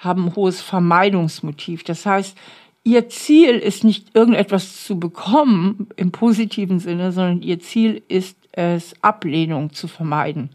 haben 0.00 0.26
ein 0.26 0.36
hohes 0.36 0.60
Vermeidungsmotiv. 0.60 1.84
Das 1.84 2.04
heißt, 2.04 2.36
ihr 2.82 3.08
Ziel 3.08 3.50
ist 3.50 3.84
nicht 3.84 4.14
irgendetwas 4.14 4.84
zu 4.84 4.98
bekommen 4.98 5.88
im 5.96 6.10
positiven 6.10 6.80
Sinne, 6.80 7.12
sondern 7.12 7.42
ihr 7.42 7.60
Ziel 7.60 8.02
ist 8.08 8.36
es, 8.52 8.94
Ablehnung 9.02 9.72
zu 9.72 9.86
vermeiden. 9.86 10.50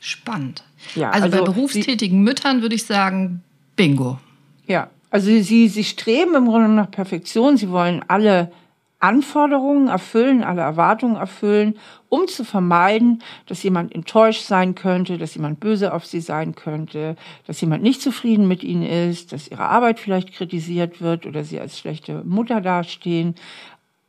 Spannend. 0.00 0.64
Ja, 0.94 1.10
also, 1.10 1.26
also 1.26 1.38
bei 1.38 1.44
berufstätigen 1.44 2.22
Müttern 2.22 2.62
würde 2.62 2.74
ich 2.74 2.84
sagen, 2.84 3.42
bingo. 3.76 4.18
Ja, 4.66 4.88
Also 5.10 5.26
sie, 5.26 5.68
sie 5.68 5.84
streben 5.84 6.34
im 6.34 6.46
Grunde 6.46 6.68
nach 6.68 6.90
Perfektion. 6.90 7.56
Sie 7.56 7.70
wollen 7.70 8.02
alle 8.08 8.52
Anforderungen 9.00 9.88
erfüllen, 9.88 10.44
alle 10.44 10.60
Erwartungen 10.60 11.16
erfüllen, 11.16 11.78
um 12.10 12.28
zu 12.28 12.44
vermeiden, 12.44 13.22
dass 13.46 13.62
jemand 13.62 13.94
enttäuscht 13.94 14.44
sein 14.44 14.74
könnte, 14.74 15.16
dass 15.16 15.34
jemand 15.34 15.58
böse 15.58 15.94
auf 15.94 16.04
sie 16.04 16.20
sein 16.20 16.54
könnte, 16.54 17.16
dass 17.46 17.60
jemand 17.62 17.82
nicht 17.82 18.02
zufrieden 18.02 18.46
mit 18.46 18.62
ihnen 18.62 18.82
ist, 18.82 19.32
dass 19.32 19.48
ihre 19.48 19.64
Arbeit 19.64 19.98
vielleicht 19.98 20.32
kritisiert 20.32 21.00
wird 21.00 21.24
oder 21.24 21.44
sie 21.44 21.58
als 21.58 21.78
schlechte 21.78 22.22
Mutter 22.24 22.60
dastehen. 22.60 23.34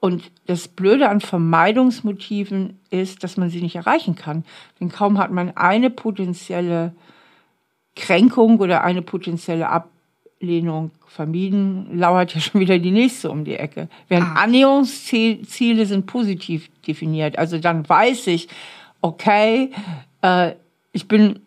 Und 0.02 0.30
das 0.48 0.68
Blöde 0.68 1.08
an 1.10 1.22
Vermeidungsmotiven 1.22 2.80
ist, 2.90 3.24
dass 3.24 3.38
man 3.38 3.50
sie 3.50 3.62
nicht 3.62 3.76
erreichen 3.76 4.16
kann. 4.16 4.44
Denn 4.80 4.90
kaum 4.90 5.20
hat 5.20 5.32
man 5.32 5.56
eine 5.56 5.90
potenzielle 5.90 6.94
Kränkung 7.96 8.60
oder 8.60 8.84
eine 8.84 9.02
potenzielle 9.02 9.70
Ablehnung 10.42 10.90
vermieden, 11.08 12.00
lauert 12.00 12.34
ja 12.34 12.42
schon 12.42 12.62
wieder 12.62 12.80
die 12.80 12.92
nächste 12.92 13.30
um 13.30 13.46
die 13.46 13.56
Ecke. 13.56 13.90
Während 14.08 14.28
ah. 14.28 14.42
Annäherungsziele 14.42 15.86
sind 15.86 16.08
positiv 16.08 16.70
definiert. 16.88 17.38
Also 17.38 17.60
dann 17.60 17.88
weiß 17.88 18.28
ich, 18.28 18.48
okay, 19.02 19.70
äh, 20.24 20.54
ich 20.94 21.08
bin 21.08 21.40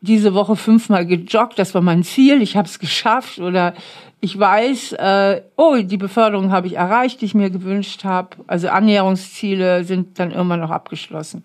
diese 0.00 0.32
Woche 0.32 0.56
fünfmal 0.56 1.04
gejoggt, 1.06 1.58
das 1.58 1.74
war 1.74 1.82
mein 1.82 2.04
Ziel, 2.04 2.40
ich 2.40 2.56
habe 2.56 2.68
es 2.68 2.78
geschafft 2.78 3.38
oder 3.38 3.74
ich 4.20 4.38
weiß, 4.38 4.92
äh, 4.94 5.42
oh, 5.56 5.76
die 5.82 5.96
Beförderung 5.96 6.50
habe 6.50 6.68
ich 6.68 6.76
erreicht, 6.76 7.20
die 7.20 7.26
ich 7.26 7.34
mir 7.34 7.50
gewünscht 7.50 8.04
habe. 8.04 8.30
Also 8.46 8.68
Annäherungsziele 8.68 9.84
sind 9.84 10.18
dann 10.18 10.30
immer 10.30 10.56
noch 10.56 10.70
abgeschlossen. 10.70 11.44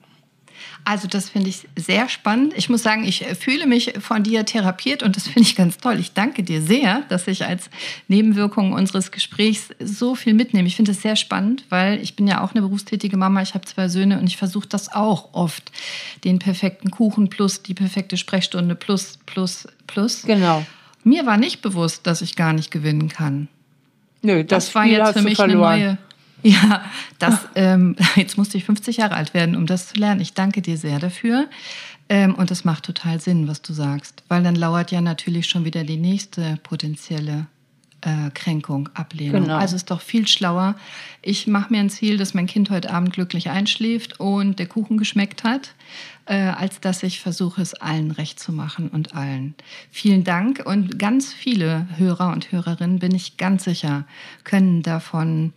Also 0.86 1.08
das 1.08 1.30
finde 1.30 1.50
ich 1.50 1.68
sehr 1.78 2.10
spannend. 2.10 2.54
Ich 2.58 2.70
muss 2.70 2.84
sagen, 2.84 3.06
ich 3.06 3.24
fühle 3.40 3.66
mich 3.66 3.94
von 4.00 4.24
dir 4.24 4.46
therapiert 4.46 5.02
und 5.02 5.16
das 5.16 5.24
finde 5.28 5.42
ich 5.42 5.56
ganz 5.56 5.78
toll. 5.78 6.00
Ich 6.00 6.14
danke 6.14 6.44
dir 6.44 6.62
sehr, 6.62 7.04
dass 7.10 7.28
ich 7.28 7.46
als 7.46 7.70
Nebenwirkung 8.08 8.74
unseres 8.74 9.12
Gesprächs 9.12 9.70
so 9.80 10.16
viel 10.16 10.34
mitnehme. 10.34 10.68
Ich 10.68 10.76
finde 10.76 10.92
es 10.92 11.02
sehr 11.02 11.16
spannend, 11.16 11.64
weil 11.70 12.02
ich 12.02 12.16
bin 12.16 12.28
ja 12.28 12.44
auch 12.44 12.52
eine 12.52 12.62
berufstätige 12.62 13.16
Mama. 13.16 13.42
Ich 13.42 13.54
habe 13.54 13.66
zwei 13.66 13.88
Söhne 13.88 14.20
und 14.20 14.28
ich 14.28 14.36
versuche 14.36 14.68
das 14.68 14.94
auch 14.94 15.34
oft. 15.34 15.72
Den 16.24 16.40
perfekten 16.40 16.92
Kuchen 16.92 17.30
plus 17.30 17.64
die 17.64 17.74
perfekte 17.74 18.18
Sprechstunde 18.18 18.76
plus, 18.76 19.20
plus, 19.26 19.68
plus. 19.88 20.24
Genau. 20.24 20.66
Mir 21.06 21.26
war 21.26 21.38
nicht 21.38 21.62
bewusst, 21.62 22.08
dass 22.08 22.22
ich 22.22 22.36
gar 22.36 22.54
nicht 22.54 22.72
gewinnen 22.72 23.10
kann. 23.10 23.48
Nö, 24.22 24.44
das, 24.44 24.66
das 24.66 24.76
war 24.76 24.86
jetzt 24.86 25.14
für 25.14 25.22
mich 25.22 25.36
verloren. 25.36 25.74
eine 25.74 25.86
neue 25.86 25.98
Ja, 26.54 26.84
das, 27.20 27.48
ähm, 27.56 27.96
jetzt 28.16 28.38
musste 28.38 28.58
ich 28.58 28.66
50 28.66 28.98
Jahre 28.98 29.16
alt 29.16 29.34
werden, 29.34 29.56
um 29.56 29.66
das 29.66 29.88
zu 29.88 30.00
lernen. 30.00 30.20
Ich 30.20 30.34
danke 30.34 30.62
dir 30.62 30.78
sehr 30.78 31.00
dafür. 31.00 31.48
Ähm, 32.10 32.36
und 32.36 32.52
das 32.52 32.66
macht 32.66 32.84
total 32.84 33.22
Sinn, 33.22 33.48
was 33.48 33.62
du 33.62 33.72
sagst, 33.74 34.24
weil 34.28 34.44
dann 34.44 34.56
lauert 34.56 34.92
ja 34.92 35.00
natürlich 35.00 35.48
schon 35.48 35.64
wieder 35.64 35.86
die 35.86 35.98
nächste 35.98 36.60
potenzielle 36.64 37.48
äh, 38.02 38.30
Kränkung, 38.34 38.90
Ablehnung. 38.94 39.44
Genau. 39.44 39.58
Also 39.58 39.78
ist 39.78 39.90
doch 39.90 40.02
viel 40.02 40.28
schlauer. 40.28 40.76
Ich 41.22 41.48
mache 41.48 41.72
mir 41.72 41.80
ein 41.80 41.90
Ziel, 41.90 42.18
dass 42.18 42.34
mein 42.34 42.48
Kind 42.48 42.70
heute 42.70 42.92
Abend 42.92 43.14
glücklich 43.14 43.50
einschläft 43.50 44.20
und 44.20 44.60
der 44.60 44.68
Kuchen 44.68 44.98
geschmeckt 44.98 45.46
hat, 45.46 45.74
äh, 46.26 46.36
als 46.36 46.82
dass 46.82 47.04
ich 47.04 47.22
versuche, 47.22 47.62
es 47.62 47.74
allen 47.74 48.12
recht 48.12 48.40
zu 48.40 48.52
machen 48.52 48.90
und 48.90 49.16
allen. 49.16 49.56
Vielen 49.90 50.26
Dank 50.26 50.62
und 50.66 51.00
ganz 51.00 51.34
viele 51.34 51.88
Hörer 51.96 52.34
und 52.34 52.52
Hörerinnen, 52.52 53.00
bin 53.00 53.16
ich 53.16 53.38
ganz 53.38 53.64
sicher, 53.64 54.06
können 54.44 54.84
davon 54.84 55.54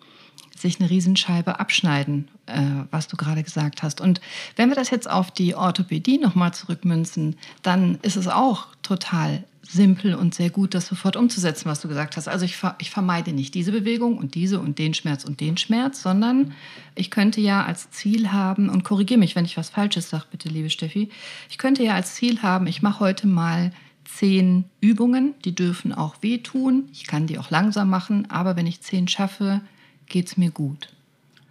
sich 0.66 0.81
eine 0.81 0.90
Riesenscheibe 0.90 1.59
abschneiden, 1.61 2.29
äh, 2.46 2.61
was 2.90 3.09
du 3.09 3.16
gerade 3.16 3.42
gesagt 3.42 3.83
hast. 3.83 4.00
Und 4.00 4.20
wenn 4.57 4.68
wir 4.68 4.76
das 4.76 4.90
jetzt 4.90 5.09
auf 5.09 5.31
die 5.31 5.55
Orthopädie 5.55 6.18
nochmal 6.18 6.52
zurückmünzen, 6.52 7.37
dann 7.62 7.98
ist 8.02 8.16
es 8.16 8.29
auch 8.29 8.66
total 8.83 9.44
simpel 9.68 10.14
und 10.14 10.35
sehr 10.35 10.50
gut, 10.50 10.74
das 10.74 10.87
sofort 10.87 11.16
umzusetzen, 11.16 11.68
was 11.68 11.81
du 11.81 11.88
gesagt 11.88 12.16
hast. 12.16 12.29
Also 12.29 12.44
ich, 12.44 12.57
ich 12.79 12.90
vermeide 12.90 13.33
nicht 13.33 13.55
diese 13.55 13.72
Bewegung 13.72 14.18
und 14.18 14.35
diese 14.35 14.61
und 14.61 14.79
den 14.79 14.94
Schmerz 14.94 15.24
und 15.24 15.40
den 15.40 15.57
Schmerz, 15.57 16.02
sondern 16.02 16.52
ich 16.94 17.11
könnte 17.11 17.40
ja 17.40 17.64
als 17.64 17.90
Ziel 17.90 18.33
haben, 18.33 18.68
und 18.68 18.85
korrigiere 18.85 19.18
mich, 19.18 19.35
wenn 19.35 19.44
ich 19.44 19.57
was 19.57 19.70
Falsches 19.70 20.11
sage, 20.11 20.26
bitte, 20.31 20.48
liebe 20.48 20.70
Steffi, 20.70 21.09
ich 21.50 21.59
könnte 21.59 21.83
ja 21.83 21.94
als 21.94 22.14
Ziel 22.14 22.42
haben, 22.42 22.66
ich 22.66 22.83
mache 22.83 23.00
heute 23.00 23.26
mal 23.26 23.72
zehn 24.05 24.64
Übungen, 24.81 25.35
die 25.44 25.55
dürfen 25.55 25.92
auch 25.92 26.16
wehtun, 26.20 26.88
ich 26.92 27.07
kann 27.07 27.26
die 27.26 27.38
auch 27.38 27.50
langsam 27.50 27.90
machen, 27.90 28.31
aber 28.31 28.57
wenn 28.57 28.66
ich 28.66 28.81
zehn 28.81 29.09
schaffe, 29.09 29.61
geht 30.07 30.27
es 30.27 30.37
mir 30.37 30.51
gut. 30.51 30.88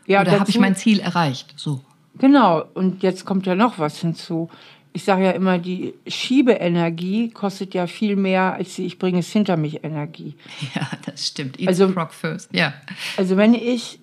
Ja, 0.08 0.22
Oder 0.22 0.40
habe 0.40 0.50
ich 0.50 0.60
mein 0.60 0.76
Ziel 0.76 1.00
erreicht? 1.00 1.54
So. 1.56 1.82
Genau, 2.18 2.64
und 2.74 3.04
jetzt 3.04 3.26
kommt 3.26 3.46
ja 3.46 3.56
noch 3.56 3.80
was 3.80 4.00
hinzu. 4.00 4.50
Ich 4.94 5.04
sage 5.04 5.26
ja 5.26 5.32
immer, 5.32 5.58
die 5.58 5.94
Schiebeenergie 6.08 7.30
kostet 7.32 7.74
ja 7.74 7.86
viel 7.86 8.16
mehr 8.16 8.54
als 8.54 8.76
die 8.76 8.86
Ich 8.86 8.98
bringe 8.98 9.20
es 9.20 9.30
hinter 9.30 9.58
mich 9.58 9.84
Energie. 9.84 10.36
Ja, 10.76 10.88
das 11.06 11.28
stimmt. 11.28 11.60
Eat 11.60 11.68
also, 11.68 11.90
frog 11.90 12.14
first. 12.14 12.50
Ja. 12.54 12.74
Also 13.18 13.36
wenn 13.36 13.54
ich 13.54 14.00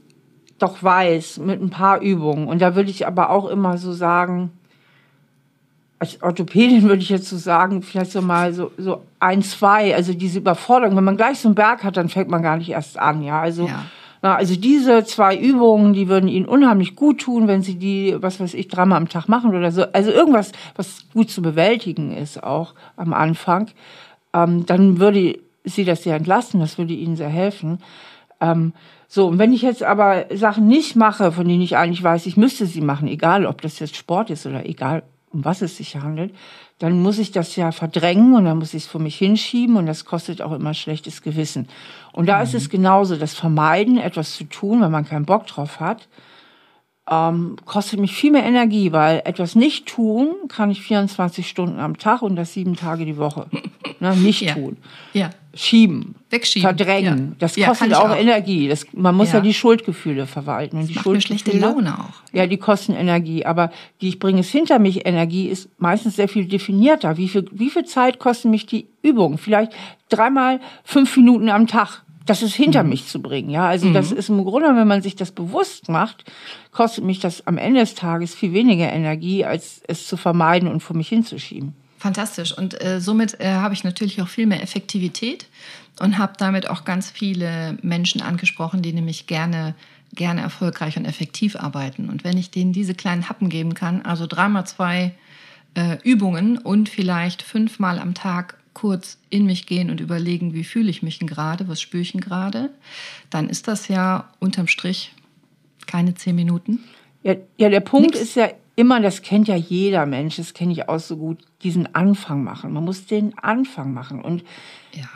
doch 0.58 0.82
weiß, 0.82 1.38
mit 1.38 1.60
ein 1.60 1.70
paar 1.70 2.00
Übungen, 2.00 2.46
und 2.46 2.60
da 2.60 2.76
würde 2.76 2.90
ich 2.90 3.06
aber 3.06 3.30
auch 3.30 3.48
immer 3.48 3.78
so 3.78 3.92
sagen, 3.92 4.50
als 5.98 6.20
Orthopädin 6.22 6.82
würde 6.88 7.02
ich 7.02 7.08
jetzt 7.08 7.28
so 7.28 7.38
sagen, 7.38 7.80
vielleicht 7.80 8.12
so 8.12 8.20
mal 8.20 8.52
so, 8.52 8.72
so 8.76 9.02
ein, 9.18 9.42
zwei, 9.42 9.94
also 9.94 10.12
diese 10.12 10.40
Überforderung. 10.40 10.96
Wenn 10.96 11.04
man 11.04 11.16
gleich 11.16 11.38
so 11.38 11.48
einen 11.48 11.54
Berg 11.54 11.84
hat, 11.84 11.96
dann 11.96 12.10
fängt 12.10 12.28
man 12.28 12.42
gar 12.42 12.58
nicht 12.58 12.68
erst 12.68 12.98
an, 12.98 13.22
ja. 13.22 13.40
Also 13.40 13.66
ja. 13.66 13.86
Na, 14.22 14.36
also 14.36 14.54
diese 14.54 15.04
zwei 15.04 15.36
Übungen, 15.36 15.94
die 15.94 16.08
würden 16.08 16.28
Ihnen 16.28 16.46
unheimlich 16.46 16.94
gut 16.94 17.22
tun, 17.22 17.48
wenn 17.48 17.62
Sie 17.62 17.74
die, 17.74 18.16
was 18.20 18.38
weiß 18.38 18.54
ich, 18.54 18.68
dreimal 18.68 18.98
am 18.98 19.08
Tag 19.08 19.28
machen 19.28 19.54
oder 19.54 19.72
so. 19.72 19.82
Also 19.92 20.12
irgendwas, 20.12 20.52
was 20.76 21.06
gut 21.12 21.28
zu 21.28 21.42
bewältigen 21.42 22.16
ist 22.16 22.42
auch 22.42 22.74
am 22.96 23.12
Anfang. 23.12 23.68
Ähm, 24.32 24.64
dann 24.64 25.00
würde 25.00 25.40
Sie 25.64 25.84
das 25.84 26.04
sehr 26.04 26.16
entlasten, 26.16 26.60
das 26.60 26.78
würde 26.78 26.94
Ihnen 26.94 27.16
sehr 27.16 27.28
helfen. 27.28 27.80
Ähm, 28.40 28.72
so, 29.08 29.26
und 29.26 29.38
wenn 29.38 29.52
ich 29.52 29.62
jetzt 29.62 29.82
aber 29.82 30.26
Sachen 30.32 30.68
nicht 30.68 30.96
mache, 30.96 31.32
von 31.32 31.46
denen 31.46 31.60
ich 31.60 31.76
eigentlich 31.76 32.02
weiß, 32.02 32.24
ich 32.26 32.36
müsste 32.36 32.64
sie 32.64 32.80
machen, 32.80 33.08
egal 33.08 33.44
ob 33.44 33.60
das 33.60 33.78
jetzt 33.78 33.94
Sport 33.94 34.30
ist 34.30 34.46
oder 34.46 34.64
egal 34.64 35.02
um 35.32 35.44
was 35.44 35.62
es 35.62 35.76
sich 35.76 35.96
handelt, 35.96 36.34
dann 36.78 37.00
muss 37.00 37.18
ich 37.18 37.30
das 37.30 37.56
ja 37.56 37.72
verdrängen 37.72 38.34
und 38.34 38.44
dann 38.44 38.58
muss 38.58 38.74
ich 38.74 38.84
es 38.84 38.88
vor 38.88 39.00
mich 39.00 39.16
hinschieben 39.16 39.76
und 39.76 39.86
das 39.86 40.04
kostet 40.04 40.42
auch 40.42 40.52
immer 40.52 40.74
schlechtes 40.74 41.22
Gewissen. 41.22 41.68
Und 42.12 42.26
da 42.26 42.38
mhm. 42.38 42.42
ist 42.44 42.54
es 42.54 42.68
genauso, 42.68 43.16
das 43.16 43.34
Vermeiden, 43.34 43.98
etwas 43.98 44.34
zu 44.34 44.44
tun, 44.44 44.80
wenn 44.80 44.90
man 44.90 45.06
keinen 45.06 45.24
Bock 45.24 45.46
drauf 45.46 45.80
hat, 45.80 46.08
ähm, 47.12 47.56
kostet 47.64 48.00
mich 48.00 48.14
viel 48.14 48.32
mehr 48.32 48.44
Energie, 48.44 48.92
weil 48.92 49.22
etwas 49.24 49.54
nicht 49.54 49.86
tun 49.86 50.28
kann 50.48 50.70
ich 50.70 50.80
24 50.82 51.46
Stunden 51.46 51.78
am 51.78 51.98
Tag 51.98 52.22
und 52.22 52.36
das 52.36 52.52
sieben 52.52 52.76
Tage 52.76 53.04
die 53.04 53.18
Woche. 53.18 53.46
ne, 54.00 54.16
nicht 54.16 54.40
ja. 54.42 54.54
tun. 54.54 54.76
Ja. 55.12 55.30
Schieben. 55.54 56.14
Wegschieben. 56.30 56.62
Verdrängen. 56.62 57.28
Ja. 57.32 57.36
Das 57.38 57.56
kostet 57.56 57.94
auch, 57.94 58.10
auch, 58.10 58.16
Energie. 58.16 58.68
Das, 58.68 58.86
man 58.92 59.14
muss 59.14 59.32
ja. 59.32 59.40
die 59.40 59.52
Schuldgefühle 59.52 60.26
verwalten. 60.26 60.76
Und 60.76 60.84
das 60.84 60.88
die 60.88 60.94
macht 60.94 61.04
Schuldgefühle, 61.04 61.38
schlechte 61.40 61.58
Laune 61.58 61.98
auch. 61.98 62.32
Ja, 62.32 62.46
die 62.46 62.56
kosten 62.56 62.94
Energie. 62.94 63.44
Aber 63.44 63.70
die 64.00 64.08
Ich 64.08 64.18
bringe 64.18 64.40
es 64.40 64.48
hinter 64.48 64.78
mich 64.78 65.04
Energie 65.04 65.48
ist 65.48 65.68
meistens 65.78 66.16
sehr 66.16 66.28
viel 66.28 66.46
definierter. 66.46 67.18
Wie 67.18 67.28
viel, 67.28 67.46
wie 67.52 67.68
viel 67.68 67.84
Zeit 67.84 68.18
kosten 68.18 68.50
mich 68.50 68.64
die 68.64 68.86
Übungen? 69.02 69.36
Vielleicht 69.36 69.72
dreimal 70.08 70.60
fünf 70.84 71.14
Minuten 71.16 71.50
am 71.50 71.66
Tag 71.66 72.02
das 72.26 72.42
ist 72.42 72.54
hinter 72.54 72.82
mhm. 72.82 72.90
mich 72.90 73.06
zu 73.06 73.20
bringen. 73.20 73.50
Ja, 73.50 73.66
also 73.68 73.88
mhm. 73.88 73.94
das 73.94 74.12
ist 74.12 74.28
im 74.28 74.44
Grunde, 74.44 74.68
wenn 74.76 74.88
man 74.88 75.02
sich 75.02 75.16
das 75.16 75.30
bewusst 75.30 75.88
macht, 75.88 76.24
kostet 76.70 77.04
mich 77.04 77.20
das 77.20 77.46
am 77.46 77.58
Ende 77.58 77.80
des 77.80 77.94
Tages 77.94 78.34
viel 78.34 78.52
weniger 78.52 78.92
Energie, 78.92 79.44
als 79.44 79.82
es 79.86 80.06
zu 80.06 80.16
vermeiden 80.16 80.68
und 80.68 80.80
vor 80.80 80.96
mich 80.96 81.08
hinzuschieben. 81.08 81.74
Fantastisch. 81.98 82.56
Und 82.56 82.82
äh, 82.82 83.00
somit 83.00 83.40
äh, 83.40 83.52
habe 83.52 83.74
ich 83.74 83.84
natürlich 83.84 84.20
auch 84.22 84.28
viel 84.28 84.46
mehr 84.46 84.62
Effektivität 84.62 85.46
und 86.00 86.18
habe 86.18 86.32
damit 86.36 86.68
auch 86.68 86.84
ganz 86.84 87.10
viele 87.10 87.78
Menschen 87.82 88.22
angesprochen, 88.22 88.82
die 88.82 88.92
nämlich 88.92 89.26
gerne 89.26 89.74
gerne 90.14 90.42
erfolgreich 90.42 90.96
und 90.96 91.04
effektiv 91.04 91.56
arbeiten. 91.56 92.08
Und 92.08 92.24
wenn 92.24 92.36
ich 92.36 92.50
denen 92.50 92.72
diese 92.72 92.94
kleinen 92.94 93.28
Happen 93.28 93.48
geben 93.48 93.74
kann, 93.74 94.02
also 94.02 94.26
dreimal 94.26 94.66
zwei 94.66 95.14
äh, 95.74 95.96
Übungen 96.02 96.58
und 96.58 96.88
vielleicht 96.88 97.42
fünfmal 97.42 97.98
am 97.98 98.14
Tag 98.14 98.58
kurz 98.74 99.18
in 99.30 99.46
mich 99.46 99.66
gehen 99.66 99.90
und 99.90 100.00
überlegen, 100.00 100.54
wie 100.54 100.64
fühle 100.64 100.90
ich 100.90 101.02
mich 101.02 101.18
denn 101.18 101.28
gerade, 101.28 101.68
was 101.68 101.80
spüre 101.80 102.02
ich 102.02 102.12
denn 102.12 102.20
gerade, 102.20 102.70
dann 103.30 103.48
ist 103.48 103.68
das 103.68 103.88
ja 103.88 104.30
unterm 104.38 104.66
Strich 104.66 105.12
keine 105.86 106.14
zehn 106.14 106.34
Minuten. 106.34 106.80
Ja, 107.22 107.34
ja 107.56 107.68
der 107.68 107.80
Punkt 107.80 108.12
Nix. 108.12 108.20
ist 108.20 108.36
ja 108.36 108.50
immer, 108.76 109.00
das 109.00 109.22
kennt 109.22 109.48
ja 109.48 109.56
jeder 109.56 110.06
Mensch, 110.06 110.36
das 110.36 110.54
kenne 110.54 110.72
ich 110.72 110.88
auch 110.88 110.98
so 110.98 111.16
gut, 111.16 111.38
diesen 111.62 111.94
Anfang 111.94 112.42
machen. 112.42 112.72
Man 112.72 112.84
muss 112.84 113.06
den 113.06 113.36
Anfang 113.38 113.92
machen. 113.92 114.22
Und 114.22 114.42
ja, 114.92 115.08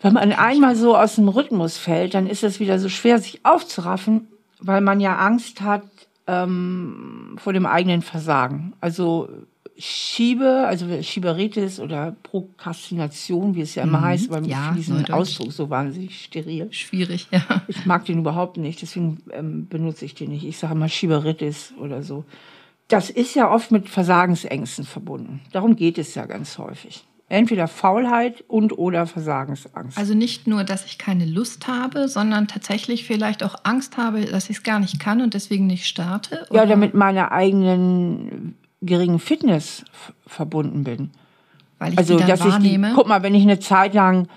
wenn 0.00 0.14
man 0.14 0.32
einmal 0.32 0.76
so 0.76 0.96
aus 0.96 1.16
dem 1.16 1.28
Rhythmus 1.28 1.76
fällt, 1.76 2.14
dann 2.14 2.26
ist 2.26 2.44
es 2.44 2.60
wieder 2.60 2.78
so 2.78 2.88
schwer, 2.88 3.18
sich 3.18 3.44
aufzuraffen, 3.44 4.28
weil 4.60 4.80
man 4.80 5.00
ja 5.00 5.16
Angst 5.16 5.60
hat 5.60 5.84
ähm, 6.26 7.36
vor 7.36 7.52
dem 7.52 7.66
eigenen 7.66 8.02
Versagen. 8.02 8.72
Also 8.80 9.28
Schiebe, 9.76 10.66
also 10.66 10.86
Schieberitis 11.02 11.80
oder 11.80 12.14
Prokrastination, 12.22 13.56
wie 13.56 13.62
es 13.62 13.74
ja 13.74 13.82
immer 13.82 13.98
mhm. 13.98 14.04
heißt, 14.04 14.30
weil 14.30 14.46
ja, 14.46 14.72
diesen 14.72 15.04
Ausdruck 15.10 15.52
so 15.52 15.68
wahnsinnig 15.68 16.24
steril. 16.24 16.72
Schwierig, 16.72 17.26
ja. 17.32 17.42
Ich 17.66 17.84
mag 17.84 18.04
den 18.04 18.20
überhaupt 18.20 18.56
nicht, 18.56 18.82
deswegen 18.82 19.18
ähm, 19.32 19.66
benutze 19.66 20.04
ich 20.04 20.14
den 20.14 20.30
nicht. 20.30 20.44
Ich 20.44 20.58
sage 20.58 20.76
mal 20.76 20.88
Schieberitis 20.88 21.74
oder 21.80 22.02
so. 22.02 22.24
Das 22.88 23.10
ist 23.10 23.34
ja 23.34 23.50
oft 23.50 23.72
mit 23.72 23.88
Versagensängsten 23.88 24.84
verbunden. 24.84 25.40
Darum 25.52 25.74
geht 25.74 25.98
es 25.98 26.14
ja 26.14 26.26
ganz 26.26 26.58
häufig. 26.58 27.04
Entweder 27.28 27.66
Faulheit 27.66 28.44
und 28.46 28.78
oder 28.78 29.06
Versagensangst. 29.06 29.96
Also 29.96 30.14
nicht 30.14 30.46
nur, 30.46 30.62
dass 30.62 30.84
ich 30.84 30.98
keine 30.98 31.24
Lust 31.24 31.66
habe, 31.66 32.06
sondern 32.06 32.46
tatsächlich 32.46 33.04
vielleicht 33.06 33.42
auch 33.42 33.56
Angst 33.64 33.96
habe, 33.96 34.26
dass 34.26 34.50
ich 34.50 34.58
es 34.58 34.62
gar 34.62 34.78
nicht 34.78 35.00
kann 35.00 35.22
und 35.22 35.34
deswegen 35.34 35.66
nicht 35.66 35.86
starte? 35.86 36.46
Oder? 36.50 36.60
Ja, 36.60 36.66
damit 36.66 36.92
meiner 36.94 37.32
eigenen 37.32 38.56
geringen 38.84 39.18
Fitness 39.18 39.84
verbunden 40.26 40.84
bin. 40.84 41.10
Weil 41.78 41.92
ich 41.92 41.98
also, 41.98 42.18
dass 42.18 42.40
wahrnehme. 42.40 42.88
ich, 42.88 42.94
guck 42.94 43.08
mal, 43.08 43.22
wenn 43.22 43.34
ich 43.34 43.42
eine 43.42 43.58
Zeit 43.58 43.94
lang, 43.94 44.28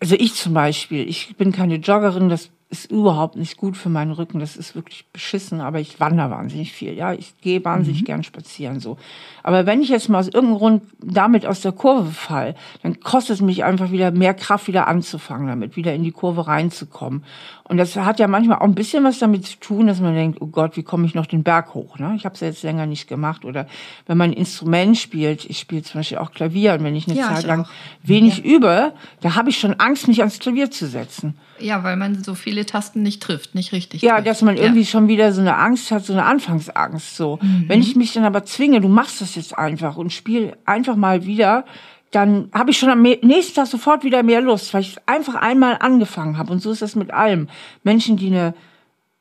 also 0.00 0.14
ich 0.14 0.34
zum 0.34 0.54
Beispiel, 0.54 1.08
ich 1.08 1.36
bin 1.36 1.52
keine 1.52 1.76
Joggerin, 1.76 2.28
das 2.28 2.50
ist 2.78 2.90
überhaupt 2.90 3.36
nicht 3.36 3.56
gut 3.56 3.76
für 3.76 3.88
meinen 3.88 4.12
Rücken. 4.12 4.38
Das 4.38 4.56
ist 4.56 4.74
wirklich 4.74 5.06
beschissen, 5.12 5.60
aber 5.60 5.80
ich 5.80 6.00
wandere 6.00 6.30
wahnsinnig 6.30 6.72
viel. 6.72 6.94
Ja, 6.94 7.12
ich 7.12 7.40
gehe 7.40 7.64
wahnsinnig 7.64 8.02
mhm. 8.02 8.06
gern 8.06 8.24
spazieren 8.24 8.80
so. 8.80 8.96
Aber 9.42 9.66
wenn 9.66 9.82
ich 9.82 9.88
jetzt 9.88 10.08
mal 10.08 10.18
aus 10.18 10.26
irgendeinem 10.26 10.58
Grund 10.58 10.82
damit 11.00 11.46
aus 11.46 11.60
der 11.60 11.72
Kurve 11.72 12.10
fall, 12.10 12.54
dann 12.82 13.00
kostet 13.00 13.36
es 13.36 13.42
mich 13.42 13.64
einfach 13.64 13.90
wieder 13.90 14.10
mehr 14.10 14.34
Kraft, 14.34 14.66
wieder 14.66 14.88
anzufangen 14.88 15.46
damit, 15.46 15.76
wieder 15.76 15.94
in 15.94 16.02
die 16.02 16.12
Kurve 16.12 16.46
reinzukommen. 16.46 17.24
Und 17.68 17.78
das 17.78 17.96
hat 17.96 18.20
ja 18.20 18.28
manchmal 18.28 18.58
auch 18.58 18.64
ein 18.64 18.76
bisschen 18.76 19.02
was 19.02 19.18
damit 19.18 19.44
zu 19.44 19.58
tun, 19.58 19.88
dass 19.88 20.00
man 20.00 20.14
denkt, 20.14 20.40
oh 20.40 20.46
Gott, 20.46 20.76
wie 20.76 20.84
komme 20.84 21.04
ich 21.06 21.14
noch 21.14 21.26
den 21.26 21.42
Berg 21.42 21.74
hoch? 21.74 21.98
Ne? 21.98 22.14
Ich 22.16 22.24
habe 22.24 22.34
es 22.34 22.40
ja 22.40 22.46
jetzt 22.46 22.62
länger 22.62 22.86
nicht 22.86 23.08
gemacht. 23.08 23.44
Oder 23.44 23.66
wenn 24.06 24.16
man 24.16 24.30
ein 24.30 24.36
Instrument 24.36 24.96
spielt, 24.96 25.44
ich 25.44 25.58
spiele 25.58 25.82
zum 25.82 26.00
Beispiel 26.00 26.18
auch 26.18 26.30
Klavier, 26.30 26.74
und 26.74 26.84
wenn 26.84 26.94
ich 26.94 27.08
eine 27.08 27.18
ja, 27.18 27.34
Zeit 27.34 27.44
lang 27.44 27.66
wenig 28.04 28.38
ja. 28.38 28.44
übe, 28.44 28.92
da 29.20 29.34
habe 29.34 29.50
ich 29.50 29.58
schon 29.58 29.74
Angst, 29.80 30.06
mich 30.06 30.20
ans 30.20 30.38
Klavier 30.38 30.70
zu 30.70 30.86
setzen. 30.86 31.36
Ja, 31.60 31.84
weil 31.84 31.96
man 31.96 32.22
so 32.22 32.34
viele 32.34 32.66
Tasten 32.66 33.02
nicht 33.02 33.22
trifft, 33.22 33.54
nicht 33.54 33.72
richtig. 33.72 34.02
Ja, 34.02 34.14
trifft. 34.14 34.26
dass 34.28 34.42
man 34.42 34.56
irgendwie 34.56 34.80
ja. 34.80 34.86
schon 34.86 35.08
wieder 35.08 35.32
so 35.32 35.40
eine 35.40 35.56
Angst 35.56 35.90
hat, 35.90 36.04
so 36.04 36.12
eine 36.12 36.24
Anfangsangst. 36.24 37.16
So, 37.16 37.38
mhm. 37.40 37.64
wenn 37.68 37.80
ich 37.80 37.96
mich 37.96 38.12
dann 38.12 38.24
aber 38.24 38.44
zwinge, 38.44 38.80
du 38.80 38.88
machst 38.88 39.20
das 39.20 39.34
jetzt 39.34 39.56
einfach 39.56 39.96
und 39.96 40.12
spiel 40.12 40.56
einfach 40.64 40.96
mal 40.96 41.24
wieder, 41.24 41.64
dann 42.10 42.48
habe 42.52 42.70
ich 42.70 42.78
schon 42.78 42.90
am 42.90 43.02
nächsten 43.02 43.54
Tag 43.54 43.66
sofort 43.66 44.04
wieder 44.04 44.22
mehr 44.22 44.40
Lust, 44.40 44.72
weil 44.72 44.82
ich 44.82 44.96
einfach 45.06 45.34
einmal 45.34 45.76
angefangen 45.80 46.38
habe. 46.38 46.52
Und 46.52 46.60
so 46.60 46.70
ist 46.70 46.82
das 46.82 46.94
mit 46.94 47.10
allem. 47.10 47.48
Menschen, 47.82 48.16
die 48.16 48.28
eine 48.28 48.54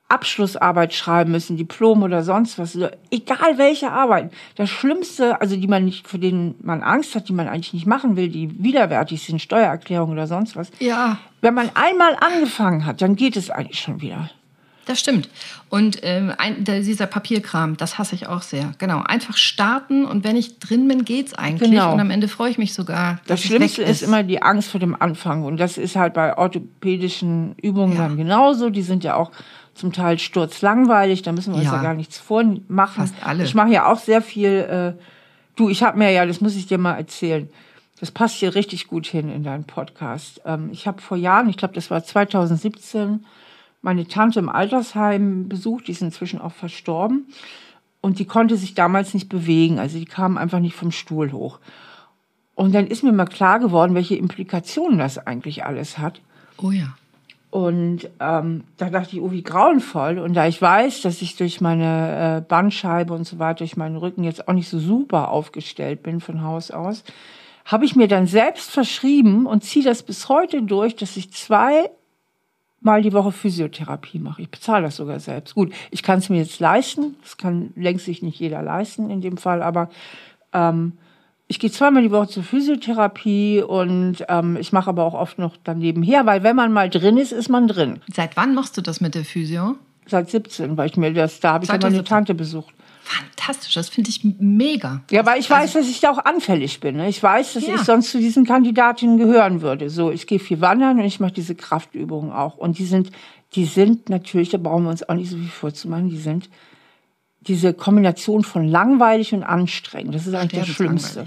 Abschlussarbeit 0.07 0.93
schreiben 0.93 1.31
müssen, 1.31 1.57
Diplom 1.57 2.03
oder 2.03 2.23
sonst 2.23 2.59
was, 2.59 2.77
egal 3.09 3.57
welche 3.57 3.91
Arbeit. 3.91 4.31
Das 4.55 4.69
Schlimmste, 4.69 5.41
also 5.41 5.55
die 5.55 5.67
man 5.67 5.85
nicht, 5.85 6.07
für 6.07 6.19
den 6.19 6.55
man 6.61 6.83
Angst 6.83 7.15
hat, 7.15 7.27
die 7.27 7.33
man 7.33 7.47
eigentlich 7.47 7.73
nicht 7.73 7.87
machen 7.87 8.15
will, 8.15 8.29
die 8.29 8.63
widerwärtig 8.63 9.23
sind, 9.23 9.41
Steuererklärung 9.41 10.11
oder 10.11 10.27
sonst 10.27 10.55
was. 10.55 10.69
Ja. 10.79 11.17
Wenn 11.41 11.55
man 11.55 11.71
einmal 11.73 12.15
angefangen 12.19 12.85
hat, 12.85 13.01
dann 13.01 13.15
geht 13.15 13.35
es 13.35 13.49
eigentlich 13.49 13.79
schon 13.79 14.01
wieder. 14.01 14.29
Das 14.85 14.99
stimmt. 14.99 15.29
Und 15.69 15.99
ähm, 16.03 16.31
ein, 16.37 16.63
dieser 16.63 17.07
Papierkram, 17.07 17.75
das 17.75 17.97
hasse 17.97 18.13
ich 18.13 18.27
auch 18.27 18.43
sehr. 18.43 18.73
Genau. 18.77 19.01
Einfach 19.01 19.35
starten 19.35 20.05
und 20.05 20.23
wenn 20.23 20.35
ich 20.35 20.59
drin 20.59 20.87
bin, 20.87 21.05
geht's 21.05 21.33
eigentlich. 21.33 21.71
Genau. 21.71 21.93
Und 21.93 21.99
am 21.99 22.11
Ende 22.11 22.27
freue 22.27 22.51
ich 22.51 22.59
mich 22.59 22.73
sogar. 22.73 23.19
Das 23.25 23.41
Schlimmste 23.41 23.81
ist. 23.81 23.89
ist. 23.89 24.03
immer 24.03 24.21
die 24.21 24.43
Angst 24.43 24.69
vor 24.69 24.79
dem 24.79 24.99
Anfang. 24.99 25.43
Und 25.43 25.57
das 25.57 25.79
ist 25.79 25.95
halt 25.95 26.13
bei 26.13 26.37
orthopädischen 26.37 27.55
Übungen 27.61 27.93
ja. 27.93 28.03
dann 28.03 28.15
genauso. 28.15 28.69
Die 28.69 28.83
sind 28.83 29.03
ja 29.03 29.15
auch 29.15 29.31
zum 29.75 29.91
Teil 29.91 30.17
sturzlangweilig, 30.17 31.21
da 31.21 31.31
müssen 31.31 31.53
wir 31.53 31.57
uns 31.57 31.65
ja, 31.65 31.75
ja 31.75 31.81
gar 31.81 31.93
nichts 31.93 32.17
vormachen. 32.17 33.07
Fast 33.07 33.15
alle. 33.21 33.43
Ich 33.43 33.53
mache 33.53 33.71
ja 33.71 33.91
auch 33.91 33.99
sehr 33.99 34.21
viel, 34.21 34.95
äh, 34.97 35.01
du, 35.55 35.69
ich 35.69 35.83
habe 35.83 35.97
mir 35.97 36.11
ja, 36.11 36.25
das 36.25 36.41
muss 36.41 36.55
ich 36.55 36.65
dir 36.65 36.77
mal 36.77 36.95
erzählen, 36.95 37.49
das 37.99 38.11
passt 38.11 38.35
hier 38.35 38.55
richtig 38.55 38.87
gut 38.87 39.05
hin 39.05 39.29
in 39.29 39.43
deinen 39.43 39.65
Podcast. 39.65 40.41
Ähm, 40.45 40.69
ich 40.71 40.87
habe 40.87 41.01
vor 41.01 41.17
Jahren, 41.17 41.49
ich 41.49 41.57
glaube, 41.57 41.73
das 41.73 41.91
war 41.91 42.03
2017, 42.03 43.25
meine 43.81 44.07
Tante 44.07 44.39
im 44.39 44.49
Altersheim 44.49 45.47
besucht, 45.47 45.87
die 45.87 45.91
ist 45.91 46.01
inzwischen 46.01 46.41
auch 46.41 46.53
verstorben. 46.53 47.27
Und 48.01 48.19
die 48.19 48.25
konnte 48.25 48.55
sich 48.55 48.75
damals 48.75 49.13
nicht 49.13 49.29
bewegen, 49.29 49.79
also 49.79 49.97
die 49.97 50.05
kam 50.05 50.37
einfach 50.37 50.59
nicht 50.59 50.75
vom 50.75 50.91
Stuhl 50.91 51.31
hoch. 51.31 51.59
Und 52.53 52.73
dann 52.73 52.87
ist 52.87 53.03
mir 53.03 53.11
mal 53.11 53.25
klar 53.25 53.59
geworden, 53.59 53.95
welche 53.95 54.15
Implikationen 54.15 54.97
das 54.97 55.17
eigentlich 55.17 55.65
alles 55.65 55.97
hat. 55.97 56.21
Oh 56.57 56.71
ja. 56.71 56.95
Und 57.55 58.09
ähm, 58.19 58.65
da 58.75 58.89
dachte 58.89 59.15
ich, 59.15 59.21
oh, 59.21 59.31
wie 59.31 59.41
grauenvoll. 59.41 60.19
Und 60.19 60.33
da 60.33 60.45
ich 60.45 60.61
weiß, 60.61 61.03
dass 61.03 61.21
ich 61.21 61.37
durch 61.37 61.61
meine 61.61 62.39
äh, 62.39 62.41
Bandscheibe 62.41 63.13
und 63.13 63.25
so 63.25 63.39
weiter, 63.39 63.59
durch 63.59 63.77
meinen 63.77 63.95
Rücken 63.95 64.25
jetzt 64.25 64.49
auch 64.49 64.53
nicht 64.53 64.67
so 64.67 64.77
super 64.77 65.29
aufgestellt 65.29 66.03
bin 66.03 66.19
von 66.19 66.43
Haus 66.43 66.69
aus, 66.69 67.05
habe 67.63 67.85
ich 67.85 67.95
mir 67.95 68.09
dann 68.09 68.27
selbst 68.27 68.71
verschrieben 68.71 69.45
und 69.45 69.63
ziehe 69.63 69.85
das 69.85 70.03
bis 70.03 70.27
heute 70.27 70.63
durch, 70.63 70.97
dass 70.97 71.15
ich 71.15 71.31
zwei 71.31 71.89
Mal 72.81 73.01
die 73.01 73.13
Woche 73.13 73.31
Physiotherapie 73.31 74.19
mache. 74.19 74.41
Ich 74.41 74.49
bezahle 74.49 74.83
das 74.83 74.97
sogar 74.97 75.21
selbst. 75.21 75.55
Gut, 75.55 75.73
ich 75.91 76.03
kann 76.03 76.19
es 76.19 76.27
mir 76.27 76.39
jetzt 76.39 76.59
leisten. 76.59 77.15
Das 77.21 77.37
kann 77.37 77.71
längst 77.77 78.03
sich 78.03 78.21
nicht 78.21 78.37
jeder 78.37 78.63
leisten 78.63 79.09
in 79.09 79.21
dem 79.21 79.37
Fall, 79.37 79.63
aber 79.63 79.89
ähm, 80.51 80.97
ich 81.47 81.59
gehe 81.59 81.71
zweimal 81.71 82.01
die 82.01 82.11
Woche 82.11 82.27
zur 82.27 82.43
Physiotherapie 82.43 83.61
und 83.61 84.25
ähm, 84.29 84.57
ich 84.59 84.71
mache 84.71 84.89
aber 84.89 85.03
auch 85.03 85.13
oft 85.13 85.37
noch 85.37 85.55
daneben 85.63 86.01
her, 86.01 86.25
weil 86.25 86.43
wenn 86.43 86.55
man 86.55 86.71
mal 86.71 86.89
drin 86.89 87.17
ist, 87.17 87.31
ist 87.31 87.49
man 87.49 87.67
drin. 87.67 87.99
Seit 88.11 88.35
wann 88.35 88.55
machst 88.55 88.77
du 88.77 88.81
das 88.81 88.99
mit 88.99 89.13
der 89.13 89.25
Physio? 89.25 89.75
Seit 90.07 90.29
17, 90.29 90.77
weil 90.77 90.89
ich 90.89 90.97
mir 90.97 91.13
das, 91.13 91.39
da 91.39 91.53
habe 91.53 91.65
ich 91.65 91.71
ja 91.71 91.77
meine 91.79 92.03
Tante 92.03 92.33
besucht. 92.33 92.73
Fantastisch, 93.03 93.75
das 93.75 93.89
finde 93.89 94.09
ich 94.09 94.21
mega. 94.39 95.03
Ja, 95.11 95.23
weil 95.27 95.39
ich 95.39 95.47
weiß, 95.47 95.75
also, 95.75 95.79
dass 95.79 95.89
ich 95.89 95.99
da 95.99 96.09
auch 96.09 96.25
anfällig 96.25 96.79
bin. 96.79 96.95
Ne? 96.95 97.07
Ich 97.07 97.21
weiß, 97.21 97.53
dass 97.53 97.67
ja. 97.67 97.75
ich 97.75 97.81
sonst 97.81 98.09
zu 98.09 98.17
diesen 98.17 98.45
Kandidatinnen 98.45 99.17
gehören 99.17 99.61
würde. 99.61 99.91
So, 99.91 100.09
ich 100.09 100.25
gehe 100.25 100.39
viel 100.39 100.59
wandern 100.59 100.97
und 100.97 101.05
ich 101.05 101.19
mache 101.19 101.33
diese 101.33 101.53
Kraftübungen 101.53 102.31
auch. 102.31 102.57
Und 102.57 102.79
die 102.79 102.85
sind, 102.85 103.11
die 103.53 103.65
sind 103.65 104.09
natürlich, 104.09 104.49
da 104.49 104.57
brauchen 104.57 104.85
wir 104.85 104.89
uns 104.89 105.07
auch 105.07 105.13
nicht 105.13 105.29
so 105.29 105.37
viel 105.37 105.47
vorzumachen, 105.47 106.09
die 106.09 106.17
sind 106.17 106.49
diese 107.47 107.73
Kombination 107.73 108.43
von 108.43 108.67
langweilig 108.67 109.33
und 109.33 109.43
anstrengend, 109.43 110.15
das 110.15 110.25
ist 110.25 110.33
eigentlich 110.33 110.61
das 110.61 110.69
Schlimmste. 110.69 111.25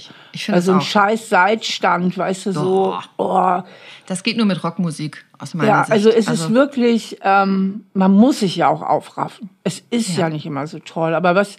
Also 0.48 0.72
ein 0.72 0.80
scheiß 0.80 1.28
Seitstand, 1.28 2.18
weißt 2.18 2.46
du, 2.46 2.52
so. 2.52 2.98
Oh. 3.16 3.62
Das 4.06 4.22
geht 4.22 4.36
nur 4.36 4.46
mit 4.46 4.62
Rockmusik 4.64 5.24
aus 5.38 5.54
meiner 5.54 5.68
ja, 5.68 5.84
Sicht. 5.84 5.92
Also 5.92 6.10
es 6.10 6.28
also 6.28 6.46
ist 6.46 6.54
wirklich, 6.54 7.18
ähm, 7.22 7.84
man 7.94 8.12
muss 8.12 8.40
sich 8.40 8.56
ja 8.56 8.68
auch 8.68 8.82
aufraffen. 8.82 9.50
Es 9.62 9.82
ist 9.90 10.16
ja. 10.16 10.22
ja 10.22 10.30
nicht 10.30 10.46
immer 10.46 10.66
so 10.66 10.80
toll, 10.80 11.14
aber 11.14 11.34
was 11.34 11.56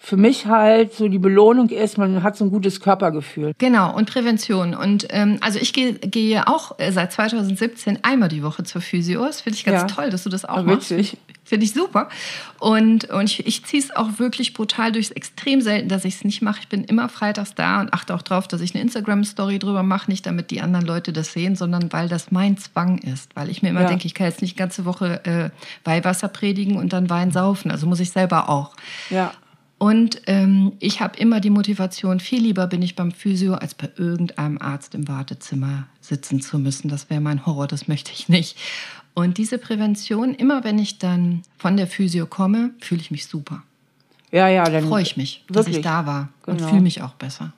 für 0.00 0.16
mich 0.16 0.46
halt 0.46 0.94
so 0.94 1.08
die 1.08 1.18
Belohnung 1.18 1.68
ist, 1.70 1.98
man 1.98 2.22
hat 2.22 2.36
so 2.36 2.44
ein 2.44 2.50
gutes 2.50 2.80
Körpergefühl. 2.80 3.52
Genau, 3.58 3.94
und 3.94 4.10
Prävention. 4.10 4.74
Und 4.74 5.08
ähm, 5.10 5.38
also 5.40 5.58
ich 5.58 5.72
gehe, 5.72 5.94
gehe 5.94 6.46
auch 6.46 6.78
äh, 6.78 6.92
seit 6.92 7.12
2017 7.12 7.98
einmal 8.02 8.28
die 8.28 8.44
Woche 8.44 8.62
zur 8.62 8.80
Physio. 8.80 9.24
Das 9.24 9.40
finde 9.40 9.56
ich 9.56 9.64
ganz 9.64 9.82
ja. 9.82 9.86
toll, 9.96 10.10
dass 10.10 10.22
du 10.22 10.30
das 10.30 10.44
auch 10.44 10.58
ja, 10.58 10.62
machst. 10.62 10.90
Witzig. 10.90 11.18
Finde 11.42 11.64
ich 11.64 11.72
super. 11.72 12.10
Und, 12.60 13.10
und 13.10 13.24
ich, 13.24 13.46
ich 13.46 13.64
ziehe 13.64 13.82
es 13.82 13.94
auch 13.96 14.18
wirklich 14.18 14.52
brutal 14.52 14.92
durch. 14.92 15.10
Extrem 15.12 15.62
selten, 15.62 15.88
dass 15.88 16.04
ich 16.04 16.16
es 16.16 16.24
nicht 16.24 16.42
mache. 16.42 16.60
Ich 16.60 16.68
bin 16.68 16.84
immer 16.84 17.08
freitags 17.08 17.54
da 17.54 17.80
und 17.80 17.92
achte 17.92 18.14
auch 18.14 18.22
darauf, 18.22 18.46
dass 18.46 18.60
ich 18.60 18.74
eine 18.74 18.82
Instagram-Story 18.82 19.58
drüber 19.58 19.82
mache. 19.82 20.10
Nicht 20.10 20.26
damit 20.26 20.50
die 20.50 20.60
anderen 20.60 20.86
Leute 20.86 21.12
das 21.12 21.32
sehen, 21.32 21.56
sondern 21.56 21.92
weil 21.92 22.08
das 22.08 22.30
mein 22.30 22.56
Zwang 22.56 22.98
ist. 22.98 23.34
Weil 23.34 23.48
ich 23.48 23.62
mir 23.62 23.70
immer 23.70 23.82
ja. 23.82 23.88
denke, 23.88 24.06
ich 24.06 24.14
kann 24.14 24.26
jetzt 24.28 24.42
nicht 24.42 24.54
die 24.54 24.58
ganze 24.58 24.84
Woche 24.84 25.24
äh, 25.24 25.50
Weihwasser 25.84 26.28
predigen 26.28 26.76
und 26.76 26.92
dann 26.92 27.10
Wein 27.10 27.32
saufen. 27.32 27.70
Also 27.70 27.86
muss 27.86 27.98
ich 27.98 28.10
selber 28.10 28.48
auch. 28.48 28.76
Ja. 29.10 29.32
Und 29.78 30.22
ähm, 30.26 30.72
ich 30.80 31.00
habe 31.00 31.16
immer 31.18 31.38
die 31.40 31.50
Motivation, 31.50 32.18
viel 32.18 32.42
lieber 32.42 32.66
bin 32.66 32.82
ich 32.82 32.96
beim 32.96 33.12
Physio, 33.12 33.54
als 33.54 33.74
bei 33.74 33.88
irgendeinem 33.96 34.58
Arzt 34.60 34.94
im 34.96 35.06
Wartezimmer 35.06 35.86
sitzen 36.00 36.40
zu 36.40 36.58
müssen. 36.58 36.88
Das 36.88 37.08
wäre 37.10 37.20
mein 37.20 37.46
Horror, 37.46 37.68
das 37.68 37.86
möchte 37.86 38.10
ich 38.12 38.28
nicht. 38.28 38.58
Und 39.14 39.38
diese 39.38 39.58
Prävention, 39.58 40.34
immer 40.34 40.64
wenn 40.64 40.78
ich 40.80 40.98
dann 40.98 41.42
von 41.58 41.76
der 41.76 41.86
Physio 41.86 42.26
komme, 42.26 42.70
fühle 42.80 43.00
ich 43.00 43.12
mich 43.12 43.26
super. 43.26 43.62
Ja, 44.32 44.48
ja, 44.48 44.64
dann 44.64 44.86
freue 44.88 45.02
ich 45.02 45.16
mich, 45.16 45.44
wirklich? 45.48 45.66
dass 45.66 45.76
ich 45.76 45.82
da 45.82 46.06
war 46.06 46.28
genau. 46.44 46.58
und 46.62 46.68
fühle 46.68 46.82
mich 46.82 47.02
auch 47.02 47.14
besser. 47.14 47.52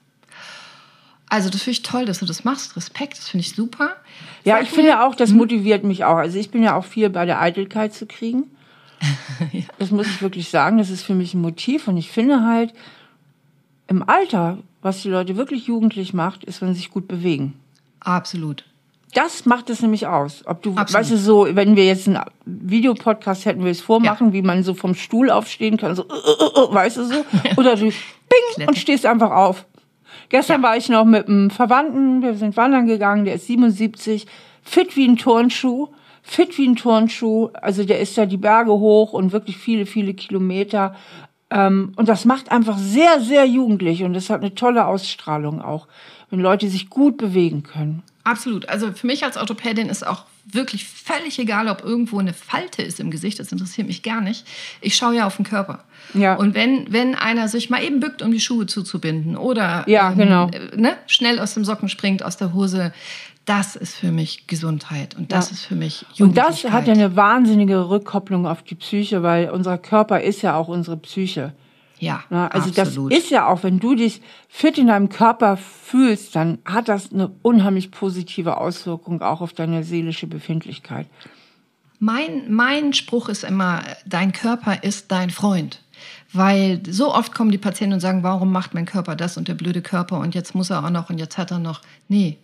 Also 1.29 1.49
das 1.49 1.63
finde 1.63 1.73
ich 1.73 1.83
toll, 1.83 2.05
dass 2.05 2.19
du 2.19 2.27
das 2.27 2.45
machst. 2.45 2.77
Respekt, 2.77 3.17
das 3.17 3.29
finde 3.29 3.47
ich 3.47 3.55
super. 3.55 3.97
Ja, 4.45 4.57
Sag 4.57 4.65
ich 4.65 4.71
mir, 4.71 4.75
finde 4.77 5.03
auch, 5.03 5.15
das 5.15 5.31
hm? 5.31 5.39
motiviert 5.39 5.85
mich 5.85 6.05
auch. 6.05 6.17
Also 6.17 6.39
ich 6.39 6.51
bin 6.51 6.63
ja 6.63 6.75
auch 6.75 6.85
viel 6.85 7.09
bei 7.09 7.25
der 7.25 7.41
Eitelkeit 7.41 7.95
zu 7.95 8.07
kriegen. 8.07 8.45
ja. 9.53 9.63
Das 9.79 9.91
muss 9.91 10.07
ich 10.07 10.23
wirklich 10.23 10.49
sagen. 10.49 10.79
Das 10.79 10.91
ist 10.91 11.03
für 11.03 11.15
mich 11.15 11.35
ein 11.35 11.41
Motiv. 11.41 11.89
Und 11.89 11.97
ich 11.97 12.11
finde 12.11 12.45
halt, 12.45 12.75
im 13.89 14.09
Alter, 14.09 14.59
was 14.83 15.03
die 15.03 15.09
Leute 15.09 15.37
wirklich 15.37 15.67
jugendlich 15.67 16.15
macht, 16.15 16.45
ist, 16.45 16.63
wenn 16.63 16.69
sie 16.75 16.81
sich 16.81 16.91
gut 16.91 17.09
bewegen. 17.09 17.55
Absolut. 17.99 18.65
Das 19.15 19.45
macht 19.45 19.69
es 19.71 19.83
nämlich 19.83 20.07
aus. 20.07 20.47
Ob 20.47 20.63
du, 20.63 20.71
Absolut. 20.77 20.95
weißt 20.95 21.11
du, 21.11 21.17
so, 21.19 21.49
wenn 21.51 21.75
wir 21.75 21.85
jetzt 21.85 22.07
einen 22.07 22.21
Videopodcast 22.45 23.45
hätten, 23.45 23.65
wir 23.65 23.73
es 23.73 23.81
vormachen, 23.81 24.29
ja. 24.29 24.33
wie 24.33 24.43
man 24.43 24.63
so 24.63 24.75
vom 24.75 24.95
Stuhl 24.95 25.31
aufstehen 25.31 25.77
kann, 25.77 25.97
so, 25.97 26.05
uh, 26.05 26.07
uh, 26.07 26.61
uh, 26.61 26.75
weißt 26.75 26.99
du 26.99 27.05
so, 27.05 27.25
oder 27.57 27.75
du 27.75 27.87
bing 27.87 28.69
und 28.69 28.79
stehst 28.79 29.07
einfach 29.07 29.33
auf. 29.33 29.67
Gestern 30.29 30.63
ja. 30.63 30.69
war 30.69 30.77
ich 30.77 30.89
noch 30.89 31.05
mit 31.05 31.27
einem 31.27 31.51
Verwandten, 31.51 32.23
wir 32.23 32.35
sind 32.35 32.57
wandern 32.57 32.87
gegangen, 32.87 33.25
der 33.25 33.35
ist 33.35 33.49
77, 33.49 34.27
fit 34.63 34.97
wie 34.97 35.09
ein 35.09 35.17
Turnschuh 35.17 35.89
fit 36.23 36.57
wie 36.59 36.69
ein 36.69 36.77
Turnschuh. 36.77 37.51
Also 37.55 37.85
der 37.85 38.01
ist 38.01 38.17
ja 38.17 38.27
die 38.27 38.37
Berge 38.37 38.73
hoch 38.73 39.13
und 39.13 39.33
wirklich 39.33 39.57
viele, 39.57 39.87
viele 39.87 40.15
Kilometer. 40.15 40.95
Ähm, 41.51 41.93
und 41.97 42.09
das 42.09 42.25
macht 42.25 42.51
einfach 42.51 42.79
sehr, 42.79 43.21
sehr 43.21 43.45
jugendlich 43.45 44.05
und 44.05 44.15
das 44.15 44.31
hat 44.31 44.41
eine 44.41 44.55
tolle 44.55 44.87
Ausstrahlung 44.87 45.61
auch, 45.61 45.89
wenn 46.31 46.41
Leute 46.41 46.69
sich 46.69 46.91
gut 46.91 47.17
bewegen 47.17 47.63
können. 47.63 48.03
Absolut. 48.23 48.69
Also 48.69 48.93
für 48.93 49.07
mich 49.07 49.25
als 49.25 49.37
Orthopädin 49.37 49.89
ist 49.89 50.07
auch 50.07 50.25
wirklich 50.45 50.87
völlig 50.87 51.39
egal, 51.39 51.69
ob 51.69 51.83
irgendwo 51.83 52.19
eine 52.19 52.33
Falte 52.33 52.83
ist 52.83 53.01
im 53.01 53.11
Gesicht. 53.11 53.39
Das 53.39 53.53
interessiert 53.53 53.87
mich 53.87 54.03
gar 54.03 54.21
nicht. 54.21 54.47
Ich 54.81 54.97
schaue 54.97 55.17
ja 55.17 55.27
auf 55.27 55.37
den 55.37 55.45
Körper. 55.45 55.85
Ja. 56.15 56.35
Und 56.35 56.55
wenn, 56.55 56.93
wenn 56.93 57.15
einer 57.15 57.49
sich 57.49 57.71
mal 57.71 57.83
eben 57.83 58.01
bückt, 58.01 58.23
um 58.23 58.31
die 58.31 58.41
Schuhe 58.41 58.67
zuzubinden 58.67 59.37
oder 59.37 59.85
ja, 59.87 60.11
ähm, 60.11 60.19
genau. 60.19 60.51
ne, 60.77 60.97
schnell 61.07 61.39
aus 61.39 61.55
dem 61.55 61.65
Socken 61.65 61.89
springt, 61.89 62.23
aus 62.23 62.37
der 62.37 62.53
Hose, 62.53 62.93
das 63.45 63.77
ist 63.77 63.95
für 63.95 64.13
mich 64.13 64.47
Gesundheit 64.47 65.17
und 65.17 65.33
das 65.33 65.51
ja. 65.51 65.55
ist 65.55 65.65
für 65.65 65.75
mich 65.75 66.05
Und 66.19 66.37
das 66.37 66.65
hat 66.65 66.87
ja 66.87 66.95
eine 66.95 67.17
wahnsinnige 67.17 67.89
Rückkopplung 67.89 68.47
auf 68.47 68.63
die 68.63 68.75
Psyche, 68.75 69.23
weil 69.23 69.51
unser 69.51 69.79
Körper 69.79 70.21
ist 70.21 70.43
ja 70.43 70.57
auch 70.57 70.69
unsere 70.69 70.97
Psyche. 70.97 71.53
Ja, 71.99 72.25
Na, 72.31 72.49
also 72.49 72.71
absolut. 72.81 73.13
das 73.13 73.19
ist 73.19 73.31
ja 73.31 73.47
auch, 73.47 73.63
wenn 73.63 73.79
du 73.79 73.95
dich 73.95 74.23
fit 74.49 74.79
in 74.79 74.87
deinem 74.87 75.11
Körper 75.11 75.59
fühlst, 75.59 76.35
dann 76.35 76.59
hat 76.65 76.89
das 76.89 77.13
eine 77.13 77.31
unheimlich 77.43 77.91
positive 77.91 78.57
Auswirkung 78.57 79.21
auch 79.21 79.43
auf 79.43 79.53
deine 79.53 79.85
seelische 79.85 80.27
Befindlichkeit. 80.27 81.07
Mein, 81.99 82.51
mein 82.51 82.95
Spruch 82.95 83.29
ist 83.29 83.45
immer, 83.45 83.83
dein 84.07 84.33
Körper 84.33 84.83
ist 84.83 85.13
dein 85.13 85.29
Freund. 85.29 85.83
Weil 86.33 86.81
so 86.89 87.15
oft 87.15 87.35
kommen 87.35 87.51
die 87.51 87.59
Patienten 87.59 87.95
und 87.95 88.01
sagen, 88.01 88.23
warum 88.23 88.51
macht 88.51 88.73
mein 88.73 88.87
Körper 88.87 89.17
das 89.17 89.37
und 89.37 89.49
der 89.49 89.55
blöde 89.55 89.83
Körper 89.83 90.19
und 90.19 90.35
jetzt 90.35 90.55
muss 90.55 90.71
er 90.71 90.85
auch 90.85 90.91
noch 90.91 91.11
und 91.11 91.19
jetzt 91.19 91.37
hat 91.37 91.51
er 91.51 91.59
noch. 91.59 91.83
Nee, 92.09 92.39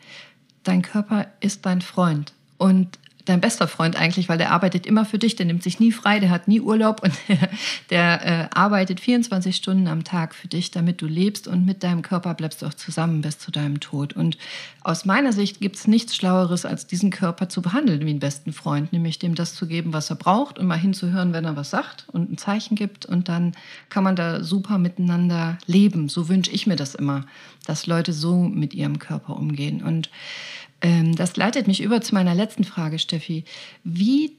dein 0.67 0.83
Körper 0.83 1.27
ist 1.41 1.65
dein 1.67 1.81
Freund. 1.81 2.33
Und 2.59 2.99
dein 3.27 3.41
bester 3.41 3.69
Freund 3.69 3.97
eigentlich, 3.97 4.29
weil 4.29 4.39
der 4.39 4.53
arbeitet 4.53 4.87
immer 4.87 5.05
für 5.05 5.19
dich, 5.19 5.37
der 5.37 5.47
nimmt 5.47 5.63
sich 5.63 5.79
nie 5.79 5.93
frei, 5.93 6.21
der 6.21 6.31
hat 6.31 6.49
nie 6.49 6.61
Urlaub 6.61 7.03
und 7.03 7.13
der, 7.29 7.49
der 7.91 8.27
äh, 8.27 8.49
arbeitet 8.55 9.01
24 9.01 9.55
Stunden 9.55 9.89
am 9.89 10.05
Tag 10.05 10.35
für 10.35 10.49
dich, 10.49 10.71
damit 10.71 11.03
du 11.03 11.07
lebst 11.07 11.47
und 11.49 11.67
mit 11.67 11.83
deinem 11.83 12.03
Körper 12.03 12.35
bleibst 12.35 12.63
du 12.63 12.67
auch 12.67 12.75
zusammen 12.75 13.21
bis 13.21 13.39
zu 13.39 13.51
deinem 13.51 13.81
Tod. 13.81 14.15
Und 14.15 14.39
aus 14.83 15.05
meiner 15.05 15.33
Sicht 15.33 15.61
gibt 15.61 15.77
es 15.77 15.87
nichts 15.87 16.17
Schlaueres, 16.17 16.65
als 16.65 16.87
diesen 16.87 17.11
Körper 17.11 17.49
zu 17.49 17.61
behandeln 17.61 18.07
wie 18.07 18.11
einen 18.11 18.21
besten 18.21 18.53
Freund, 18.53 18.93
nämlich 18.93 19.19
dem 19.19 19.35
das 19.35 19.55
zu 19.55 19.67
geben, 19.67 19.93
was 19.93 20.09
er 20.11 20.17
braucht 20.17 20.59
und 20.59 20.67
mal 20.67 20.79
hinzuhören, 20.79 21.33
wenn 21.33 21.45
er 21.45 21.57
was 21.57 21.71
sagt 21.71 22.07
und 22.13 22.31
ein 22.31 22.39
Zeichen 22.39 22.77
gibt 22.77 23.05
und 23.05 23.29
dann 23.29 23.53
kann 23.91 24.05
man 24.05 24.17
da 24.17 24.43
super 24.43 24.79
miteinander 24.79 25.59
leben. 25.67 26.09
So 26.09 26.29
wünsche 26.29 26.53
ich 26.53 26.67
mir 26.67 26.77
das 26.77 26.95
immer, 26.95 27.27
dass 27.67 27.87
Leute 27.87 28.13
so 28.13 28.37
mit 28.37 28.75
ihrem 28.75 28.99
Körper 28.99 29.37
umgehen 29.37 29.83
und 29.83 30.11
das 30.81 31.37
leitet 31.37 31.67
mich 31.67 31.83
über 31.83 32.01
zu 32.01 32.15
meiner 32.15 32.35
letzten 32.35 32.65
Frage, 32.65 32.99
Steffi. 32.99 33.45
Wie 33.85 34.37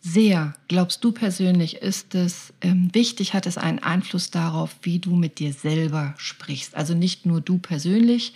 sehr, 0.00 0.54
glaubst 0.68 1.02
du 1.04 1.12
persönlich, 1.12 1.76
ist 1.76 2.14
es 2.14 2.52
ähm, 2.60 2.90
wichtig, 2.92 3.34
hat 3.34 3.46
es 3.46 3.58
einen 3.58 3.80
Einfluss 3.80 4.30
darauf, 4.30 4.76
wie 4.82 4.98
du 4.98 5.14
mit 5.14 5.38
dir 5.38 5.52
selber 5.52 6.14
sprichst? 6.16 6.74
Also 6.74 6.94
nicht 6.94 7.26
nur 7.26 7.40
du 7.40 7.58
persönlich, 7.58 8.32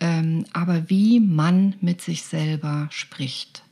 ähm, 0.00 0.46
aber 0.52 0.88
wie 0.88 1.20
man 1.20 1.74
mit 1.80 2.00
sich 2.00 2.22
selber 2.22 2.88
spricht. 2.90 3.62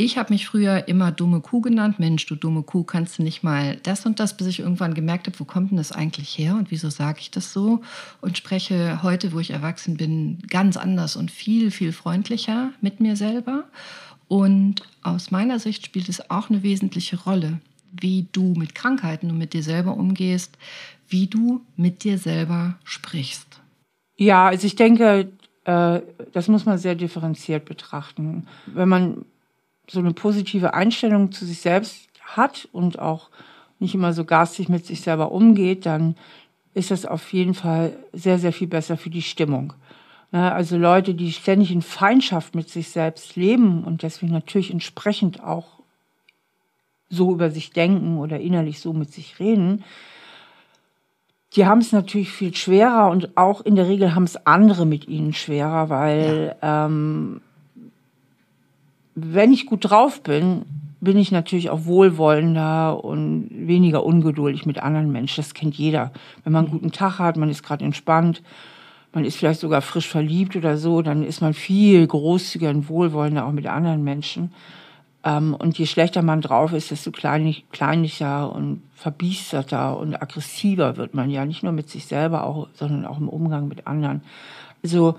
Ich 0.00 0.16
habe 0.16 0.32
mich 0.32 0.46
früher 0.46 0.86
immer 0.86 1.10
dumme 1.10 1.40
Kuh 1.40 1.60
genannt. 1.60 1.98
Mensch, 1.98 2.24
du 2.26 2.36
dumme 2.36 2.62
Kuh, 2.62 2.84
kannst 2.84 3.18
du 3.18 3.24
nicht 3.24 3.42
mal 3.42 3.78
das 3.82 4.06
und 4.06 4.20
das, 4.20 4.36
bis 4.36 4.46
ich 4.46 4.60
irgendwann 4.60 4.94
gemerkt 4.94 5.26
habe, 5.26 5.40
wo 5.40 5.44
kommt 5.44 5.72
denn 5.72 5.76
das 5.76 5.90
eigentlich 5.90 6.38
her 6.38 6.54
und 6.54 6.70
wieso 6.70 6.88
sage 6.88 7.18
ich 7.18 7.32
das 7.32 7.52
so? 7.52 7.80
Und 8.20 8.38
spreche 8.38 9.02
heute, 9.02 9.32
wo 9.32 9.40
ich 9.40 9.50
erwachsen 9.50 9.96
bin, 9.96 10.38
ganz 10.48 10.76
anders 10.76 11.16
und 11.16 11.32
viel, 11.32 11.72
viel 11.72 11.90
freundlicher 11.90 12.70
mit 12.80 13.00
mir 13.00 13.16
selber. 13.16 13.64
Und 14.28 14.82
aus 15.02 15.32
meiner 15.32 15.58
Sicht 15.58 15.84
spielt 15.84 16.08
es 16.08 16.30
auch 16.30 16.48
eine 16.48 16.62
wesentliche 16.62 17.20
Rolle, 17.20 17.58
wie 17.90 18.28
du 18.30 18.54
mit 18.56 18.76
Krankheiten 18.76 19.32
und 19.32 19.38
mit 19.38 19.52
dir 19.52 19.64
selber 19.64 19.96
umgehst, 19.96 20.56
wie 21.08 21.26
du 21.26 21.62
mit 21.76 22.04
dir 22.04 22.18
selber 22.18 22.76
sprichst. 22.84 23.60
Ja, 24.16 24.46
also 24.46 24.64
ich 24.64 24.76
denke, 24.76 25.32
äh, 25.64 26.00
das 26.32 26.46
muss 26.46 26.66
man 26.66 26.78
sehr 26.78 26.94
differenziert 26.94 27.64
betrachten. 27.64 28.46
Wenn 28.66 28.88
man 28.88 29.24
so 29.90 30.00
eine 30.00 30.12
positive 30.12 30.74
Einstellung 30.74 31.32
zu 31.32 31.44
sich 31.44 31.60
selbst 31.60 32.08
hat 32.22 32.68
und 32.72 32.98
auch 32.98 33.30
nicht 33.78 33.94
immer 33.94 34.12
so 34.12 34.24
garstig 34.24 34.68
mit 34.68 34.86
sich 34.86 35.00
selber 35.00 35.32
umgeht, 35.32 35.86
dann 35.86 36.16
ist 36.74 36.90
das 36.90 37.06
auf 37.06 37.32
jeden 37.32 37.54
Fall 37.54 37.96
sehr, 38.12 38.38
sehr 38.38 38.52
viel 38.52 38.68
besser 38.68 38.96
für 38.96 39.10
die 39.10 39.22
Stimmung. 39.22 39.72
Also 40.30 40.76
Leute, 40.76 41.14
die 41.14 41.32
ständig 41.32 41.72
in 41.72 41.80
Feindschaft 41.80 42.54
mit 42.54 42.68
sich 42.68 42.90
selbst 42.90 43.36
leben 43.36 43.84
und 43.84 44.02
deswegen 44.02 44.32
natürlich 44.32 44.70
entsprechend 44.70 45.42
auch 45.42 45.78
so 47.08 47.32
über 47.32 47.50
sich 47.50 47.70
denken 47.70 48.18
oder 48.18 48.38
innerlich 48.38 48.80
so 48.80 48.92
mit 48.92 49.12
sich 49.12 49.40
reden, 49.40 49.84
die 51.54 51.64
haben 51.64 51.80
es 51.80 51.92
natürlich 51.92 52.30
viel 52.30 52.54
schwerer 52.54 53.10
und 53.10 53.38
auch 53.38 53.62
in 53.62 53.74
der 53.74 53.88
Regel 53.88 54.14
haben 54.14 54.24
es 54.24 54.44
andere 54.46 54.84
mit 54.84 55.08
ihnen 55.08 55.32
schwerer, 55.32 55.88
weil 55.88 56.56
ja. 56.60 56.86
ähm, 56.86 57.40
wenn 59.20 59.52
ich 59.52 59.66
gut 59.66 59.90
drauf 59.90 60.22
bin, 60.22 60.64
bin 61.00 61.16
ich 61.16 61.30
natürlich 61.30 61.70
auch 61.70 61.84
wohlwollender 61.84 63.04
und 63.04 63.48
weniger 63.50 64.04
ungeduldig 64.04 64.66
mit 64.66 64.82
anderen 64.82 65.12
Menschen. 65.12 65.42
Das 65.42 65.54
kennt 65.54 65.76
jeder. 65.76 66.12
Wenn 66.44 66.52
man 66.52 66.64
einen 66.64 66.72
guten 66.72 66.92
Tag 66.92 67.18
hat, 67.18 67.36
man 67.36 67.50
ist 67.50 67.62
gerade 67.62 67.84
entspannt, 67.84 68.42
man 69.12 69.24
ist 69.24 69.36
vielleicht 69.36 69.60
sogar 69.60 69.80
frisch 69.80 70.08
verliebt 70.08 70.56
oder 70.56 70.76
so, 70.76 71.02
dann 71.02 71.22
ist 71.22 71.40
man 71.40 71.54
viel 71.54 72.06
großzügiger 72.06 72.70
und 72.70 72.88
wohlwollender 72.88 73.46
auch 73.46 73.52
mit 73.52 73.66
anderen 73.66 74.02
Menschen. 74.02 74.52
Ähm, 75.24 75.54
und 75.54 75.78
je 75.78 75.86
schlechter 75.86 76.22
man 76.22 76.40
drauf 76.40 76.72
ist, 76.72 76.90
desto 76.90 77.10
kleinlicher 77.10 78.52
und 78.52 78.82
verbiesterter 78.94 79.98
und 79.98 80.20
aggressiver 80.20 80.96
wird 80.96 81.14
man 81.14 81.30
ja. 81.30 81.44
Nicht 81.44 81.62
nur 81.62 81.72
mit 81.72 81.88
sich 81.88 82.06
selber, 82.06 82.44
auch, 82.44 82.68
sondern 82.74 83.06
auch 83.06 83.18
im 83.18 83.28
Umgang 83.28 83.68
mit 83.68 83.86
anderen. 83.86 84.22
Also, 84.82 85.16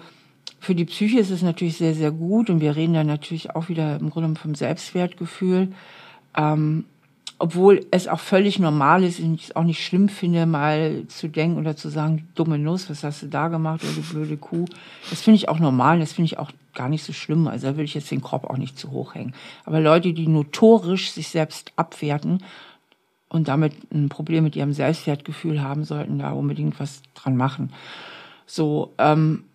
für 0.60 0.76
die 0.76 0.86
Psyche 0.86 1.20
ist 1.20 1.32
es 1.32 1.42
natürlich 1.42 1.78
sehr, 1.78 1.94
sehr 1.94 2.12
gut 2.12 2.50
und 2.50 2.62
wir 2.62 2.76
reden 2.76 2.94
da 2.94 3.04
natürlich 3.04 3.56
auch 3.56 3.70
wieder 3.70 3.98
im 3.98 4.10
Grunde 4.10 4.40
vom 4.40 4.56
Selbstwertgefühl. 4.56 5.70
Ähm, 6.36 6.86
obwohl 7.42 7.86
es 7.92 8.10
auch 8.10 8.20
völlig 8.20 8.60
normal 8.60 9.04
ist 9.04 9.20
und 9.22 9.36
ich 9.36 9.46
es 9.46 9.56
auch 9.56 9.64
nicht 9.64 9.84
schlimm 9.84 10.10
finde, 10.10 10.46
mal 10.46 11.06
zu 11.08 11.30
denken 11.30 11.58
oder 11.58 11.76
zu 11.78 11.88
sagen, 11.88 12.28
dumme 12.36 12.60
Nuss, 12.60 12.90
was 12.90 13.04
hast 13.04 13.24
du 13.24 13.28
da 13.28 13.48
gemacht 13.48 13.82
oder 13.82 13.94
du 13.94 14.02
blöde 14.02 14.36
Kuh. 14.36 14.66
Das 15.10 15.22
finde 15.22 15.38
ich 15.38 15.48
auch 15.48 15.60
normal, 15.60 16.00
das 16.00 16.12
finde 16.12 16.26
ich 16.26 16.38
auch 16.38 16.52
gar 16.76 16.90
nicht 16.90 17.04
so 17.04 17.14
schlimm. 17.14 17.48
Also 17.48 17.68
da 17.68 17.78
will 17.78 17.86
ich 17.86 17.94
jetzt 17.94 18.12
den 18.12 18.22
Korb 18.22 18.44
auch 18.44 18.58
nicht 18.58 18.78
zu 18.78 18.92
hoch 18.92 19.16
hängen. 19.16 19.34
Aber 19.64 19.80
Leute, 19.80 20.12
die 20.12 20.28
notorisch 20.28 21.12
sich 21.12 21.30
selbst 21.30 21.72
abwerten 21.78 22.44
und 23.30 23.48
damit 23.48 23.74
ein 23.94 24.10
Problem 24.10 24.44
mit 24.44 24.58
ihrem 24.58 24.74
Selbstwertgefühl 24.74 25.62
haben, 25.62 25.86
sollten 25.86 26.20
da 26.20 26.32
unbedingt 26.32 26.78
was 26.80 27.02
dran 27.16 27.38
machen. 27.38 27.72
So, 28.46 28.94
ähm, 28.98 29.46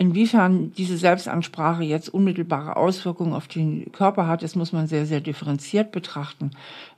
Inwiefern 0.00 0.72
diese 0.74 0.96
Selbstansprache 0.96 1.82
jetzt 1.82 2.08
unmittelbare 2.08 2.76
Auswirkungen 2.76 3.32
auf 3.32 3.48
den 3.48 3.90
Körper 3.90 4.28
hat, 4.28 4.44
das 4.44 4.54
muss 4.54 4.72
man 4.72 4.86
sehr, 4.86 5.06
sehr 5.06 5.20
differenziert 5.20 5.90
betrachten. 5.90 6.52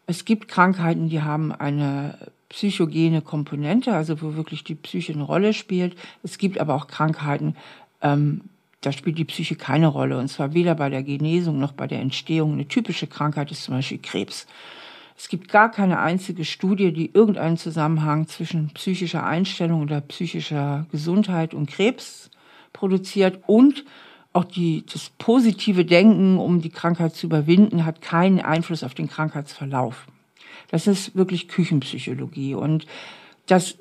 Es 0.07 0.26
gibt 0.26 0.48
Krankheiten, 0.48 1.09
die 1.09 1.22
haben 1.22 1.51
eine 1.51 2.18
psychogene 2.51 3.22
Komponente, 3.22 3.94
also 3.94 4.20
wo 4.20 4.34
wirklich 4.34 4.64
die 4.64 4.74
Psyche 4.74 5.14
eine 5.14 5.22
Rolle 5.22 5.55
spielt. 5.55 5.96
Es 6.22 6.36
gibt 6.36 6.61
aber 6.61 6.74
auch 6.74 6.88
Krankheiten, 6.88 7.57
ähm, 8.03 8.42
da 8.82 8.92
spielt 8.92 9.16
die 9.16 9.24
Psyche 9.24 9.57
keine 9.57 9.86
Rolle. 9.86 10.18
Und 10.18 10.28
zwar 10.28 10.53
weder 10.53 10.74
bei 10.74 10.90
der 10.90 11.03
Genesung 11.03 11.59
noch 11.59 11.72
bei 11.72 11.86
der 11.86 12.01
Entstehung. 12.01 12.53
Eine 12.53 12.68
typische 12.68 13.07
Krankheit 13.07 13.51
ist 13.51 13.64
zum 13.64 13.74
Beispiel 13.74 13.98
Krebs. 13.98 14.46
Es 15.16 15.28
gibt 15.28 15.51
gar 15.51 15.70
keine 15.70 16.01
einzige 16.01 16.44
Studie, 16.44 16.92
die 16.92 17.11
irgendeinen 17.12 17.59
Zusammenhang 17.59 18.26
zwischen 18.26 18.70
psychischer 18.70 19.24
Einstellung 19.24 19.82
oder 19.82 20.01
psychischer 20.01 20.86
Gesundheit 20.90 21.53
und 21.53 21.70
Krebs 21.70 22.30
produziert 22.73 23.41
und 23.47 23.85
auch 24.33 24.45
die, 24.45 24.85
das 24.91 25.11
positive 25.18 25.85
Denken, 25.85 26.39
um 26.39 26.61
die 26.61 26.71
Krankheit 26.71 27.14
zu 27.16 27.27
überwinden, 27.27 27.85
hat 27.85 28.01
keinen 28.01 28.41
Einfluss 28.41 28.85
auf 28.85 28.95
den 28.95 29.09
Krankheitsverlauf. 29.09 30.07
Das 30.71 30.87
ist 30.87 31.16
wirklich 31.16 31.49
Küchenpsychologie. 31.49 32.55
Und 32.55 32.87
das, 33.51 33.76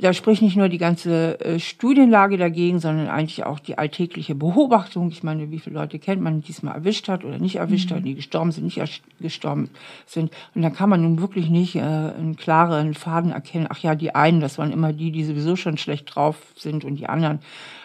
da 0.00 0.12
spricht 0.12 0.42
nicht 0.42 0.56
nur 0.56 0.68
die 0.68 0.78
ganze 0.78 1.38
äh, 1.38 1.60
Studienlage 1.60 2.38
dagegen, 2.38 2.80
sondern 2.80 3.06
eigentlich 3.06 3.44
auch 3.44 3.60
die 3.60 3.78
alltägliche 3.78 4.34
Beobachtung. 4.34 5.10
Ich 5.10 5.22
meine, 5.22 5.52
wie 5.52 5.60
viele 5.60 5.76
Leute 5.76 6.00
kennt 6.00 6.22
man, 6.22 6.40
die 6.40 6.50
es 6.50 6.64
mal 6.64 6.72
erwischt 6.72 7.08
hat 7.08 7.24
oder 7.24 7.38
nicht 7.38 7.56
erwischt 7.56 7.90
mhm. 7.90 7.96
hat, 7.96 8.04
die 8.04 8.16
gestorben 8.16 8.50
sind, 8.50 8.64
nicht 8.64 8.80
gestorben 9.20 9.70
sind. 10.06 10.32
Und 10.56 10.62
da 10.62 10.70
kann 10.70 10.90
man 10.90 11.02
nun 11.02 11.20
wirklich 11.20 11.50
nicht 11.50 11.76
äh, 11.76 11.80
einen 11.80 12.34
klaren 12.34 12.94
Faden 12.94 13.30
erkennen. 13.30 13.68
Ach 13.70 13.78
ja, 13.78 13.94
die 13.94 14.12
einen, 14.14 14.40
das 14.40 14.58
waren 14.58 14.72
immer 14.72 14.92
die, 14.92 15.12
die 15.12 15.22
sowieso 15.22 15.54
schon 15.54 15.78
schlecht 15.78 16.12
drauf 16.12 16.38
sind 16.56 16.84
und 16.84 16.96
die 16.96 17.08
anderen. 17.08 17.38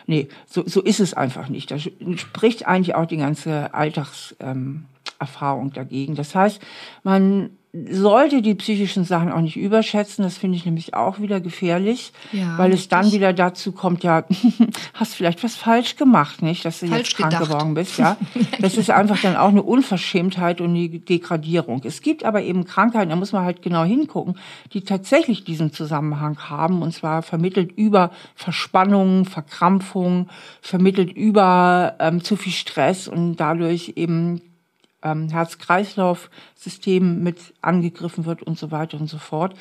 Nee, 0.07 0.27
so, 0.47 0.63
so 0.65 0.81
ist 0.81 0.99
es 0.99 1.13
einfach 1.13 1.49
nicht. 1.49 1.69
Da 1.69 1.77
spricht 1.77 2.67
eigentlich 2.67 2.95
auch 2.95 3.05
die 3.05 3.17
ganze 3.17 3.75
Alltags, 3.75 4.35
ähm, 4.39 4.85
dagegen. 5.73 6.15
Das 6.15 6.33
heißt, 6.33 6.59
man 7.03 7.51
sollte 7.73 8.41
die 8.41 8.55
psychischen 8.55 9.05
Sachen 9.05 9.31
auch 9.31 9.39
nicht 9.39 9.55
überschätzen. 9.55 10.23
Das 10.23 10.37
finde 10.37 10.57
ich 10.57 10.65
nämlich 10.65 10.93
auch 10.93 11.19
wieder 11.19 11.39
gefährlich, 11.39 12.11
ja, 12.33 12.57
weil 12.57 12.73
es 12.73 12.89
dann 12.89 13.13
wieder 13.13 13.31
dazu 13.31 13.71
kommt, 13.71 14.03
ja, 14.03 14.25
hast 14.93 15.15
vielleicht 15.15 15.41
was 15.41 15.55
falsch 15.55 15.95
gemacht, 15.95 16.41
nicht, 16.41 16.65
dass 16.65 16.81
du 16.81 16.87
falsch 16.87 17.09
jetzt 17.09 17.17
krank 17.17 17.31
gedacht. 17.31 17.49
geworden 17.49 17.73
bist, 17.73 17.97
ja. 17.97 18.17
Das 18.59 18.75
ist 18.75 18.89
einfach 18.89 19.21
dann 19.21 19.37
auch 19.37 19.47
eine 19.49 19.63
Unverschämtheit 19.63 20.59
und 20.59 20.71
eine 20.71 20.89
Degradierung. 20.89 21.81
Es 21.85 22.01
gibt 22.01 22.25
aber 22.25 22.41
eben 22.41 22.65
Krankheiten, 22.65 23.09
da 23.09 23.15
muss 23.15 23.31
man 23.31 23.45
halt 23.45 23.61
genau 23.61 23.85
hingucken, 23.85 24.37
die 24.73 24.81
tatsächlich 24.81 25.45
diesen 25.45 25.71
Zusammenhang 25.71 26.37
haben 26.49 26.81
und 26.81 26.93
zwar 26.93 27.21
vermittelt 27.21 27.71
über 27.71 28.11
Verspannungen, 28.35 29.23
Verkrampfungen, 29.23 30.29
vermittelt 30.61 31.13
über 31.13 31.95
ähm, 31.99 32.21
zu 32.21 32.35
viel 32.35 32.51
Stress 32.51 33.07
und 33.07 33.37
dadurch 33.37 33.93
eben 33.95 34.41
ähm, 35.03 35.29
Herz-Kreislauf-System 35.29 37.23
mit 37.23 37.53
angegriffen 37.61 38.25
wird 38.25 38.43
und 38.43 38.57
so 38.57 38.71
weiter 38.71 38.99
und 38.99 39.07
so 39.07 39.17
fort. 39.17 39.55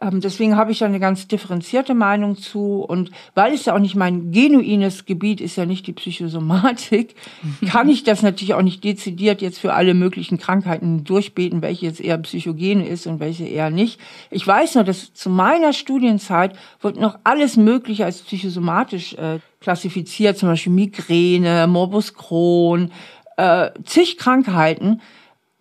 Ähm, 0.00 0.20
deswegen 0.20 0.56
habe 0.56 0.72
ich 0.72 0.80
da 0.80 0.86
eine 0.86 1.00
ganz 1.00 1.26
differenzierte 1.26 1.94
Meinung 1.94 2.36
zu. 2.36 2.84
Und 2.86 3.10
weil 3.34 3.54
es 3.54 3.64
ja 3.64 3.74
auch 3.74 3.78
nicht 3.78 3.94
mein 3.94 4.30
genuines 4.30 5.06
Gebiet 5.06 5.40
ist, 5.40 5.56
ja 5.56 5.64
nicht 5.64 5.86
die 5.86 5.94
Psychosomatik, 5.94 7.14
kann 7.66 7.88
ich 7.88 8.04
das 8.04 8.22
natürlich 8.22 8.54
auch 8.54 8.62
nicht 8.62 8.84
dezidiert 8.84 9.40
jetzt 9.40 9.58
für 9.58 9.72
alle 9.72 9.94
möglichen 9.94 10.38
Krankheiten 10.38 11.04
durchbeten, 11.04 11.62
welche 11.62 11.86
jetzt 11.86 12.00
eher 12.00 12.18
psychogene 12.18 12.86
ist 12.86 13.06
und 13.06 13.20
welche 13.20 13.44
eher 13.44 13.70
nicht. 13.70 13.98
Ich 14.30 14.46
weiß 14.46 14.74
nur, 14.74 14.84
dass 14.84 15.14
zu 15.14 15.30
meiner 15.30 15.72
Studienzeit 15.72 16.56
wird 16.82 17.00
noch 17.00 17.18
alles 17.24 17.56
Mögliche 17.56 18.04
als 18.04 18.20
psychosomatisch 18.20 19.14
äh, 19.14 19.38
klassifiziert, 19.60 20.36
zum 20.36 20.50
Beispiel 20.50 20.72
Migräne, 20.72 21.66
Morbus 21.66 22.14
Crohn, 22.14 22.92
äh, 23.36 23.70
zig 23.84 24.18
Krankheiten, 24.18 25.00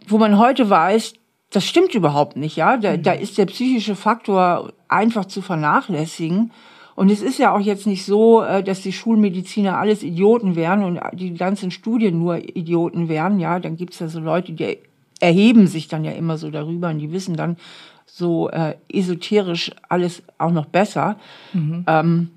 wo 0.08 0.18
man 0.18 0.38
heute 0.38 0.70
weiß, 0.70 1.14
das 1.52 1.66
stimmt 1.66 1.96
überhaupt 1.96 2.36
nicht, 2.38 2.56
ja. 2.56 2.78
Da, 2.78 2.98
mhm. 2.98 3.04
da 3.04 3.14
ist 3.14 3.38
der 3.38 3.46
psychische 3.46 3.96
Faktor 3.96 4.74
einfach 4.88 5.26
zu 5.26 5.42
vernachlässigen. 5.42 6.52
Und 6.96 7.12
es 7.12 7.22
ist 7.22 7.40
ja 7.40 7.54
auch 7.54 7.60
jetzt 7.60 7.88
nicht 7.88 8.06
so, 8.06 8.42
äh, 8.42 8.64
dass 8.64 8.82
die 8.82 8.94
Schulmediziner 8.94 9.78
alles 9.78 10.04
Idioten 10.04 10.56
wären 10.56 10.84
und 10.84 11.00
die 11.14 11.34
ganzen 11.34 11.72
Studien 11.72 12.20
nur 12.20 12.38
Idioten 12.38 13.10
wären. 13.10 13.40
Ja, 13.40 13.60
dann 13.60 13.76
gibt's 13.76 14.00
ja 14.00 14.08
so 14.08 14.20
Leute, 14.20 14.54
die 14.54 14.80
erheben 15.20 15.68
sich 15.68 15.88
dann 15.88 16.04
ja 16.04 16.12
immer 16.12 16.38
so 16.38 16.52
darüber 16.52 16.90
und 16.90 17.00
die 17.00 17.12
wissen 17.12 17.36
dann 17.36 17.58
so 18.06 18.50
äh, 18.50 18.76
esoterisch 18.92 19.72
alles 19.90 20.24
auch 20.38 20.52
noch 20.52 20.66
besser. 20.66 21.18
Mhm. 21.54 21.84
Ähm, 21.88 22.30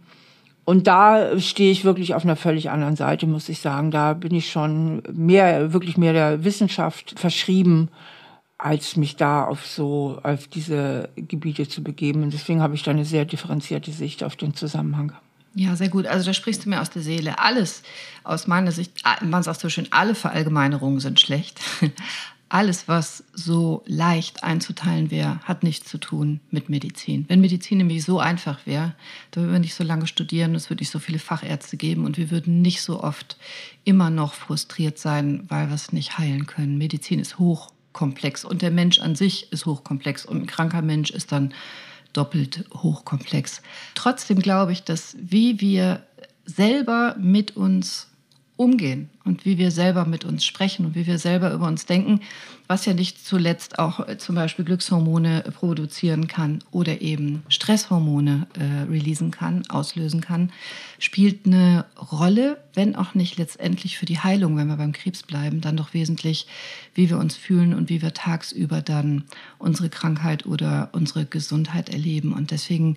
und 0.68 0.86
da 0.86 1.40
stehe 1.40 1.72
ich 1.72 1.86
wirklich 1.86 2.14
auf 2.14 2.24
einer 2.24 2.36
völlig 2.36 2.68
anderen 2.68 2.94
Seite, 2.94 3.26
muss 3.26 3.48
ich 3.48 3.60
sagen. 3.60 3.90
Da 3.90 4.12
bin 4.12 4.34
ich 4.34 4.52
schon 4.52 5.02
mehr, 5.10 5.72
wirklich 5.72 5.96
mehr 5.96 6.12
der 6.12 6.44
Wissenschaft 6.44 7.18
verschrieben, 7.18 7.88
als 8.58 8.94
mich 8.94 9.16
da 9.16 9.46
auf 9.46 9.66
so, 9.66 10.20
auf 10.22 10.46
diese 10.46 11.08
Gebiete 11.16 11.66
zu 11.70 11.82
begeben. 11.82 12.22
Und 12.22 12.34
deswegen 12.34 12.60
habe 12.60 12.74
ich 12.74 12.82
da 12.82 12.90
eine 12.90 13.06
sehr 13.06 13.24
differenzierte 13.24 13.92
Sicht 13.92 14.22
auf 14.22 14.36
den 14.36 14.52
Zusammenhang. 14.52 15.14
Ja, 15.54 15.74
sehr 15.74 15.88
gut. 15.88 16.06
Also 16.06 16.26
da 16.26 16.34
sprichst 16.34 16.66
du 16.66 16.68
mir 16.68 16.82
aus 16.82 16.90
der 16.90 17.00
Seele. 17.00 17.38
Alles, 17.38 17.82
aus 18.22 18.46
meiner 18.46 18.70
Sicht, 18.70 18.92
man 19.22 19.42
sagt 19.42 19.60
so 19.60 19.70
schön, 19.70 19.88
alle 19.90 20.14
Verallgemeinerungen 20.14 21.00
sind 21.00 21.18
schlecht 21.18 21.62
alles, 22.48 22.88
was 22.88 23.24
so 23.32 23.82
leicht 23.86 24.42
einzuteilen 24.42 25.10
wäre, 25.10 25.40
hat 25.40 25.62
nichts 25.62 25.88
zu 25.88 25.98
tun 25.98 26.40
mit 26.50 26.68
Medizin. 26.68 27.26
Wenn 27.28 27.40
Medizin 27.40 27.78
nämlich 27.78 28.04
so 28.04 28.18
einfach 28.20 28.66
wäre, 28.66 28.94
dann 29.30 29.44
würden 29.44 29.52
wir 29.52 29.58
nicht 29.60 29.74
so 29.74 29.84
lange 29.84 30.06
studieren, 30.06 30.54
es 30.54 30.70
würde 30.70 30.82
nicht 30.82 30.90
so 30.90 30.98
viele 30.98 31.18
Fachärzte 31.18 31.76
geben 31.76 32.04
und 32.04 32.16
wir 32.16 32.30
würden 32.30 32.62
nicht 32.62 32.82
so 32.82 33.02
oft 33.02 33.36
immer 33.84 34.08
noch 34.10 34.34
frustriert 34.34 34.98
sein, 34.98 35.44
weil 35.48 35.68
wir 35.68 35.74
es 35.74 35.92
nicht 35.92 36.18
heilen 36.18 36.46
können. 36.46 36.78
Medizin 36.78 37.20
ist 37.20 37.38
hochkomplex 37.38 38.44
und 38.44 38.62
der 38.62 38.70
Mensch 38.70 38.98
an 38.98 39.14
sich 39.14 39.52
ist 39.52 39.66
hochkomplex 39.66 40.24
und 40.24 40.42
ein 40.42 40.46
kranker 40.46 40.82
Mensch 40.82 41.10
ist 41.10 41.32
dann 41.32 41.52
doppelt 42.14 42.64
hochkomplex. 42.72 43.62
Trotzdem 43.94 44.40
glaube 44.40 44.72
ich, 44.72 44.84
dass 44.84 45.16
wie 45.20 45.60
wir 45.60 46.02
selber 46.46 47.14
mit 47.18 47.56
uns 47.56 48.07
umgehen 48.58 49.08
und 49.24 49.44
wie 49.44 49.56
wir 49.56 49.70
selber 49.70 50.04
mit 50.04 50.24
uns 50.24 50.44
sprechen 50.44 50.84
und 50.84 50.96
wie 50.96 51.06
wir 51.06 51.18
selber 51.18 51.52
über 51.52 51.68
uns 51.68 51.86
denken, 51.86 52.20
was 52.66 52.86
ja 52.86 52.92
nicht 52.92 53.24
zuletzt 53.24 53.78
auch 53.78 54.06
äh, 54.06 54.18
zum 54.18 54.34
Beispiel 54.34 54.64
Glückshormone 54.64 55.44
produzieren 55.54 56.26
kann 56.26 56.58
oder 56.72 57.00
eben 57.00 57.44
Stresshormone 57.48 58.48
äh, 58.58 58.90
releasen 58.90 59.30
kann, 59.30 59.62
auslösen 59.68 60.20
kann, 60.20 60.50
spielt 60.98 61.46
eine 61.46 61.84
Rolle, 62.10 62.58
wenn 62.74 62.96
auch 62.96 63.14
nicht 63.14 63.38
letztendlich 63.38 63.96
für 63.96 64.06
die 64.06 64.18
Heilung, 64.18 64.56
wenn 64.56 64.66
wir 64.66 64.76
beim 64.76 64.92
Krebs 64.92 65.22
bleiben, 65.22 65.60
dann 65.60 65.76
doch 65.76 65.94
wesentlich, 65.94 66.48
wie 66.94 67.08
wir 67.08 67.18
uns 67.18 67.36
fühlen 67.36 67.74
und 67.74 67.88
wie 67.88 68.02
wir 68.02 68.12
tagsüber 68.12 68.82
dann 68.82 69.22
unsere 69.58 69.88
Krankheit 69.88 70.46
oder 70.46 70.88
unsere 70.90 71.26
Gesundheit 71.26 71.90
erleben. 71.90 72.32
Und 72.32 72.50
deswegen 72.50 72.96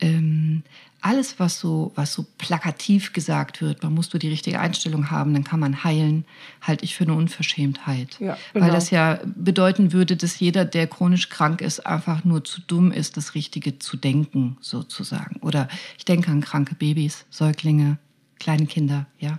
ähm, 0.00 0.62
alles, 1.02 1.38
was 1.38 1.58
so, 1.58 1.92
was 1.94 2.12
so 2.12 2.26
plakativ 2.38 3.12
gesagt 3.12 3.62
wird, 3.62 3.82
man 3.82 3.94
muss 3.94 4.12
nur 4.12 4.20
die 4.20 4.28
richtige 4.28 4.60
Einstellung 4.60 5.10
haben, 5.10 5.32
dann 5.32 5.44
kann 5.44 5.60
man 5.60 5.82
heilen, 5.82 6.24
halte 6.60 6.84
ich 6.84 6.94
für 6.94 7.04
eine 7.04 7.14
Unverschämtheit. 7.14 8.18
Ja, 8.20 8.36
genau. 8.52 8.66
Weil 8.66 8.72
das 8.72 8.90
ja 8.90 9.18
bedeuten 9.24 9.92
würde, 9.92 10.16
dass 10.16 10.38
jeder, 10.38 10.64
der 10.64 10.86
chronisch 10.86 11.28
krank 11.30 11.62
ist, 11.62 11.86
einfach 11.86 12.24
nur 12.24 12.44
zu 12.44 12.60
dumm 12.60 12.92
ist, 12.92 13.16
das 13.16 13.34
Richtige 13.34 13.78
zu 13.78 13.96
denken, 13.96 14.58
sozusagen. 14.60 15.36
Oder 15.40 15.68
ich 15.96 16.04
denke 16.04 16.30
an 16.30 16.42
kranke 16.42 16.74
Babys, 16.74 17.24
Säuglinge, 17.30 17.98
kleine 18.40 18.66
Kinder, 18.66 19.06
ja. 19.20 19.38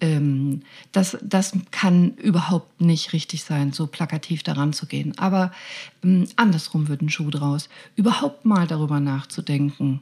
Ähm, 0.00 0.60
das, 0.92 1.16
das 1.22 1.52
kann 1.72 2.14
überhaupt 2.14 2.80
nicht 2.80 3.12
richtig 3.12 3.42
sein, 3.42 3.72
so 3.72 3.86
plakativ 3.86 4.42
daran 4.42 4.72
zu 4.72 4.86
gehen. 4.86 5.18
Aber 5.18 5.50
ähm, 6.04 6.28
andersrum 6.36 6.86
wird 6.86 7.02
ein 7.02 7.08
Schuh 7.08 7.30
draus. 7.30 7.68
Überhaupt 7.96 8.44
mal 8.44 8.66
darüber 8.66 9.00
nachzudenken, 9.00 10.00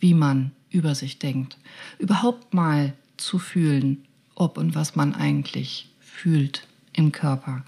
wie 0.00 0.14
man 0.14 0.50
über 0.70 0.94
sich 0.94 1.18
denkt. 1.18 1.56
Überhaupt 1.98 2.52
mal 2.52 2.92
zu 3.16 3.38
fühlen, 3.38 4.04
ob 4.34 4.58
und 4.58 4.74
was 4.74 4.96
man 4.96 5.14
eigentlich 5.14 5.88
fühlt 6.00 6.66
im 6.92 7.12
Körper. 7.12 7.64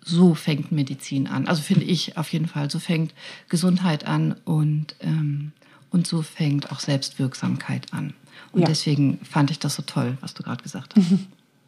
So 0.00 0.34
fängt 0.34 0.72
Medizin 0.72 1.26
an. 1.26 1.48
Also 1.48 1.62
finde 1.62 1.84
ich 1.84 2.16
auf 2.16 2.32
jeden 2.32 2.46
Fall. 2.46 2.70
So 2.70 2.78
fängt 2.78 3.12
Gesundheit 3.48 4.06
an 4.06 4.36
und, 4.44 4.94
ähm, 5.00 5.52
und 5.90 6.06
so 6.06 6.22
fängt 6.22 6.70
auch 6.72 6.80
Selbstwirksamkeit 6.80 7.92
an. 7.92 8.14
Und 8.52 8.62
ja. 8.62 8.66
deswegen 8.66 9.18
fand 9.24 9.50
ich 9.50 9.58
das 9.58 9.74
so 9.74 9.82
toll, 9.82 10.16
was 10.20 10.34
du 10.34 10.42
gerade 10.42 10.62
gesagt 10.62 10.94
hast. 10.96 11.06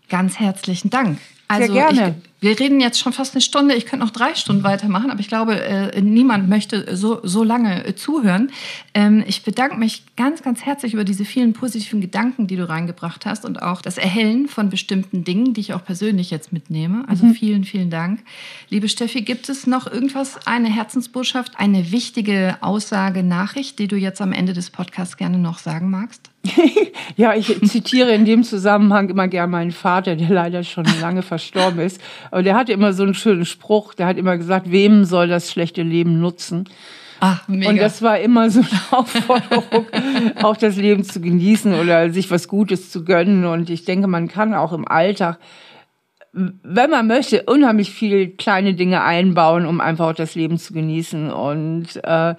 Ganz 0.09 0.39
herzlichen 0.39 0.91
Dank. 0.91 1.19
Also 1.51 1.73
Sehr 1.73 1.91
gerne. 1.91 2.15
Ich, 2.23 2.31
wir 2.43 2.61
reden 2.61 2.81
jetzt 2.81 3.01
schon 3.01 3.13
fast 3.13 3.35
eine 3.35 3.41
Stunde. 3.41 3.75
Ich 3.75 3.85
könnte 3.85 4.07
noch 4.07 4.13
drei 4.13 4.37
Stunden 4.37 4.63
weitermachen, 4.63 5.11
aber 5.11 5.19
ich 5.19 5.27
glaube, 5.27 5.61
äh, 5.61 6.01
niemand 6.01 6.49
möchte 6.49 6.97
so, 6.97 7.19
so 7.25 7.43
lange 7.43 7.85
äh, 7.85 7.97
zuhören. 7.97 8.53
Ähm, 8.95 9.25
ich 9.27 9.43
bedanke 9.43 9.77
mich 9.77 10.05
ganz, 10.17 10.43
ganz 10.43 10.63
herzlich 10.63 10.95
über 10.95 11.03
diese 11.03 11.25
vielen 11.25 11.53
positiven 11.53 12.01
Gedanken, 12.01 12.47
die 12.47 12.55
du 12.55 12.69
reingebracht 12.69 13.27
hast 13.27 13.45
und 13.45 13.61
auch 13.63 13.83
das 13.83 13.99
Erhellen 13.99 14.47
von 14.47 14.71
bestimmten 14.71 15.25
Dingen, 15.25 15.53
die 15.53 15.61
ich 15.61 15.75
auch 15.75 15.85
persönlich 15.85 16.31
jetzt 16.31 16.53
mitnehme. 16.53 17.03
Also 17.09 17.27
mhm. 17.27 17.35
vielen, 17.35 17.65
vielen 17.65 17.91
Dank. 17.91 18.21
Liebe 18.69 18.89
Steffi, 18.89 19.23
gibt 19.23 19.49
es 19.49 19.67
noch 19.67 19.91
irgendwas, 19.91 20.47
eine 20.47 20.73
Herzensbotschaft, 20.73 21.55
eine 21.59 21.91
wichtige 21.91 22.59
Aussage, 22.61 23.25
Nachricht, 23.25 23.81
die 23.81 23.89
du 23.89 23.97
jetzt 23.97 24.21
am 24.21 24.33
Ende 24.33 24.53
des 24.53 24.71
Podcasts 24.71 25.17
gerne 25.17 25.39
noch 25.39 25.59
sagen 25.59 25.91
magst? 25.91 26.31
ja, 27.17 27.35
ich 27.35 27.61
zitiere 27.69 28.15
in 28.15 28.25
dem 28.25 28.45
Zusammenhang 28.45 29.11
immer 29.11 29.29
gern 29.29 29.51
meinen 29.51 29.73
Vater, 29.73 30.17
der 30.17 30.31
leider 30.31 30.65
schon 30.65 30.87
lange 31.01 31.23
verstorben 31.41 31.81
ist. 31.81 32.01
Aber 32.31 32.43
der 32.43 32.55
hatte 32.55 32.73
immer 32.73 32.93
so 32.93 33.03
einen 33.03 33.15
schönen 33.15 33.47
Spruch, 33.47 33.95
der 33.95 34.07
hat 34.07 34.17
immer 34.17 34.37
gesagt, 34.37 34.71
wem 34.71 35.05
soll 35.05 35.29
das 35.29 35.51
schlechte 35.51 35.83
Leben 35.83 36.21
nutzen? 36.21 36.69
Ach, 37.21 37.47
mega. 37.49 37.71
Und 37.71 37.77
das 37.77 38.01
war 38.01 38.19
immer 38.19 38.51
so 38.51 38.61
eine 38.61 38.81
Aufforderung, 38.99 39.87
auch 40.43 40.57
das 40.57 40.77
Leben 40.77 41.05
zu 41.05 41.21
genießen 41.21 41.75
oder 41.75 42.11
sich 42.11 42.31
was 42.31 42.49
Gutes 42.49 42.91
zu 42.91 43.05
gönnen. 43.05 43.45
Und 43.45 43.69
ich 43.69 43.85
denke, 43.85 44.07
man 44.07 44.29
kann 44.29 44.55
auch 44.55 44.73
im 44.73 44.89
Alltag, 44.89 45.39
wenn 46.33 46.91
man 46.91 47.07
möchte, 47.07 47.43
unheimlich 47.43 47.91
viele 47.91 48.29
kleine 48.29 48.75
Dinge 48.75 49.03
einbauen, 49.03 49.67
um 49.67 49.81
einfach 49.81 50.09
auch 50.09 50.15
das 50.15 50.35
Leben 50.35 50.59
zu 50.59 50.73
genießen. 50.73 51.31
Und 51.31 51.89
äh, 52.05 52.35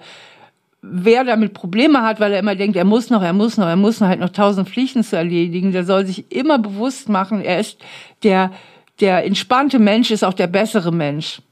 wer 0.82 1.24
damit 1.24 1.54
Probleme 1.54 2.02
hat, 2.02 2.18
weil 2.18 2.32
er 2.32 2.40
immer 2.40 2.56
denkt, 2.56 2.76
er 2.76 2.84
muss 2.84 3.08
noch, 3.08 3.22
er 3.22 3.32
muss 3.32 3.56
noch, 3.56 3.66
er 3.66 3.76
muss 3.76 4.00
noch, 4.00 4.08
halt 4.08 4.18
noch 4.18 4.30
tausend 4.30 4.68
Pflichten 4.68 5.04
zu 5.04 5.16
erledigen, 5.16 5.70
der 5.70 5.84
soll 5.84 6.04
sich 6.04 6.32
immer 6.32 6.58
bewusst 6.58 7.08
machen, 7.08 7.40
er 7.40 7.60
ist 7.60 7.78
der 8.24 8.50
der 9.00 9.24
entspannte 9.24 9.78
Mensch 9.78 10.10
ist 10.10 10.24
auch 10.24 10.34
der 10.34 10.46
bessere 10.46 10.92
Mensch. 10.92 11.42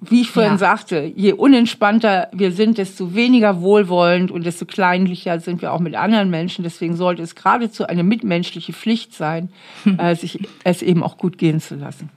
Wie 0.00 0.20
ich 0.20 0.30
vorhin 0.30 0.52
ja. 0.52 0.58
sagte, 0.58 1.12
je 1.16 1.32
unentspannter 1.32 2.28
wir 2.32 2.52
sind, 2.52 2.78
desto 2.78 3.14
weniger 3.14 3.62
wohlwollend 3.62 4.30
und 4.30 4.44
desto 4.44 4.66
kleinlicher 4.66 5.40
sind 5.40 5.62
wir 5.62 5.72
auch 5.72 5.80
mit 5.80 5.94
anderen 5.94 6.30
Menschen. 6.30 6.62
Deswegen 6.62 6.96
sollte 6.96 7.22
es 7.22 7.34
geradezu 7.34 7.86
eine 7.86 8.02
mitmenschliche 8.02 8.72
Pflicht 8.72 9.14
sein, 9.14 9.50
äh, 9.98 10.14
sich 10.14 10.40
es 10.64 10.82
eben 10.82 11.02
auch 11.02 11.16
gut 11.16 11.38
gehen 11.38 11.60
zu 11.60 11.76
lassen. 11.76 12.10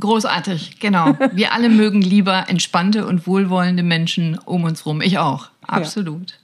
Großartig, 0.00 0.78
genau. 0.78 1.16
Wir 1.32 1.52
alle 1.52 1.68
mögen 1.68 2.00
lieber 2.00 2.44
entspannte 2.48 3.04
und 3.04 3.26
wohlwollende 3.26 3.82
Menschen 3.82 4.38
um 4.44 4.62
uns 4.62 4.86
rum. 4.86 5.00
Ich 5.00 5.18
auch. 5.18 5.48
absolut. 5.66 6.30
Ja. 6.30 6.36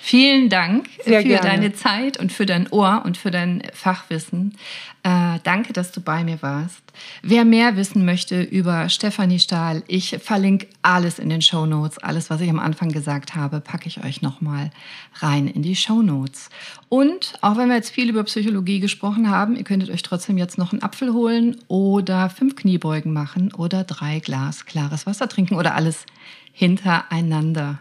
Vielen 0.00 0.48
Dank 0.48 0.88
Sehr 1.04 1.20
für 1.20 1.28
gerne. 1.28 1.48
deine 1.48 1.72
Zeit 1.74 2.18
und 2.18 2.32
für 2.32 2.46
dein 2.46 2.68
Ohr 2.70 3.02
und 3.04 3.18
für 3.18 3.30
dein 3.30 3.62
Fachwissen. 3.74 4.56
Äh, 5.04 5.40
danke, 5.42 5.72
dass 5.72 5.90
du 5.90 6.00
bei 6.00 6.22
mir 6.22 6.42
warst. 6.42 6.80
Wer 7.22 7.44
mehr 7.44 7.76
wissen 7.76 8.04
möchte 8.04 8.40
über 8.40 8.88
Stefanie 8.88 9.40
Stahl, 9.40 9.82
ich 9.88 10.16
verlinke 10.22 10.68
alles 10.82 11.18
in 11.18 11.28
den 11.28 11.42
Show 11.42 11.66
Notes. 11.66 11.98
Alles, 11.98 12.30
was 12.30 12.40
ich 12.40 12.48
am 12.48 12.60
Anfang 12.60 12.90
gesagt 12.90 13.34
habe, 13.34 13.60
packe 13.60 13.88
ich 13.88 14.04
euch 14.04 14.22
nochmal 14.22 14.70
rein 15.16 15.48
in 15.48 15.62
die 15.62 15.74
Show 15.74 16.02
Notes. 16.02 16.50
Und 16.88 17.34
auch 17.40 17.56
wenn 17.56 17.68
wir 17.68 17.74
jetzt 17.74 17.90
viel 17.90 18.10
über 18.10 18.22
Psychologie 18.22 18.78
gesprochen 18.78 19.28
haben, 19.28 19.56
ihr 19.56 19.64
könntet 19.64 19.90
euch 19.90 20.02
trotzdem 20.02 20.38
jetzt 20.38 20.56
noch 20.56 20.72
einen 20.72 20.82
Apfel 20.82 21.12
holen 21.12 21.56
oder 21.66 22.30
fünf 22.30 22.54
Kniebeugen 22.54 23.12
machen 23.12 23.52
oder 23.52 23.82
drei 23.82 24.20
Glas 24.20 24.66
klares 24.66 25.04
Wasser 25.06 25.28
trinken 25.28 25.56
oder 25.56 25.74
alles 25.74 26.06
hintereinander. 26.52 27.80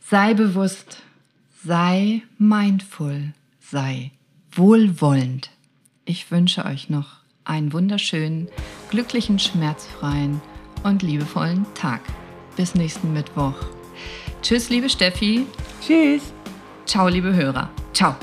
Sei 0.00 0.34
bewusst, 0.34 0.98
sei 1.64 2.22
mindful, 2.38 3.34
sei 3.60 4.10
wohlwollend. 4.50 5.53
Ich 6.06 6.30
wünsche 6.30 6.66
euch 6.66 6.90
noch 6.90 7.06
einen 7.44 7.72
wunderschönen, 7.72 8.48
glücklichen, 8.90 9.38
schmerzfreien 9.38 10.40
und 10.82 11.02
liebevollen 11.02 11.66
Tag. 11.74 12.02
Bis 12.56 12.74
nächsten 12.74 13.12
Mittwoch. 13.12 13.54
Tschüss, 14.42 14.68
liebe 14.68 14.90
Steffi. 14.90 15.46
Tschüss. 15.80 16.32
Ciao, 16.84 17.08
liebe 17.08 17.34
Hörer. 17.34 17.70
Ciao. 17.94 18.14